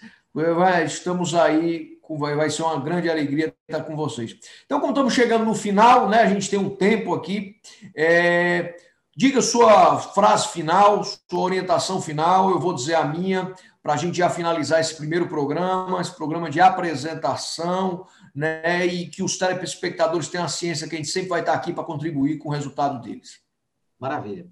estamos 0.86 1.34
aí, 1.34 1.98
vai 2.18 2.48
ser 2.48 2.62
uma 2.62 2.78
grande 2.78 3.10
alegria 3.10 3.52
estar 3.68 3.84
com 3.84 3.96
vocês. 3.96 4.36
Então, 4.64 4.78
como 4.78 4.92
estamos 4.92 5.12
chegando 5.12 5.44
no 5.44 5.54
final, 5.54 6.08
né? 6.08 6.20
A 6.20 6.28
gente 6.28 6.48
tem 6.48 6.58
um 6.58 6.70
tempo 6.70 7.14
aqui. 7.14 7.56
É, 7.96 8.76
diga 9.16 9.42
sua 9.42 9.98
frase 9.98 10.48
final, 10.48 11.02
sua 11.04 11.40
orientação 11.40 12.00
final, 12.00 12.50
eu 12.50 12.60
vou 12.60 12.72
dizer 12.72 12.94
a 12.94 13.04
minha 13.04 13.52
para 13.82 13.94
a 13.94 13.96
gente 13.96 14.18
já 14.18 14.28
finalizar 14.28 14.80
esse 14.80 14.94
primeiro 14.94 15.26
programa, 15.26 16.00
esse 16.00 16.14
programa 16.14 16.50
de 16.50 16.60
apresentação, 16.60 18.06
né, 18.34 18.86
e 18.86 19.06
que 19.06 19.22
os 19.22 19.38
telespectadores 19.38 20.28
tenham 20.28 20.44
a 20.44 20.48
ciência 20.48 20.86
que 20.86 20.94
a 20.94 20.98
gente 20.98 21.10
sempre 21.10 21.30
vai 21.30 21.40
estar 21.40 21.54
aqui 21.54 21.72
para 21.72 21.82
contribuir 21.84 22.38
com 22.38 22.50
o 22.50 22.52
resultado 22.52 23.00
deles. 23.00 23.40
Maravilha. 23.98 24.46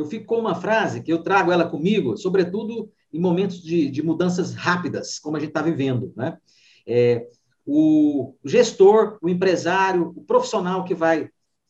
Eu 0.00 0.06
fico 0.06 0.24
com 0.24 0.36
uma 0.36 0.54
frase 0.54 1.02
que 1.02 1.12
eu 1.12 1.22
trago 1.22 1.52
ela 1.52 1.68
comigo, 1.68 2.16
sobretudo 2.16 2.90
em 3.12 3.20
momentos 3.20 3.62
de, 3.62 3.90
de 3.90 4.02
mudanças 4.02 4.54
rápidas, 4.54 5.18
como 5.18 5.36
a 5.36 5.40
gente 5.40 5.50
está 5.50 5.60
vivendo. 5.60 6.10
Né? 6.16 6.38
É, 6.86 7.26
o 7.66 8.34
gestor, 8.42 9.18
o 9.20 9.28
empresário, 9.28 10.10
o 10.16 10.24
profissional 10.24 10.84
que 10.84 10.94
vai 10.94 11.28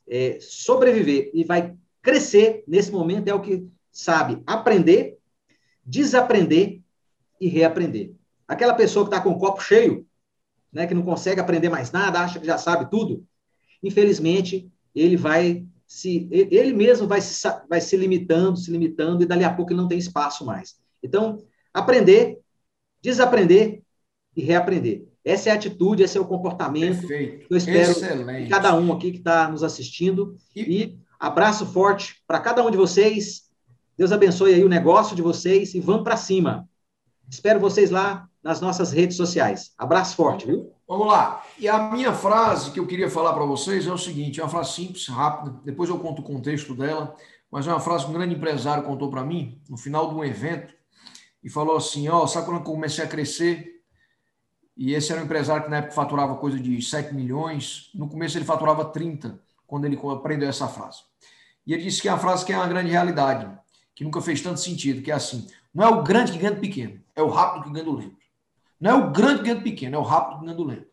é, 0.08 0.38
sobreviver 0.40 1.32
e 1.34 1.42
vai 1.42 1.74
crescer 2.00 2.62
nesse 2.68 2.92
momento 2.92 3.26
é 3.26 3.34
o 3.34 3.40
que 3.40 3.66
sabe 3.90 4.40
aprender, 4.46 5.18
desaprender 5.84 6.80
e 7.40 7.48
reaprender. 7.48 8.12
Aquela 8.46 8.74
pessoa 8.74 9.04
que 9.04 9.12
está 9.12 9.20
com 9.20 9.30
o 9.30 9.38
copo 9.38 9.60
cheio, 9.60 10.06
né, 10.72 10.86
que 10.86 10.94
não 10.94 11.02
consegue 11.02 11.40
aprender 11.40 11.68
mais 11.68 11.90
nada, 11.90 12.20
acha 12.20 12.38
que 12.38 12.46
já 12.46 12.56
sabe 12.56 12.88
tudo, 12.88 13.26
infelizmente, 13.82 14.70
ele 14.94 15.16
vai 15.16 15.66
se 15.90 16.28
ele 16.30 16.72
mesmo 16.72 17.08
vai 17.08 17.20
se, 17.20 17.48
vai 17.68 17.80
se 17.80 17.96
limitando, 17.96 18.56
se 18.56 18.70
limitando, 18.70 19.24
e 19.24 19.26
dali 19.26 19.42
a 19.42 19.52
pouco 19.52 19.72
ele 19.72 19.80
não 19.80 19.88
tem 19.88 19.98
espaço 19.98 20.46
mais. 20.46 20.76
Então, 21.02 21.42
aprender, 21.74 22.38
desaprender 23.02 23.82
e 24.36 24.40
reaprender. 24.40 25.04
Essa 25.24 25.48
é 25.48 25.52
a 25.52 25.56
atitude, 25.56 26.04
esse 26.04 26.16
é 26.16 26.20
o 26.20 26.28
comportamento 26.28 27.00
Perfeito. 27.00 27.48
que 27.48 27.52
eu 27.52 27.56
espero 27.56 27.90
Excelente. 27.90 28.44
de 28.44 28.48
cada 28.48 28.72
um 28.76 28.92
aqui 28.92 29.10
que 29.10 29.18
está 29.18 29.50
nos 29.50 29.64
assistindo. 29.64 30.36
E, 30.54 30.60
e 30.62 30.98
abraço 31.18 31.66
forte 31.66 32.22
para 32.24 32.38
cada 32.38 32.64
um 32.64 32.70
de 32.70 32.76
vocês. 32.76 33.50
Deus 33.98 34.12
abençoe 34.12 34.54
aí 34.54 34.62
o 34.62 34.68
negócio 34.68 35.16
de 35.16 35.22
vocês 35.22 35.74
e 35.74 35.80
vamos 35.80 36.04
para 36.04 36.16
cima. 36.16 36.68
Espero 37.28 37.58
vocês 37.58 37.90
lá 37.90 38.29
nas 38.42 38.60
nossas 38.60 38.92
redes 38.92 39.16
sociais. 39.16 39.72
Abraço 39.76 40.16
forte, 40.16 40.46
viu? 40.46 40.72
Vamos 40.88 41.06
lá. 41.06 41.44
E 41.58 41.68
a 41.68 41.90
minha 41.90 42.12
frase 42.12 42.70
que 42.70 42.80
eu 42.80 42.86
queria 42.86 43.10
falar 43.10 43.32
para 43.32 43.44
vocês 43.44 43.86
é 43.86 43.92
o 43.92 43.98
seguinte: 43.98 44.40
é 44.40 44.42
uma 44.42 44.48
frase 44.48 44.72
simples, 44.72 45.06
rápida, 45.08 45.60
depois 45.64 45.88
eu 45.88 45.98
conto 45.98 46.20
o 46.20 46.24
contexto 46.24 46.74
dela, 46.74 47.14
mas 47.50 47.66
é 47.66 47.70
uma 47.70 47.80
frase 47.80 48.04
que 48.04 48.10
um 48.10 48.14
grande 48.14 48.34
empresário 48.34 48.84
contou 48.84 49.10
para 49.10 49.24
mim 49.24 49.60
no 49.68 49.76
final 49.76 50.08
de 50.08 50.14
um 50.14 50.24
evento 50.24 50.74
e 51.42 51.50
falou 51.50 51.76
assim: 51.76 52.08
Ó, 52.08 52.22
oh, 52.22 52.26
sabe 52.26 52.46
quando 52.46 52.58
eu 52.58 52.64
comecei 52.64 53.04
a 53.04 53.08
crescer? 53.08 53.80
E 54.76 54.94
esse 54.94 55.12
era 55.12 55.20
um 55.20 55.24
empresário 55.24 55.64
que 55.64 55.70
na 55.70 55.78
época 55.78 55.92
faturava 55.92 56.36
coisa 56.36 56.58
de 56.58 56.80
7 56.80 57.14
milhões, 57.14 57.90
no 57.94 58.08
começo 58.08 58.38
ele 58.38 58.46
faturava 58.46 58.84
30, 58.86 59.38
quando 59.66 59.84
ele 59.84 60.00
aprendeu 60.10 60.48
essa 60.48 60.66
frase. 60.66 61.00
E 61.66 61.74
ele 61.74 61.82
disse 61.82 62.00
que 62.00 62.08
é 62.08 62.12
uma 62.12 62.18
frase 62.18 62.44
que 62.44 62.52
é 62.52 62.56
uma 62.56 62.66
grande 62.66 62.90
realidade, 62.90 63.50
que 63.94 64.02
nunca 64.02 64.22
fez 64.22 64.40
tanto 64.40 64.58
sentido, 64.58 65.02
que 65.02 65.10
é 65.10 65.14
assim: 65.14 65.46
não 65.74 65.84
é 65.84 65.88
o 65.88 66.02
grande 66.02 66.32
que 66.32 66.38
ganha 66.38 66.52
do 66.52 66.60
pequeno, 66.60 67.00
é 67.14 67.22
o 67.22 67.28
rápido 67.28 67.64
que 67.64 67.70
ganha 67.70 67.84
do 67.84 67.96
lento. 67.96 68.19
Não 68.80 68.90
é 68.90 68.94
o 68.94 69.10
grande 69.12 69.38
que 69.38 69.44
ganha 69.44 69.56
do 69.56 69.62
pequeno, 69.62 69.96
é 69.96 69.98
o 69.98 70.02
rápido 70.02 70.38
que 70.38 70.44
ganha 70.46 70.56
do 70.56 70.64
lento. 70.64 70.86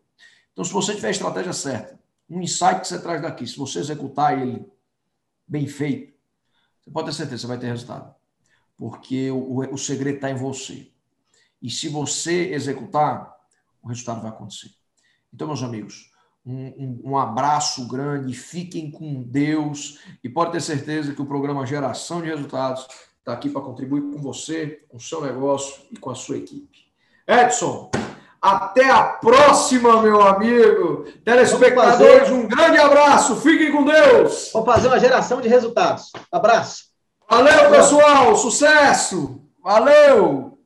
Então, 0.51 0.65
se 0.65 0.73
você 0.73 0.93
tiver 0.93 1.07
a 1.07 1.11
estratégia 1.11 1.53
certa, 1.53 1.99
um 2.29 2.41
insight 2.41 2.81
que 2.81 2.87
você 2.87 3.01
traz 3.01 3.21
daqui, 3.21 3.47
se 3.47 3.57
você 3.57 3.79
executar 3.79 4.37
ele 4.37 4.65
bem 5.47 5.67
feito, 5.67 6.13
você 6.81 6.91
pode 6.91 7.07
ter 7.07 7.13
certeza 7.13 7.35
que 7.35 7.41
você 7.41 7.47
vai 7.47 7.59
ter 7.59 7.67
resultado. 7.67 8.13
Porque 8.75 9.31
o, 9.31 9.37
o, 9.37 9.73
o 9.73 9.77
segredo 9.77 10.15
está 10.15 10.29
em 10.29 10.35
você. 10.35 10.91
E 11.61 11.69
se 11.69 11.87
você 11.87 12.53
executar, 12.53 13.35
o 13.81 13.87
resultado 13.87 14.21
vai 14.21 14.31
acontecer. 14.31 14.71
Então, 15.33 15.47
meus 15.47 15.63
amigos, 15.63 16.11
um, 16.45 16.67
um, 16.67 17.01
um, 17.11 17.17
abraço 17.17 17.87
grande, 17.87 18.33
fiquem 18.33 18.89
com 18.91 19.21
Deus 19.23 19.99
e 20.23 20.29
pode 20.29 20.51
ter 20.51 20.61
certeza 20.61 21.13
que 21.13 21.21
o 21.21 21.25
programa 21.25 21.65
Geração 21.65 22.21
de 22.21 22.27
Resultados 22.27 22.87
está 23.19 23.33
aqui 23.33 23.49
para 23.49 23.61
contribuir 23.61 24.01
com 24.01 24.21
você, 24.21 24.85
com 24.87 24.97
o 24.97 25.01
seu 25.01 25.21
negócio 25.21 25.83
e 25.91 25.97
com 25.97 26.09
a 26.09 26.15
sua 26.15 26.37
equipe. 26.37 26.76
Edson, 27.27 27.91
até 28.41 28.89
a 28.89 29.03
próxima, 29.03 30.01
meu 30.01 30.21
amigo. 30.21 31.05
Telespectadores, 31.25 32.29
um 32.29 32.47
grande 32.47 32.77
abraço. 32.77 33.35
Fiquem 33.37 33.71
com 33.71 33.83
Deus. 33.83 34.51
Vamos 34.53 34.73
fazer 34.73 34.87
uma 34.87 34.99
geração 34.99 35.41
de 35.41 35.49
resultados. 35.49 36.11
Abraço. 36.31 36.85
Valeu, 37.29 37.69
pessoal. 37.69 38.35
Sucesso. 38.37 39.41
Valeu. 39.61 40.56